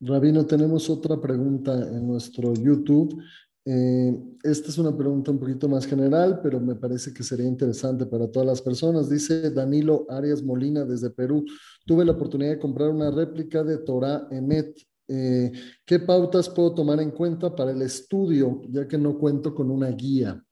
Rabino, 0.00 0.46
tenemos 0.46 0.88
otra 0.88 1.20
pregunta 1.20 1.74
en 1.74 2.06
nuestro 2.06 2.54
YouTube. 2.54 3.22
Eh, 3.66 4.14
esta 4.42 4.68
es 4.68 4.76
una 4.76 4.94
pregunta 4.94 5.30
un 5.30 5.38
poquito 5.38 5.68
más 5.68 5.86
general, 5.86 6.40
pero 6.42 6.60
me 6.60 6.74
parece 6.74 7.14
que 7.14 7.22
sería 7.22 7.46
interesante 7.46 8.04
para 8.04 8.30
todas 8.30 8.46
las 8.46 8.60
personas. 8.60 9.08
Dice 9.08 9.50
Danilo 9.50 10.06
Arias 10.10 10.42
Molina 10.42 10.84
desde 10.84 11.10
Perú. 11.10 11.44
Tuve 11.86 12.04
la 12.04 12.12
oportunidad 12.12 12.50
de 12.50 12.58
comprar 12.58 12.90
una 12.90 13.10
réplica 13.10 13.62
de 13.62 13.78
Torah 13.78 14.28
Emet. 14.30 14.76
Eh, 15.08 15.52
¿Qué 15.84 15.98
pautas 15.98 16.48
puedo 16.48 16.74
tomar 16.74 17.00
en 17.00 17.10
cuenta 17.10 17.54
para 17.54 17.70
el 17.70 17.82
estudio, 17.82 18.60
ya 18.68 18.86
que 18.86 18.98
no 18.98 19.18
cuento 19.18 19.54
con 19.54 19.70
una 19.70 19.88
guía? 19.88 20.42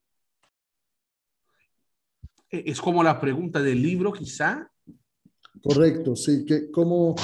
E, 2.50 2.64
es 2.66 2.80
como 2.80 3.02
la 3.02 3.20
pregunta 3.20 3.62
del 3.62 3.82
libro, 3.82 4.12
quizá. 4.12 4.70
Correcto, 5.62 6.16
sí. 6.16 6.44
Que, 6.46 6.70
¿Cómo 6.70 7.14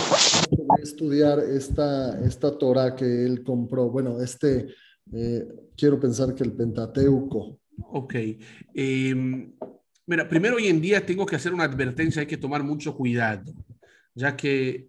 estudiar 0.82 1.39
esta, 1.41 2.20
esta 2.24 2.57
Torah 2.57 2.95
que 2.95 3.24
él 3.24 3.43
compró? 3.43 3.91
Bueno, 3.91 4.20
este, 4.20 4.68
eh, 5.12 5.46
quiero 5.76 5.98
pensar 5.98 6.34
que 6.34 6.44
el 6.44 6.52
Pentateuco. 6.52 7.61
Ok. 7.90 8.14
Em, 8.74 9.52
mira, 10.06 10.28
primero 10.28 10.56
hoy 10.56 10.66
en 10.66 10.80
día 10.80 11.04
tengo 11.04 11.24
que 11.26 11.36
hacer 11.36 11.54
una 11.54 11.64
advertencia, 11.64 12.20
hay 12.20 12.26
que 12.26 12.36
tomar 12.36 12.62
mucho 12.62 12.94
cuidado, 12.94 13.52
ya 14.14 14.36
que 14.36 14.88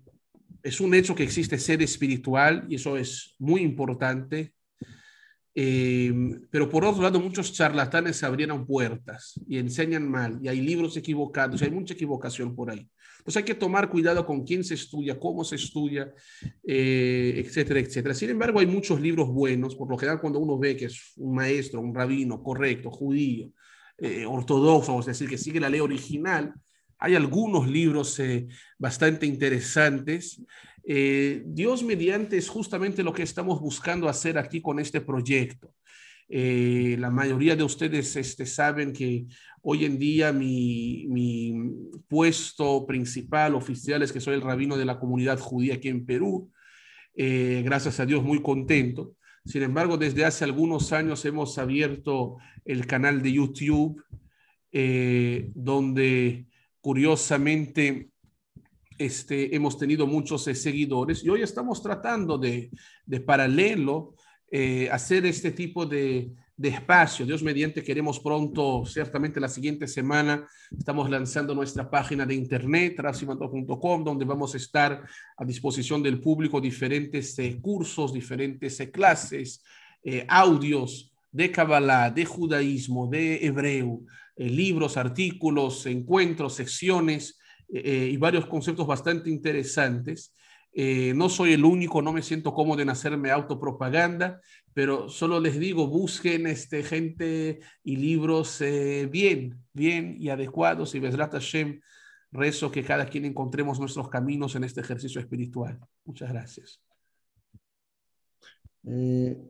es 0.64 0.82
un 0.82 0.94
hecho 0.94 1.16
que 1.16 1.24
existe 1.24 1.58
ser 1.58 1.82
espiritual 1.82 2.66
y 2.68 2.76
eso 2.76 2.98
es 2.98 3.36
muy 3.40 3.62
importante. 3.62 4.54
Eh, 5.56 6.14
pero 6.52 6.70
por 6.70 6.86
otro 6.86 7.02
lado, 7.02 7.20
muchos 7.20 7.52
charlatanes 7.54 8.24
abrieron 8.24 8.66
puertas 8.66 9.40
y 9.48 9.58
enseñan 9.58 10.10
mal, 10.10 10.40
y 10.42 10.48
hay 10.48 10.62
libros 10.62 10.96
equivocados, 10.96 11.62
hay 11.62 11.72
mucha 11.72 11.96
equivocación 11.96 12.56
por 12.56 12.72
ahí. 12.72 12.88
Entonces 13.30 13.44
hay 13.44 13.54
que 13.54 13.60
tomar 13.60 13.92
cuidado 13.92 14.26
con 14.26 14.44
quién 14.44 14.64
se 14.64 14.74
estudia, 14.74 15.20
cómo 15.20 15.44
se 15.44 15.56
estudia, 15.56 16.12
eh, 16.66 17.36
etcétera, 17.46 17.80
etcétera. 17.80 18.16
Sin 18.16 18.32
embargo, 18.32 18.60
hay 18.60 18.66
muchos 18.66 19.00
libros 19.00 19.30
buenos, 19.30 19.76
por 19.76 19.88
lo 19.88 20.00
general 20.00 20.20
cuando 20.20 20.40
uno 20.40 20.58
ve 20.58 20.76
que 20.76 20.86
es 20.86 21.14
un 21.18 21.36
maestro, 21.36 21.80
un 21.80 21.94
rabino 21.94 22.42
correcto, 22.42 22.90
judío, 22.90 23.52
eh, 24.00 24.26
ortodoxo, 24.26 25.00
es 25.02 25.06
decir, 25.06 25.30
que 25.30 25.38
sigue 25.38 25.60
la 25.60 25.70
ley 25.70 25.80
original, 25.80 26.56
hay 26.98 27.14
algunos 27.14 27.68
libros 27.70 28.20
eh, 28.20 28.48
bastante 28.80 29.28
interesantes. 29.28 30.42
Eh, 30.84 31.44
Dios 31.46 31.84
mediante 31.84 32.36
es 32.36 32.50
justamente 32.50 33.04
lo 33.04 33.14
que 33.14 33.22
estamos 33.22 33.62
buscando 33.62 34.10
hacer 34.10 34.40
aquí 34.40 34.60
con 34.60 34.80
este 34.80 35.02
proyecto. 35.02 35.72
Eh, 36.30 36.96
la 37.00 37.10
mayoría 37.10 37.56
de 37.56 37.64
ustedes 37.64 38.16
este, 38.16 38.46
saben 38.46 38.94
que 38.94 39.26
hoy 39.62 39.86
en 39.86 39.98
día 39.98 40.32
mi, 40.32 41.54
puesto 42.08 42.86
principal 42.86 43.56
oficial 43.56 44.04
es 44.04 44.14
que 44.14 44.22
soy 44.22 44.36
el 44.36 44.42
rabino 44.42 44.78
de 44.78 44.86
la 44.86 45.00
comunidad 45.00 45.40
judía 45.40 45.76
aquí 45.76 45.90
en 45.90 46.06
Perú. 46.06 46.52
gracias 47.16 48.00
a 48.00 48.06
Dios, 48.06 48.24
muy 48.24 48.42
contento. 48.42 49.16
Sin 49.46 49.64
embargo, 49.64 49.98
desde 49.98 50.26
hace 50.26 50.46
algunos 50.46 50.94
años 50.94 51.26
hemos 51.26 51.58
abierto 51.58 52.38
el 52.66 52.86
canal 52.86 53.22
de 53.22 53.34
YouTube, 53.34 54.04
donde 55.56 56.46
Curiosamente, 56.82 58.10
este, 58.98 59.54
hemos 59.54 59.78
tenido 59.78 60.08
muchos 60.08 60.48
eh, 60.48 60.56
seguidores 60.56 61.24
y 61.24 61.30
hoy 61.30 61.42
estamos 61.42 61.84
tratando 61.84 62.38
de, 62.38 62.72
de 63.06 63.20
paralelo 63.20 64.16
eh, 64.52 64.90
hacer 64.92 65.26
este 65.26 65.52
tipo 65.52 65.86
de, 65.86 66.32
de 66.58 66.70
espacio. 66.70 67.26
Dios 67.26 67.44
mediante, 67.44 67.84
queremos 67.84 68.20
pronto, 68.20 68.86
ciertamente 68.86 69.40
la 69.40 69.48
siguiente 69.48 69.88
semana, 69.88 70.48
estamos 70.78 71.10
lanzando 71.10 71.54
nuestra 71.56 71.90
página 71.90 72.26
de 72.26 72.36
internet, 72.36 72.96
rafsimanto.com, 72.98 74.04
donde 74.04 74.26
vamos 74.26 74.54
a 74.54 74.58
estar 74.58 75.04
a 75.38 75.46
disposición 75.46 76.02
del 76.04 76.20
público 76.20 76.60
diferentes 76.60 77.38
eh, 77.40 77.60
cursos, 77.62 78.14
diferentes 78.14 78.82
clases, 78.92 79.64
audios 80.30 81.12
de 81.32 81.52
Kabbalah, 81.52 82.10
de 82.10 82.26
judaísmo, 82.26 83.08
de 83.08 83.46
hebreo, 83.46 84.02
eh, 84.40 84.50
libros, 84.50 84.96
artículos, 84.96 85.86
encuentros, 85.86 86.56
secciones 86.56 87.38
eh, 87.68 87.82
eh, 87.84 88.10
y 88.14 88.16
varios 88.16 88.46
conceptos 88.46 88.88
bastante 88.88 89.30
interesantes. 89.30 90.34
No 91.16 91.30
soy 91.30 91.54
el 91.54 91.66
único, 91.66 92.02
no 92.02 92.14
me 92.14 92.22
siento 92.22 92.54
cómodo 92.54 92.82
en 92.82 92.90
hacerme 92.90 93.32
autopropaganda, 93.32 94.42
pero 94.74 95.10
solo 95.10 95.40
les 95.40 95.60
digo, 95.60 95.88
busquen 95.88 96.48
este, 96.48 96.84
gente 96.84 97.60
y 97.84 97.96
libros 97.98 98.62
bien, 99.10 99.64
bien 99.74 100.16
y 100.20 100.30
adecuados 100.30 100.96
y 100.96 101.00
Besrat 101.00 101.34
Hashem, 101.34 101.82
rezo 102.32 102.72
que 102.72 102.84
cada 102.84 103.06
quien 103.08 103.26
encontremos 103.26 103.80
nuestros 103.80 104.10
caminos 104.10 104.56
en 104.56 104.64
este 104.64 104.82
ejercicio 104.82 105.20
espiritual. 105.20 105.80
Muchas 106.06 106.30
gracias. 106.32 106.82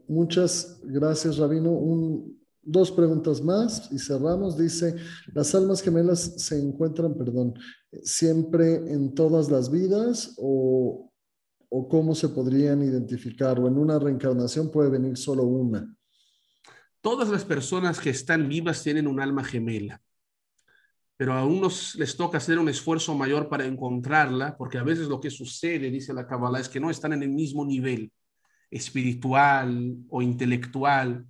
muchas 0.07 0.81
gracias, 0.83 1.37
Rabino. 1.37 1.71
Un, 1.71 2.39
dos 2.69 2.91
preguntas 2.91 3.41
más 3.41 3.91
y 3.91 3.99
cerramos. 3.99 4.57
Dice, 4.57 4.95
¿las 5.33 5.53
almas 5.55 5.81
gemelas 5.81 6.19
se 6.37 6.59
encuentran, 6.59 7.15
perdón, 7.15 7.55
siempre 8.03 8.75
en 8.75 9.13
todas 9.13 9.49
las 9.49 9.71
vidas 9.71 10.35
o, 10.37 11.08
o 11.69 11.87
cómo 11.87 12.15
se 12.15 12.29
podrían 12.29 12.81
identificar? 12.83 13.59
¿O 13.59 13.67
en 13.67 13.77
una 13.77 13.99
reencarnación 13.99 14.71
puede 14.71 14.89
venir 14.89 15.17
solo 15.17 15.43
una? 15.43 15.95
Todas 17.01 17.29
las 17.29 17.45
personas 17.45 17.99
que 17.99 18.09
están 18.09 18.49
vivas 18.49 18.83
tienen 18.83 19.07
un 19.07 19.21
alma 19.21 19.43
gemela, 19.43 20.01
pero 21.15 21.33
a 21.33 21.45
unos 21.45 21.95
les 21.95 22.15
toca 22.17 22.37
hacer 22.37 22.59
un 22.59 22.69
esfuerzo 22.69 23.15
mayor 23.15 23.47
para 23.49 23.65
encontrarla, 23.65 24.57
porque 24.57 24.77
a 24.77 24.83
veces 24.83 25.07
lo 25.07 25.21
que 25.21 25.29
sucede, 25.29 25.91
dice 25.91 26.13
la 26.13 26.27
Kabbalah, 26.27 26.59
es 26.59 26.69
que 26.69 26.79
no 26.79 26.89
están 26.89 27.13
en 27.13 27.23
el 27.23 27.29
mismo 27.29 27.65
nivel 27.65 28.11
espiritual 28.69 29.95
o 30.09 30.21
intelectual 30.21 31.25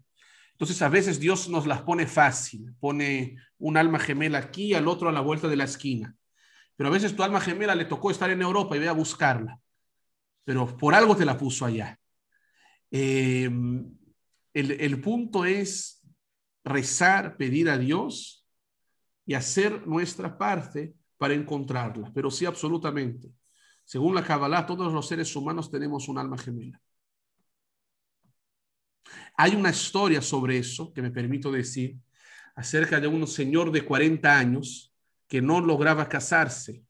entonces 0.59 0.81
a 0.81 0.89
veces 0.89 1.21
Dios 1.21 1.47
nos 1.47 1.65
las 1.65 1.83
pone 1.83 2.05
fácil, 2.05 2.75
pone 2.81 3.37
un 3.59 3.77
alma 3.77 3.97
gemela 3.97 4.39
aquí, 4.39 4.73
al 4.73 4.89
otro 4.89 5.07
a 5.07 5.13
la 5.13 5.21
vuelta 5.21 5.47
de 5.47 5.55
la 5.55 5.63
esquina. 5.63 6.17
Pero 6.75 6.89
a 6.89 6.91
veces 6.91 7.15
tu 7.15 7.23
alma 7.23 7.39
gemela 7.39 7.75
le 7.75 7.85
tocó 7.85 8.11
estar 8.11 8.29
en 8.29 8.41
Europa 8.41 8.75
y 8.75 8.79
ve 8.79 8.89
a 8.89 8.93
buscarla, 8.93 9.57
pero 10.49 10.75
por 10.75 10.95
algo 10.95 11.15
te 11.15 11.25
la 11.25 11.37
puso 11.37 11.63
allá. 11.63 11.95
Em, 12.89 13.95
el, 14.51 14.71
el 14.71 14.99
punto 14.99 15.45
es 15.45 16.01
rezar, 16.63 17.37
pedir 17.37 17.69
a 17.69 17.77
Dios 17.77 18.47
y 19.27 19.35
hacer 19.35 19.85
nuestra 19.85 20.39
parte 20.39 20.95
para 21.19 21.35
encontrarla, 21.35 22.11
pero 22.15 22.31
sí 22.31 22.47
absolutamente. 22.47 23.31
Según 23.85 24.15
la 24.15 24.23
Kabbalah, 24.23 24.65
todos 24.65 24.91
los 24.91 25.07
seres 25.07 25.35
humanos 25.35 25.69
tenemos 25.69 26.09
un 26.09 26.17
alma 26.17 26.35
gemela. 26.35 26.81
Hay 29.37 29.53
una 29.53 29.69
historia 29.69 30.23
sobre 30.23 30.57
eso 30.57 30.91
que 30.91 31.03
me 31.03 31.11
permito 31.11 31.51
decir, 31.51 31.95
acerca 32.55 32.99
de 32.99 33.07
un 33.07 33.27
señor 33.27 33.71
de 33.71 33.85
40 33.85 34.35
años 34.35 34.95
que 35.27 35.43
no 35.43 35.61
lograba 35.61 36.09
casarse. 36.09 36.83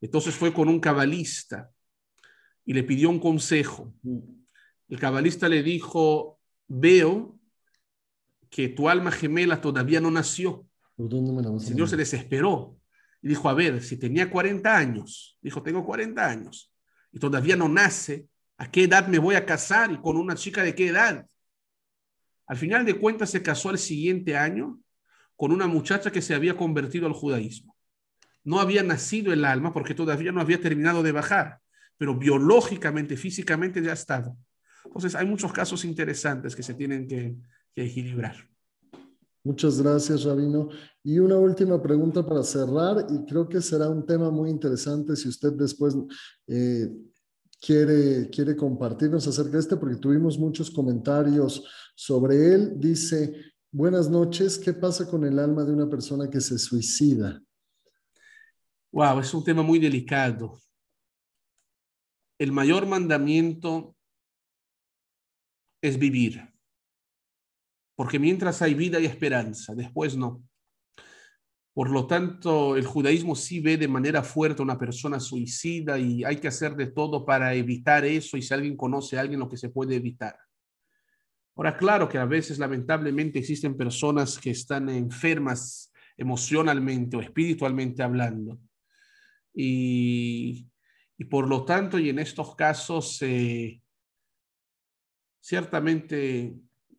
Entonces 0.00 0.34
fue 0.34 0.52
con 0.52 0.68
un 0.68 0.80
cabalista 0.80 1.70
y 2.64 2.72
le 2.72 2.82
pidió 2.82 3.10
un 3.10 3.20
consejo. 3.20 3.92
El 4.88 4.98
cabalista 4.98 5.48
le 5.48 5.62
dijo, 5.62 6.38
veo 6.66 7.38
que 8.50 8.68
tu 8.68 8.88
alma 8.88 9.10
gemela 9.10 9.60
todavía 9.60 10.00
no 10.00 10.10
nació. 10.10 10.66
El 10.96 11.60
señor 11.60 11.88
se 11.88 11.96
desesperó 11.96 12.78
y 13.20 13.28
dijo, 13.28 13.48
a 13.48 13.54
ver, 13.54 13.82
si 13.82 13.96
tenía 13.96 14.30
40 14.30 14.76
años, 14.76 15.38
dijo, 15.40 15.62
tengo 15.62 15.84
40 15.84 16.24
años 16.24 16.72
y 17.10 17.18
todavía 17.18 17.56
no 17.56 17.68
nace, 17.68 18.28
¿a 18.56 18.70
qué 18.70 18.84
edad 18.84 19.08
me 19.08 19.18
voy 19.18 19.34
a 19.34 19.46
casar 19.46 19.90
y 19.92 19.98
con 19.98 20.16
una 20.16 20.34
chica 20.34 20.62
de 20.62 20.74
qué 20.74 20.88
edad? 20.88 21.26
Al 22.46 22.56
final 22.56 22.84
de 22.84 22.94
cuentas 22.94 23.30
se 23.30 23.42
casó 23.42 23.70
al 23.70 23.78
siguiente 23.78 24.36
año 24.36 24.78
con 25.36 25.50
una 25.50 25.66
muchacha 25.66 26.12
que 26.12 26.22
se 26.22 26.34
había 26.34 26.56
convertido 26.56 27.06
al 27.06 27.12
judaísmo. 27.12 27.76
No 28.44 28.60
había 28.60 28.82
nacido 28.82 29.32
el 29.32 29.44
alma 29.44 29.72
porque 29.72 29.94
todavía 29.94 30.30
no 30.30 30.40
había 30.40 30.60
terminado 30.60 31.02
de 31.02 31.12
bajar, 31.12 31.60
pero 31.96 32.16
biológicamente, 32.16 33.16
físicamente 33.16 33.82
ya 33.82 33.92
estaba. 33.92 34.34
Entonces 34.84 35.14
hay 35.14 35.26
muchos 35.26 35.52
casos 35.52 35.84
interesantes 35.84 36.54
que 36.54 36.62
se 36.62 36.74
tienen 36.74 37.06
que, 37.06 37.36
equilibrar. 37.76 38.36
Muchas 39.42 39.82
gracias, 39.82 40.22
Rabino. 40.22 40.68
Y 41.02 41.18
una 41.18 41.36
última 41.36 41.82
pregunta 41.82 42.24
para 42.24 42.44
cerrar, 42.44 43.04
y 43.10 43.24
creo 43.26 43.48
que 43.48 43.60
será 43.60 43.88
un 43.88 44.06
tema 44.06 44.30
muy 44.30 44.48
interesante 44.48 45.16
si 45.16 45.28
usted 45.28 45.52
después 45.54 45.96
eh, 46.46 46.88
quiere, 47.60 48.30
quiere 48.30 48.54
compartirnos 48.54 49.26
acerca 49.26 49.52
de 49.52 49.58
este, 49.58 49.76
porque 49.76 49.96
tuvimos 49.96 50.38
muchos 50.38 50.70
comentarios 50.70 51.64
sobre 51.96 52.54
él. 52.54 52.74
Dice, 52.76 53.34
buenas 53.72 54.08
noches, 54.08 54.56
¿qué 54.56 54.72
pasa 54.72 55.04
con 55.06 55.24
el 55.24 55.38
alma 55.38 55.64
de 55.64 55.72
una 55.72 55.90
persona 55.90 56.30
que 56.30 56.40
se 56.40 56.56
suicida? 56.56 57.42
Wow, 58.92 59.18
es 59.18 59.34
un 59.34 59.42
tema 59.42 59.62
muy 59.62 59.80
delicado. 59.80 60.60
El 62.38 62.52
mayor 62.52 62.86
mandamiento 62.86 63.96
es 65.82 65.98
vivir, 65.98 66.52
porque 67.94 68.18
mientras 68.18 68.62
hay 68.62 68.74
vida 68.74 68.98
hay 68.98 69.06
esperanza, 69.06 69.74
después 69.74 70.16
no. 70.16 70.42
Por 71.74 71.90
lo 71.90 72.06
tanto, 72.06 72.76
el 72.76 72.86
judaísmo 72.86 73.34
sí 73.34 73.58
ve 73.60 73.76
de 73.76 73.88
manera 73.88 74.22
fuerte 74.22 74.62
a 74.62 74.64
una 74.64 74.78
persona 74.78 75.18
suicida 75.18 75.98
y 75.98 76.22
hay 76.22 76.36
que 76.36 76.48
hacer 76.48 76.76
de 76.76 76.86
todo 76.86 77.26
para 77.26 77.52
evitar 77.54 78.04
eso 78.04 78.36
y 78.36 78.42
si 78.42 78.54
alguien 78.54 78.76
conoce 78.76 79.16
a 79.16 79.20
alguien 79.20 79.40
lo 79.40 79.48
que 79.48 79.56
se 79.56 79.70
puede 79.70 79.96
evitar. 79.96 80.38
Ahora, 81.56 81.76
claro 81.76 82.08
que 82.08 82.18
a 82.18 82.24
veces 82.24 82.58
lamentablemente 82.58 83.40
existen 83.40 83.76
personas 83.76 84.38
que 84.38 84.50
están 84.50 84.88
enfermas 84.88 85.92
emocionalmente 86.16 87.16
o 87.16 87.20
espiritualmente 87.20 88.02
hablando. 88.02 88.58
Y, 89.52 90.68
por 91.22 91.46
lo 91.48 91.64
tanto, 91.64 91.98
y 91.98 92.08
en 92.08 92.18
estos 92.18 92.56
casos, 92.56 93.22
eh, 93.22 93.80
ciertamente 95.40 96.56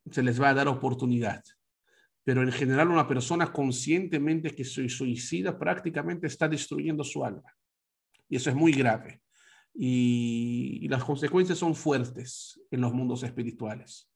se 0.10 0.24
les 0.24 0.42
va 0.42 0.50
a 0.50 0.54
dar 0.54 0.68
oportunidad 0.68 1.44
pero 2.26 2.42
en 2.42 2.52
general 2.52 2.90
una 2.90 3.08
persona 3.08 3.54
conscientemente 3.54 4.50
que 4.50 4.66
se 4.66 4.90
suicida 4.90 5.58
prácticamente 5.58 6.26
está 6.26 6.50
destruyendo 6.50 7.04
su 7.04 7.24
alma. 7.24 7.56
Y 8.28 8.36
eso 8.36 8.50
es 8.50 8.56
muy 8.56 8.72
grave. 8.72 9.22
Y, 9.76 10.80
y 10.82 10.88
las 10.88 11.04
consecuencias 11.04 11.60
son 11.60 11.76
fuertes 11.76 12.60
en 12.72 12.82
los 12.82 12.92
mundos 12.94 13.22
espirituales. 13.22 14.10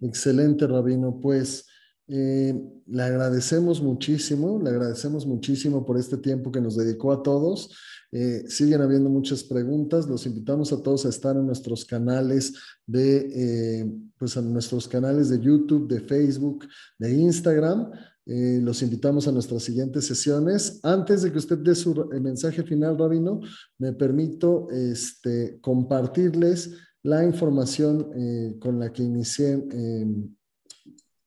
Excelente, 0.00 0.66
Rabino. 0.66 1.20
Pues 1.20 1.68
eh, 2.08 2.54
le 2.86 3.02
agradecemos 3.02 3.80
muchísimo, 3.80 4.60
le 4.62 4.70
agradecemos 4.70 5.26
muchísimo 5.26 5.84
por 5.84 5.98
este 5.98 6.16
tiempo 6.18 6.50
que 6.50 6.60
nos 6.60 6.76
dedicó 6.76 7.12
a 7.12 7.22
todos. 7.22 7.70
Eh, 8.10 8.44
siguen 8.48 8.82
habiendo 8.82 9.08
muchas 9.08 9.44
preguntas. 9.44 10.08
Los 10.08 10.26
invitamos 10.26 10.72
a 10.72 10.82
todos 10.82 11.06
a 11.06 11.08
estar 11.08 11.36
en 11.36 11.46
nuestros 11.46 11.84
canales 11.84 12.54
de, 12.86 13.28
eh, 13.34 13.92
pues 14.18 14.36
a 14.36 14.42
nuestros 14.42 14.88
canales 14.88 15.30
de 15.30 15.40
YouTube, 15.40 15.88
de 15.88 16.00
Facebook, 16.00 16.66
de 16.98 17.12
Instagram. 17.14 17.90
los 18.24 18.82
invitamos 18.82 19.26
a 19.26 19.32
nuestras 19.32 19.64
siguientes 19.64 20.06
sesiones. 20.06 20.78
Antes 20.84 21.22
de 21.22 21.32
que 21.32 21.38
usted 21.38 21.58
dé 21.58 21.74
su 21.74 21.92
mensaje 22.20 22.62
final, 22.62 22.96
Rabino, 22.96 23.40
me 23.78 23.92
permito 23.94 24.68
este, 24.70 25.58
compartirles 25.60 26.70
la 27.02 27.24
información 27.24 28.58
con 28.60 28.78
la 28.78 28.92
que 28.92 29.02
inicié 29.02 29.56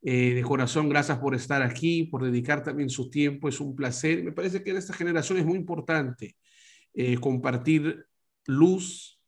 Eh, 0.00 0.34
de 0.34 0.42
corazón, 0.42 0.88
gracias 0.88 1.18
por 1.18 1.34
estar 1.34 1.60
aquí, 1.60 2.04
por 2.04 2.22
dedicar 2.22 2.62
también 2.62 2.88
su 2.88 3.10
tiempo. 3.10 3.48
Es 3.48 3.58
un 3.58 3.74
placer. 3.74 4.22
Me 4.22 4.30
parece 4.30 4.62
que 4.62 4.70
en 4.70 4.76
esta 4.76 4.94
generación 4.94 5.38
es 5.38 5.44
muy 5.44 5.56
importante 5.56 6.36
compartir 7.20 8.06
luz, 8.46 9.20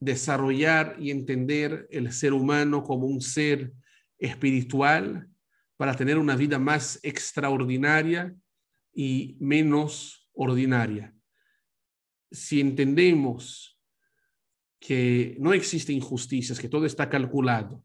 desarrollar 0.00 0.96
y 0.98 1.12
entender 1.12 1.86
el 1.92 2.10
ser 2.10 2.32
humano 2.32 2.82
como 2.82 3.06
un 3.06 3.20
ser 3.20 3.72
espiritual 4.18 5.28
para 5.82 5.96
tener 5.96 6.16
una 6.16 6.36
vida 6.36 6.60
más 6.60 7.00
extraordinaria 7.02 8.32
y 8.94 9.36
menos 9.40 10.30
ordinaria. 10.32 11.12
Si 12.30 12.60
entendemos 12.60 13.80
que 14.78 15.36
no 15.40 15.52
existe 15.52 15.92
injusticias, 15.92 16.60
que 16.60 16.68
todo 16.68 16.86
está 16.86 17.10
calculado, 17.10 17.84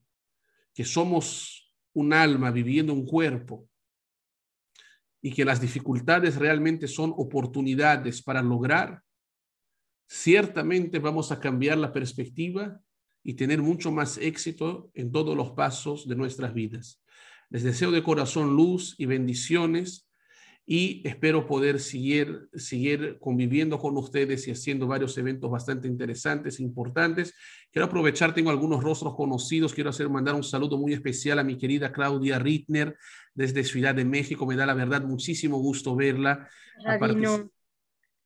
que 0.75 0.85
somos 0.85 1.75
un 1.91 2.13
alma 2.13 2.51
viviendo 2.51 2.93
un 2.93 3.03
cuerpo 3.03 3.67
y 5.19 5.33
que 5.33 5.43
las 5.43 5.59
dificultades 5.59 6.35
realmente 6.35 6.87
son 6.87 7.15
oportunidades 7.17 8.21
para 8.21 8.43
lograr, 8.43 9.01
ciertamente 10.07 10.99
vamos 10.99 11.31
a 11.31 11.39
cambiar 11.39 11.79
la 11.79 11.91
perspectiva 11.91 12.79
y 13.23 13.33
tener 13.33 13.59
mucho 13.63 13.91
más 13.91 14.19
éxito 14.19 14.91
en 14.93 15.11
todos 15.11 15.35
los 15.35 15.53
pasos 15.53 16.07
de 16.07 16.15
nuestras 16.15 16.53
vidas. 16.53 17.01
Les 17.49 17.63
deseo 17.63 17.91
de 17.91 18.03
corazón 18.03 18.55
luz 18.55 18.95
y 18.97 19.05
bendiciones 19.05 20.07
y 20.69 21.01
espero 21.07 21.47
poder 21.47 21.79
seguir, 21.79 22.49
seguir 22.53 23.17
conviviendo 23.21 23.79
con 23.79 23.95
ustedes 23.95 24.47
y 24.47 24.51
haciendo 24.51 24.85
varios 24.85 25.17
eventos 25.17 25.49
bastante 25.49 25.87
interesantes, 25.87 26.59
importantes. 26.59 27.33
Quiero 27.71 27.85
aprovechar, 27.85 28.33
tengo 28.33 28.49
algunos 28.49 28.83
rostros 28.83 29.15
conocidos, 29.15 29.73
quiero 29.73 29.91
hacer 29.91 30.09
mandar 30.09 30.35
un 30.35 30.43
saludo 30.43 30.77
muy 30.77 30.91
especial 30.91 31.39
a 31.39 31.43
mi 31.43 31.57
querida 31.57 31.93
Claudia 31.93 32.37
Rittner 32.37 32.97
desde 33.33 33.63
Ciudad 33.63 33.95
de 33.95 34.03
México, 34.03 34.45
me 34.45 34.57
da 34.57 34.65
la 34.65 34.73
verdad 34.73 35.03
muchísimo 35.03 35.57
gusto 35.57 35.95
verla. 35.95 36.49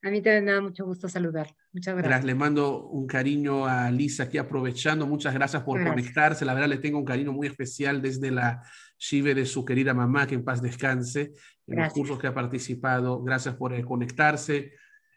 A 0.03 0.09
mí 0.09 0.19
también 0.23 0.45
me 0.45 0.51
da 0.51 0.61
mucho 0.61 0.83
gusto 0.83 1.07
saludar. 1.07 1.55
Muchas 1.73 1.95
gracias. 1.95 2.25
Le 2.25 2.33
mando 2.33 2.87
un 2.87 3.05
cariño 3.05 3.67
a 3.67 3.91
Lisa 3.91 4.23
aquí 4.23 4.39
aprovechando. 4.39 5.05
Muchas 5.05 5.31
gracias 5.31 5.61
por 5.61 5.83
conectarse. 5.83 6.43
La 6.43 6.55
verdad 6.55 6.69
le 6.69 6.79
tengo 6.79 6.97
un 6.97 7.05
cariño 7.05 7.31
muy 7.31 7.45
especial 7.45 8.01
desde 8.01 8.31
la 8.31 8.63
Shive 9.01 9.33
de 9.33 9.47
su 9.47 9.65
querida 9.65 9.95
mamá, 9.95 10.27
que 10.27 10.35
en 10.35 10.43
paz 10.43 10.61
descanse, 10.61 11.33
en 11.65 11.79
los 11.79 11.91
cursos 11.91 12.19
que 12.19 12.27
ha 12.27 12.33
participado. 12.35 13.23
Gracias 13.23 13.55
por 13.55 13.73
eh, 13.73 13.83
conectarse. 13.83 14.73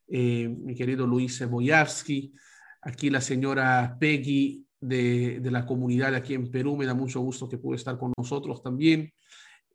Eh, 0.09 0.49
mi 0.49 0.75
querido 0.75 1.07
Luis 1.07 1.47
Boyavsky. 1.47 2.33
Aquí 2.81 3.11
la 3.11 3.21
señora 3.21 3.97
Peggy 4.01 4.65
de, 4.81 5.41
de, 5.41 5.51
la 5.51 5.67
comunidad 5.67 6.15
aquí 6.15 6.33
en 6.33 6.51
Perú. 6.51 6.79
Me 6.79 6.87
da 6.87 6.95
mucho 6.95 7.21
gusto 7.21 7.47
que 7.47 7.59
pudo 7.59 7.75
estar 7.75 7.99
con 7.99 8.15
nosotros 8.17 8.63
también. 8.63 9.13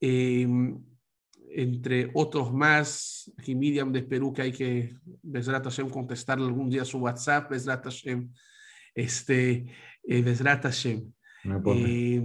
Eh, 0.02 0.48
entre 1.52 2.12
otros 2.14 2.54
más, 2.54 3.32
aquí 3.38 3.56
Miriam 3.56 3.92
de 3.92 4.04
Perú, 4.04 4.34
que 4.34 4.42
hay 4.44 4.52
que, 4.52 4.96
Besrat 5.22 5.64
Hashem, 5.64 5.90
contestarle 5.90 6.46
algún 6.46 6.70
día 6.70 6.86
su 6.86 7.00
WhatsApp, 7.00 7.50
Besrat 7.52 7.84
Hashem, 7.84 8.32
este, 8.94 9.66
eh, 10.04 10.22
Besrat 10.22 10.64
Hashem. 10.64 11.12
Eh, 11.76 12.22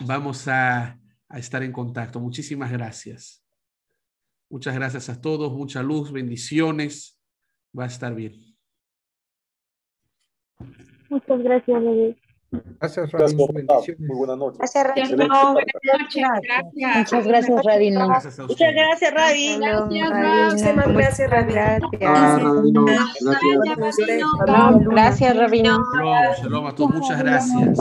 vamos 0.00 0.46
a, 0.46 0.98
a 1.32 1.38
estar 1.38 1.62
en 1.62 1.72
contacto. 1.72 2.20
Muchísimas 2.20 2.70
gracias. 2.70 3.42
Muchas 4.50 4.74
gracias 4.74 5.08
a 5.08 5.20
todos, 5.20 5.50
mucha 5.52 5.82
luz, 5.82 6.12
bendiciones. 6.12 7.18
Va 7.76 7.84
a 7.84 7.86
estar 7.86 8.14
bien. 8.14 8.54
Muchas 11.08 11.42
gracias, 11.42 11.82
David. 11.82 12.14
Gracias, 12.78 13.10
Radino. 13.10 13.48
Muy 13.98 14.16
buenas 14.18 14.36
noches. 14.36 14.58
Gracias, 14.58 14.86
Radino. 14.86 15.52
Buenas 15.54 15.74
noches. 15.84 16.22
Gracias. 16.42 16.96
Muchas 16.98 17.26
gracias, 17.26 17.64
Radino. 17.64 18.08
Muchas 18.08 18.74
gracias, 18.74 19.14
Radino. 19.14 19.86
Muchísimas 19.86 20.88
gracias, 20.92 21.30
Radino. 21.30 21.88
Gracias, 24.90 25.36
Radino. 25.36 25.82
Shalom 26.42 26.66
a 26.66 26.74
todos. 26.74 26.92
Muchas 26.92 27.18
gracias. 27.18 27.78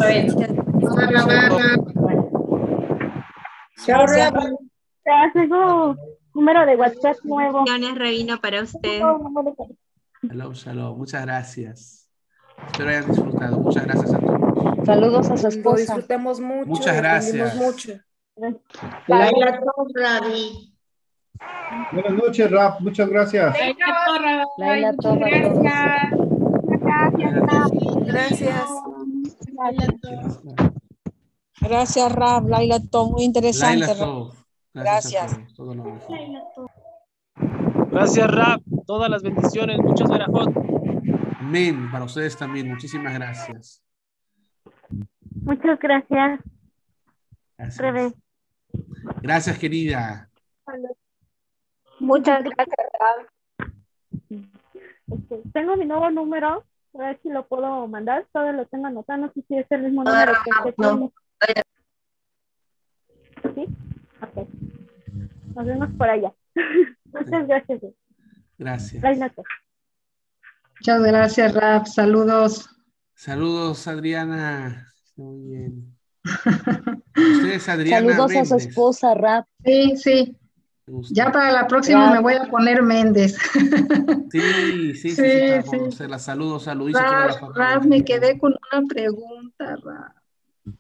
Chao. 3.86 4.06
Gracias, 5.04 5.50
número 6.34 6.66
de 6.66 6.76
WhatsApp 6.76 7.18
nuevo. 7.24 7.66
Rabino, 7.96 8.40
para 8.40 8.62
usted. 8.62 9.02
Shalom, 10.22 10.54
shalom. 10.54 10.98
Muchas 10.98 11.26
gracias. 11.26 12.10
Espero 12.68 12.90
hayan 12.90 13.08
disfrutado. 13.08 13.58
Muchas 13.58 13.86
gracias 13.86 14.14
a 14.14 14.20
todos. 14.20 14.86
Saludos 14.86 15.32
a 15.32 15.38
su 15.38 15.48
esposa. 15.48 15.70
Lo 15.70 15.78
disfrutamos 15.78 16.40
mucho. 16.40 16.70
Muchas 16.70 16.98
gracias. 16.98 17.56
Mucho. 17.56 17.94
Buenas 21.92 22.14
noches, 22.14 22.52
Rap. 22.52 22.82
Muchas 22.82 23.10
gracias. 23.10 23.58
Laila 24.58 24.94
Torra. 24.98 25.30
Gracias. 26.82 27.34
Gracias. 28.06 28.68
Gracias, 29.58 30.71
Rab. 32.10 32.48
Laila 32.48 32.80
Tom, 32.90 33.12
muy 33.12 33.24
interesante. 33.24 33.88
Laila 33.88 34.32
Gracias. 34.74 35.38
Gracias, 37.92 38.32
Rab. 38.32 38.62
Todas 38.88 39.10
las 39.10 39.22
bendiciones. 39.22 39.78
Muchas 39.80 40.10
gracias. 40.10 40.48
Amén. 41.40 41.92
Para 41.92 42.06
ustedes 42.06 42.38
también. 42.38 42.70
Muchísimas 42.70 43.14
gracias. 43.14 43.84
Muchas 45.44 45.80
gracias. 45.80 46.40
Gracias, 47.58 48.14
gracias 49.22 49.58
querida. 49.60 50.30
Muchas 52.00 52.44
gracias, 52.44 52.78
Rab. 53.00 53.28
Este, 55.12 55.42
tengo 55.54 55.76
mi 55.76 55.86
nuevo 55.86 56.10
número. 56.10 56.66
A 56.94 56.98
ver 56.98 57.20
si 57.22 57.30
lo 57.30 57.48
puedo 57.48 57.88
mandar. 57.88 58.26
Todavía 58.32 58.54
lo 58.54 58.66
tengo 58.66 58.88
anotado. 58.88 59.20
No 59.20 59.32
sé 59.34 59.44
si 59.48 59.58
es 59.58 59.68
el 59.70 59.84
mismo 59.84 60.04
número 60.04 60.34
que 60.64 60.72
tengo. 60.72 61.14
¿Sí? 63.56 63.66
Ok. 64.22 64.48
Nos 65.56 65.66
vemos 65.66 65.90
por 65.98 66.10
allá. 66.10 66.34
Muchas 67.06 67.48
gracias. 67.48 67.82
Gracias. 68.58 69.04
Muchas 70.80 71.04
gracias, 71.04 71.54
Rap. 71.54 71.86
Saludos. 71.88 72.70
Saludos, 73.16 73.88
Adriana. 73.88 74.88
Muy 75.16 75.40
bien. 75.50 75.98
Ustedes, 77.16 77.70
Adriana. 77.70 78.16
Saludos 78.16 78.36
a 78.36 78.46
su 78.46 78.56
esposa, 78.58 79.14
Rap. 79.14 79.46
Sí, 79.64 79.98
sí. 79.98 80.38
Ya 81.12 81.32
para 81.32 81.52
la 81.52 81.68
próxima 81.68 82.12
me 82.12 82.20
voy 82.20 82.34
a 82.34 82.46
poner 82.46 82.82
Méndez. 82.84 83.38
Sí, 84.32 84.94
sí, 84.96 85.12
sí. 85.12 85.16
sí, 85.16 85.78
sí, 85.92 86.08
La 86.08 86.20
saludo, 86.20 86.60
saludos. 86.60 87.02
Rap, 87.56 87.84
me 87.86 88.04
quedé 88.04 88.38
con 88.38 88.54
una 88.72 88.88
pregunta, 88.88 89.76
Rap. 89.84 90.21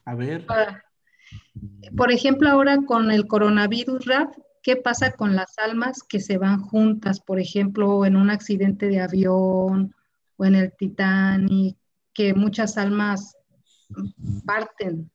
A 0.05 0.15
ver. 0.15 0.45
Ah, 0.49 0.81
por 1.95 2.11
ejemplo, 2.11 2.49
ahora 2.49 2.79
con 2.85 3.11
el 3.11 3.27
coronavirus, 3.27 4.05
Rap, 4.05 4.33
¿qué 4.61 4.75
pasa 4.75 5.13
con 5.13 5.35
las 5.35 5.57
almas 5.57 6.03
que 6.03 6.19
se 6.19 6.37
van 6.37 6.61
juntas? 6.61 7.19
Por 7.19 7.39
ejemplo, 7.39 8.05
en 8.05 8.15
un 8.15 8.29
accidente 8.29 8.87
de 8.87 9.01
avión 9.01 9.93
o 10.37 10.45
en 10.45 10.55
el 10.55 10.73
Titanic, 10.77 11.77
que 12.13 12.33
muchas 12.33 12.77
almas 12.77 13.35
parten. 14.45 15.11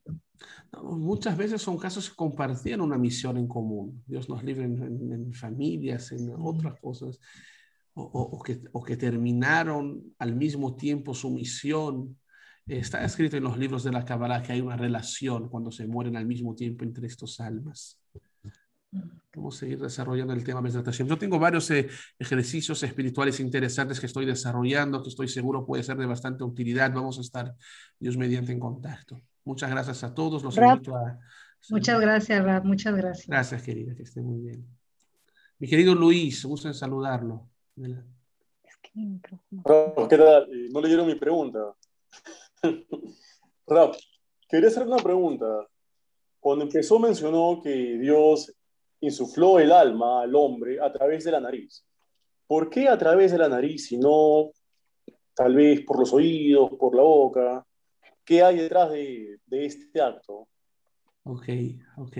muchas 0.82 1.36
veces 1.36 1.62
son 1.62 1.78
casos 1.78 2.10
que 2.10 2.16
compartían 2.16 2.80
una 2.80 2.98
misión 2.98 3.36
en 3.36 3.46
común. 3.46 4.02
Dios 4.06 4.28
nos 4.28 4.42
libre 4.42 4.64
en, 4.64 5.32
familias, 5.32 6.12
en 6.12 6.30
otras 6.38 6.78
cosas, 6.80 7.18
o, 7.94 8.42
que, 8.42 8.60
o 8.72 8.82
que 8.82 8.96
terminaron 8.96 10.14
al 10.18 10.34
mismo 10.34 10.76
tiempo 10.76 11.14
su 11.14 11.30
misión 11.30 12.18
Está 12.66 13.04
escrito 13.04 13.36
en 13.36 13.44
los 13.44 13.56
libros 13.56 13.84
de 13.84 13.92
la 13.92 14.04
Kabbalah 14.04 14.42
que 14.42 14.52
hay 14.52 14.60
una 14.60 14.76
relación 14.76 15.48
cuando 15.48 15.70
se 15.70 15.86
mueren 15.86 16.16
al 16.16 16.26
mismo 16.26 16.54
tiempo 16.54 16.84
entre 16.84 17.06
estos 17.06 17.38
almas. 17.38 18.00
Vamos 19.34 19.56
a 19.56 19.60
seguir 19.60 19.78
desarrollando 19.78 20.32
el 20.32 20.42
tema 20.42 20.60
meditación. 20.60 21.06
Yo 21.06 21.16
tengo 21.16 21.38
varios 21.38 21.70
eh, 21.70 21.88
ejercicios 22.18 22.82
espirituales 22.82 23.38
interesantes 23.38 24.00
que 24.00 24.06
estoy 24.06 24.26
desarrollando, 24.26 25.02
que 25.02 25.10
estoy 25.10 25.28
seguro 25.28 25.64
puede 25.64 25.84
ser 25.84 25.96
de 25.96 26.06
bastante 26.06 26.42
utilidad. 26.42 26.92
Vamos 26.92 27.18
a 27.18 27.20
estar, 27.20 27.54
Dios 28.00 28.16
mediante, 28.16 28.52
en 28.52 28.58
contacto. 28.58 29.20
Muchas 29.44 29.70
gracias 29.70 30.02
a 30.02 30.14
todos. 30.14 30.42
Los 30.42 30.56
invito 30.56 30.96
a... 30.96 31.20
Muchas 31.70 32.00
gracias, 32.00 32.44
Rab. 32.44 32.64
Muchas 32.64 32.96
gracias. 32.96 33.28
Gracias, 33.28 33.62
querida. 33.62 33.94
Que 33.94 34.02
esté 34.02 34.22
muy 34.22 34.40
bien. 34.40 34.66
Mi 35.58 35.68
querido 35.68 35.94
Luis, 35.94 36.44
gusto 36.44 36.68
en 36.68 36.74
saludarlo. 36.74 37.48
¿Qué 37.76 37.94
tal? 40.16 40.48
Eh, 40.52 40.68
no 40.72 40.80
leyeron 40.80 41.06
mi 41.06 41.14
pregunta. 41.14 41.58
Rap, 43.66 43.94
quería 44.48 44.68
hacer 44.68 44.86
una 44.86 44.96
pregunta. 44.96 45.66
Cuando 46.40 46.64
empezó 46.64 46.98
mencionó 46.98 47.60
que 47.62 47.98
Dios 47.98 48.52
insufló 49.00 49.58
el 49.58 49.72
alma 49.72 50.22
al 50.22 50.34
hombre 50.34 50.80
a 50.80 50.92
través 50.92 51.24
de 51.24 51.32
la 51.32 51.40
nariz. 51.40 51.84
¿Por 52.46 52.70
qué 52.70 52.88
a 52.88 52.96
través 52.96 53.32
de 53.32 53.38
la 53.38 53.48
nariz 53.48 53.90
y 53.92 53.98
no 53.98 54.50
tal 55.34 55.54
vez 55.54 55.82
por 55.82 55.98
los 55.98 56.12
oídos, 56.12 56.70
por 56.78 56.94
la 56.94 57.02
boca? 57.02 57.66
¿Qué 58.24 58.42
hay 58.42 58.58
detrás 58.58 58.90
de, 58.90 59.38
este 59.50 60.00
acto? 60.00 60.48
Ok, 61.24 61.48
ok. 61.98 62.16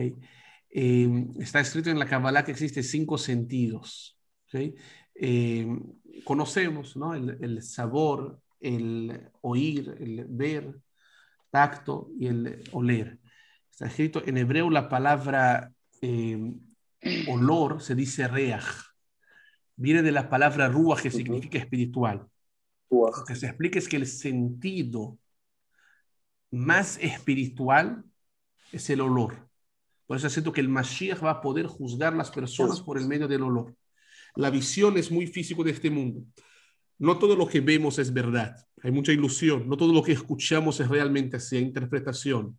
Em, 0.70 1.32
está 1.40 1.60
escrito 1.60 1.90
en 1.90 1.98
la 1.98 2.06
Kabbalah 2.06 2.44
que 2.44 2.52
existen 2.52 2.84
cinco 2.84 3.18
sentidos. 3.18 4.18
Em, 5.14 5.80
conocemos 6.24 6.96
¿no? 6.96 7.14
el, 7.14 7.62
sabor, 7.62 8.40
el 8.60 9.30
oír, 9.42 9.96
el 10.00 10.26
ver, 10.28 10.74
tacto 11.50 12.10
y 12.18 12.26
el 12.26 12.64
oler. 12.72 13.18
Está 13.70 13.86
escrito 13.86 14.22
en 14.26 14.38
hebreo 14.38 14.70
la 14.70 14.88
palabra 14.88 15.72
eh, 16.00 16.54
olor, 17.28 17.82
se 17.82 17.94
dice 17.94 18.28
reach. 18.28 18.64
Viene 19.76 20.02
de 20.02 20.12
la 20.12 20.30
palabra 20.30 20.68
ruach, 20.68 21.02
que 21.02 21.10
significa 21.10 21.58
espiritual. 21.58 22.26
Lo 22.88 23.24
que 23.26 23.34
se 23.34 23.46
explica 23.46 23.78
es 23.78 23.88
que 23.88 23.96
el 23.96 24.06
sentido 24.06 25.18
más 26.50 26.98
espiritual 26.98 28.04
es 28.72 28.88
el 28.90 29.00
olor. 29.00 29.48
Por 30.06 30.16
eso 30.16 30.30
siento 30.30 30.52
que 30.52 30.60
el 30.60 30.68
Mashiach 30.68 31.22
va 31.22 31.30
a 31.30 31.40
poder 31.40 31.66
juzgar 31.66 32.14
las 32.14 32.30
personas 32.30 32.80
por 32.80 32.96
el 32.96 33.06
medio 33.06 33.28
del 33.28 33.42
olor. 33.42 33.74
La 34.36 34.50
visión 34.50 34.96
es 34.96 35.10
muy 35.10 35.26
físico 35.26 35.64
de 35.64 35.72
este 35.72 35.90
mundo. 35.90 36.22
No 36.98 37.18
todo 37.18 37.36
lo 37.36 37.46
que 37.46 37.60
vemos 37.60 37.98
es 37.98 38.12
verdad, 38.12 38.56
hay 38.82 38.90
mucha 38.90 39.12
ilusión, 39.12 39.68
no 39.68 39.76
todo 39.76 39.92
lo 39.92 40.02
que 40.02 40.12
escuchamos 40.12 40.80
es 40.80 40.88
realmente 40.88 41.36
así, 41.36 41.56
interpretación. 41.58 42.58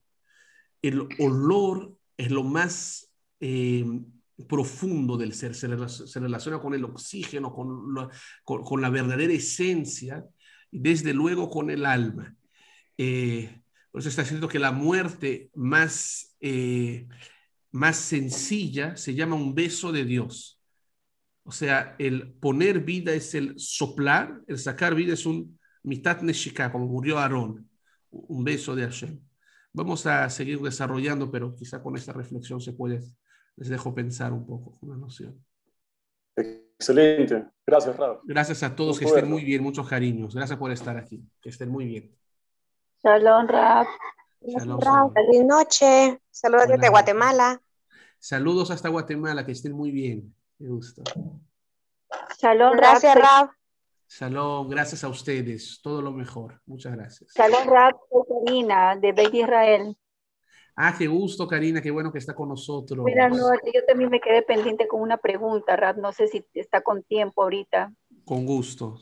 El 0.82 1.08
olor 1.20 1.96
es 2.18 2.32
lo 2.32 2.44
más 2.44 3.12
eh, 3.40 3.86
profundo 4.48 5.18
del 5.18 5.34
ser, 5.34 5.56
se, 5.56 5.68
relaciona 6.20 6.60
con 6.60 6.74
el 6.74 6.84
oxígeno, 6.84 7.54
con 7.54 7.94
la, 7.94 8.10
con, 8.44 8.82
la, 8.82 8.90
verdadera 8.90 9.34
esencia 9.34 10.26
y 10.72 10.80
desde 10.80 11.14
luego 11.14 11.50
con 11.50 11.70
el 11.70 11.86
alma. 11.86 12.36
Eh, 12.98 13.62
por 13.92 14.02
eso 14.02 14.10
está 14.10 14.22
diciendo 14.22 14.48
que 14.48 14.60
la 14.60 14.72
muerte 14.72 15.50
más, 15.56 16.36
eh, 16.40 17.08
más 17.72 17.98
sencilla 17.98 18.96
se 18.96 19.16
llama 19.16 19.36
un 19.36 19.56
beso 19.56 19.92
de 19.92 20.06
Dios. 20.06 20.57
O 21.48 21.52
sea, 21.54 21.96
el 21.98 22.34
poner 22.34 22.82
vida 22.82 23.14
es 23.14 23.34
el 23.34 23.58
soplar, 23.58 24.42
el 24.48 24.60
sacar 24.60 24.94
vida 24.94 25.14
es 25.14 25.26
un 25.26 25.58
mitat 25.82 26.22
neshika, 26.22 26.70
como 26.74 26.88
murió 26.88 27.20
Aarón, 27.20 27.70
un 28.12 28.44
beso 28.44 28.76
de 28.76 28.84
Hashem. 28.84 29.18
Vamos 29.72 30.06
a 30.08 30.30
seguir 30.30 30.60
desarrollando, 30.60 31.32
pero 31.32 31.56
quizá 31.56 31.82
con 31.82 31.96
esta 31.96 32.12
reflexión 32.12 32.60
se 32.60 32.74
puede, 32.74 33.00
les 33.56 33.70
dejo 33.70 33.96
pensar 33.96 34.34
un 34.34 34.46
poco, 34.46 34.78
una 34.82 34.98
noción. 34.98 35.42
Excelente. 36.36 37.46
Gracias, 37.66 37.96
Raúl. 37.96 38.20
Gracias 38.26 38.62
a 38.64 38.76
todos, 38.76 39.00
que 39.00 39.06
estén 39.06 39.30
muy 39.30 39.46
bien, 39.46 39.64
muchos 39.64 39.88
cariños. 39.88 40.36
Gracias 40.36 40.60
por 40.60 40.70
estar 40.74 40.98
aquí, 40.98 41.24
que 41.42 41.48
estén 41.48 41.70
muy 41.70 41.86
bien. 41.86 42.14
Shalom, 43.02 43.48
Rab. 43.48 43.88
Shalom, 44.42 45.14
Feliz 45.14 45.46
noche. 45.46 46.22
Saludos 46.30 46.68
desde 46.68 46.90
Guatemala. 46.90 47.62
Saludos 48.20 48.70
hasta 48.70 48.90
Guatemala, 48.90 49.46
que 49.46 49.54
estén 49.54 49.72
muy 49.72 49.92
bien. 49.92 50.36
Me 50.60 50.70
gusta. 50.70 51.04
Shalom, 52.40 52.76
gracias, 52.76 53.16
Rab. 53.16 53.52
Shalom, 54.10 54.70
gracias 54.70 55.04
a 55.04 55.10
ustedes. 55.10 55.80
Todo 55.84 56.02
lo 56.02 56.12
mejor. 56.12 56.62
Muchas 56.66 56.96
gracias. 56.96 57.32
Shalom, 57.36 57.68
Rab. 57.68 57.96
Karina, 58.46 58.96
de 58.96 59.12
Beit 59.12 59.34
Israel. 59.34 59.96
Ah, 60.76 60.96
qué 60.98 61.08
gusto, 61.08 61.48
Karina. 61.48 61.82
Qué 61.82 61.92
bueno 61.92 62.12
que 62.12 62.18
está 62.18 62.34
con 62.34 62.50
nosotros. 62.50 63.00
Buenas 63.00 63.38
noches. 63.38 63.72
Yo 63.74 63.86
también 63.86 64.10
me 64.10 64.20
quedé 64.20 64.42
pendiente 64.42 64.88
con 64.88 65.02
una 65.02 65.18
pregunta, 65.18 65.76
Rab. 65.76 65.98
No 65.98 66.12
sé 66.12 66.28
si 66.28 66.46
está 66.54 66.82
con 66.82 67.04
tiempo 67.04 67.44
ahorita. 67.44 67.94
Con 68.26 68.46
gusto. 68.46 69.00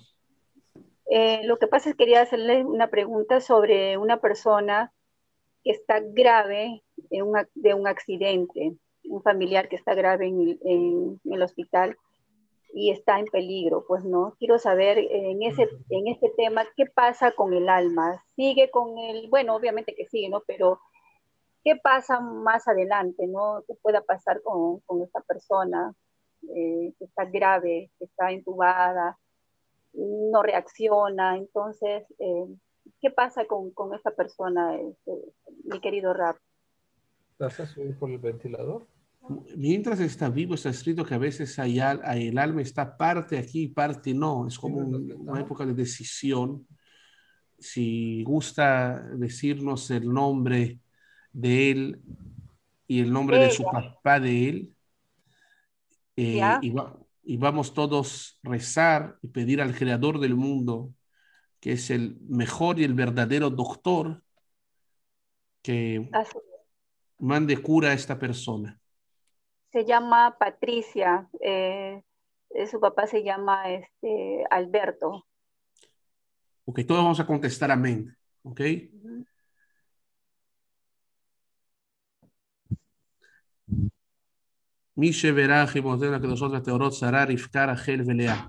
Eh, 1.10 1.42
lo 1.46 1.58
que 1.58 1.68
pasa 1.68 1.90
es 1.90 1.96
que 1.96 2.04
quería 2.04 2.22
hacerle 2.22 2.66
una 2.66 2.90
pregunta 2.90 3.40
sobre 3.40 3.98
una 3.98 4.20
persona 4.20 4.92
que 5.64 5.72
está 5.72 6.02
grave 6.02 6.84
de 7.54 7.74
un 7.74 7.88
accidente 7.88 8.78
un 9.10 9.22
familiar 9.22 9.70
que 9.70 9.76
está 9.76 9.94
grave 9.94 10.28
en, 10.28 11.20
el 11.24 11.42
hospital 11.42 11.98
y 12.74 12.92
está 12.92 13.20
en 13.20 13.26
peligro, 13.28 13.86
pues 13.88 14.04
no. 14.04 14.36
Quiero 14.38 14.60
saber 14.60 14.98
en 14.98 15.42
ese, 15.44 15.70
en 15.90 16.08
este 16.08 16.30
tema, 16.36 16.66
¿qué 16.76 16.86
pasa 16.86 17.32
con 17.32 17.54
el 17.54 17.70
alma? 17.70 18.24
¿Sigue 18.36 18.70
con 18.70 18.98
el, 18.98 19.30
bueno, 19.30 19.56
obviamente 19.56 19.96
que 19.96 20.08
sigue, 20.08 20.30
¿no? 20.30 20.42
Pero, 20.46 20.80
¿qué 21.64 21.78
pasa 21.78 22.20
más 22.20 22.68
adelante, 22.68 23.28
¿no? 23.28 23.64
¿Qué 23.68 23.76
pueda 23.82 24.02
pasar 24.02 24.42
con, 24.42 24.82
con 24.82 25.02
esta 25.02 25.22
persona 25.22 25.94
eh, 26.54 26.94
que 27.00 27.06
está 27.06 27.26
grave, 27.26 27.92
que 27.98 28.06
está 28.06 28.32
intubada, 28.34 29.18
no 29.94 30.44
reacciona? 30.44 31.38
Entonces, 31.38 32.04
eh, 32.20 32.46
¿qué 33.00 33.10
pasa 33.10 33.46
con, 33.46 33.72
con 33.72 33.94
esta 33.94 34.12
persona, 34.12 34.76
este, 34.76 35.14
mi 35.64 35.80
querido 35.80 36.14
Rap? 36.14 36.36
¿Vas 37.40 37.60
a 37.60 37.66
subir 37.66 37.98
por 37.98 38.10
el 38.10 38.18
ventilador? 38.18 38.86
Mientras 39.56 40.00
está 40.00 40.30
vivo, 40.30 40.56
está 40.56 40.70
escrito 40.70 41.04
que 41.06 41.16
a 41.16 41.18
veces 41.20 41.58
hay, 41.60 41.80
el 41.80 42.38
alma 42.38 42.62
está 42.62 42.96
parte 42.98 43.38
aquí 43.38 43.64
y 43.64 43.68
parte 43.70 44.14
no. 44.14 44.48
Es 44.48 44.58
como 44.58 44.78
una 44.78 45.40
época 45.42 45.66
de 45.66 45.74
decisión. 45.74 46.68
si 47.58 48.22
gusta 48.24 49.00
decirnos 49.16 49.90
el 49.90 50.12
nombre 50.14 50.80
de 51.32 51.72
él 51.72 52.02
y 52.88 53.00
el 53.00 53.12
nombre 53.12 53.38
de 53.40 53.50
su 53.52 53.64
papá 53.64 54.20
de 54.20 54.50
él, 54.50 54.76
eh, 56.18 56.36
y, 56.62 56.70
va- 56.70 56.98
y 57.24 57.38
vamos 57.38 57.74
todos 57.74 58.40
a 58.44 58.50
rezar 58.50 59.18
y 59.22 59.28
pedir 59.30 59.62
al 59.62 59.74
creador 59.74 60.20
del 60.20 60.36
mundo, 60.36 60.94
que 61.62 61.72
es 61.74 61.90
el 61.90 62.18
mejor 62.28 62.80
y 62.80 62.84
el 62.84 62.94
verdadero 62.94 63.50
doctor, 63.50 64.22
que 65.62 66.10
mande 67.20 67.58
cura 67.58 67.90
a 67.90 67.94
esta 67.94 68.20
persona 68.20 68.80
Se 69.75 69.85
llama 69.85 70.37
Patricia. 70.39 71.29
eh, 71.41 72.03
eh, 72.51 72.67
su 72.67 72.81
papá 72.81 73.07
se 73.07 73.23
llama 73.23 73.71
este, 73.71 74.45
Alberto. 74.51 75.27
Ok, 76.65 76.81
todos 76.87 77.03
vamos 77.03 77.21
a 77.21 77.27
contestar 77.27 77.71
amén. 77.71 78.17
Ok. 78.43 78.61
מי 84.97 85.13
שברך 85.13 85.77
עמותינו 85.77 86.15
הקדושות 86.15 86.53
והטהורות 86.53 86.93
שרה 86.93 87.25
רבקה 87.25 87.65
רחל 87.65 88.01
ולאה. 88.07 88.47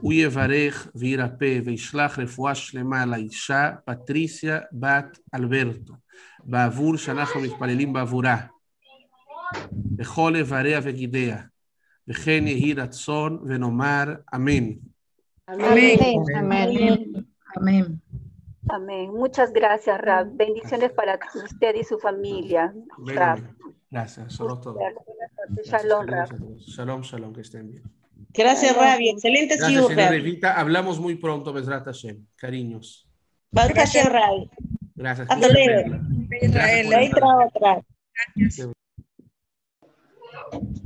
הוא 0.00 0.12
יברך 0.12 0.88
וירפא 0.94 1.60
וישלח 1.64 2.18
רפואה 2.18 2.54
שלמה 2.54 3.06
לאישה 3.06 3.70
פטריסיה 3.84 4.60
בת 4.72 5.18
אלברטו, 5.34 5.94
בעבור 6.44 6.96
שאנחנו 6.96 7.40
מתפללים 7.40 7.92
בעבורה, 7.92 8.36
בכל 9.74 10.36
איבריה 10.36 10.80
וגידיה, 10.82 11.36
וכן 12.08 12.46
יהי 12.46 12.74
רצון 12.74 13.38
ונאמר 13.46 14.04
אמן. 14.34 14.70
Amén. 15.48 15.98
Amén. 16.38 17.26
Amén. 17.56 18.00
Amén. 18.70 19.10
Muchas 19.12 19.52
gracias, 19.52 20.00
Rab. 20.00 20.26
Bendiciones 20.36 20.92
para 20.92 21.18
usted 21.34 21.74
y 21.74 21.84
su 21.84 21.98
familia. 21.98 22.72
Rab. 23.06 23.38
Amén. 23.38 23.56
Gracias, 23.90 24.32
solo 24.32 24.58
todo. 24.60 24.78
Gracias, 24.78 25.66
Shalom, 25.66 26.06
saludos 26.06 26.06
Rab. 26.06 26.32
a 26.32 26.38
todos. 26.38 26.66
Shalom, 26.66 27.02
shalom, 27.02 27.32
que 27.34 27.40
estén 27.42 27.70
bien. 27.70 27.82
Gracias, 28.32 28.74
Rabi. 28.76 29.10
Excelente 29.10 29.56
Gracias, 29.56 29.68
sido, 29.68 29.88
señora 29.88 30.06
Rabi. 30.06 30.16
Evita. 30.18 30.58
Hablamos 30.58 30.98
muy 31.00 31.16
pronto, 31.16 31.52
Besrat 31.52 31.84
Hashem. 31.84 32.24
Cariños. 32.36 33.06
Baruch 33.50 33.76
Hashem, 33.76 34.06
Rabi. 34.06 34.50
Gracias. 34.94 35.28
Hasta 35.30 35.48
Dios 35.48 35.58
te 35.58 35.66
luego. 35.66 35.90
bendiga. 35.90 36.46
Israel. 36.46 36.86
Gracias 36.88 37.20
por 37.20 37.84
Ahí 38.36 38.72
estar 40.47 40.59
trabajo 40.59 40.67
atrás. 40.67 40.71
aquí. 40.71 40.76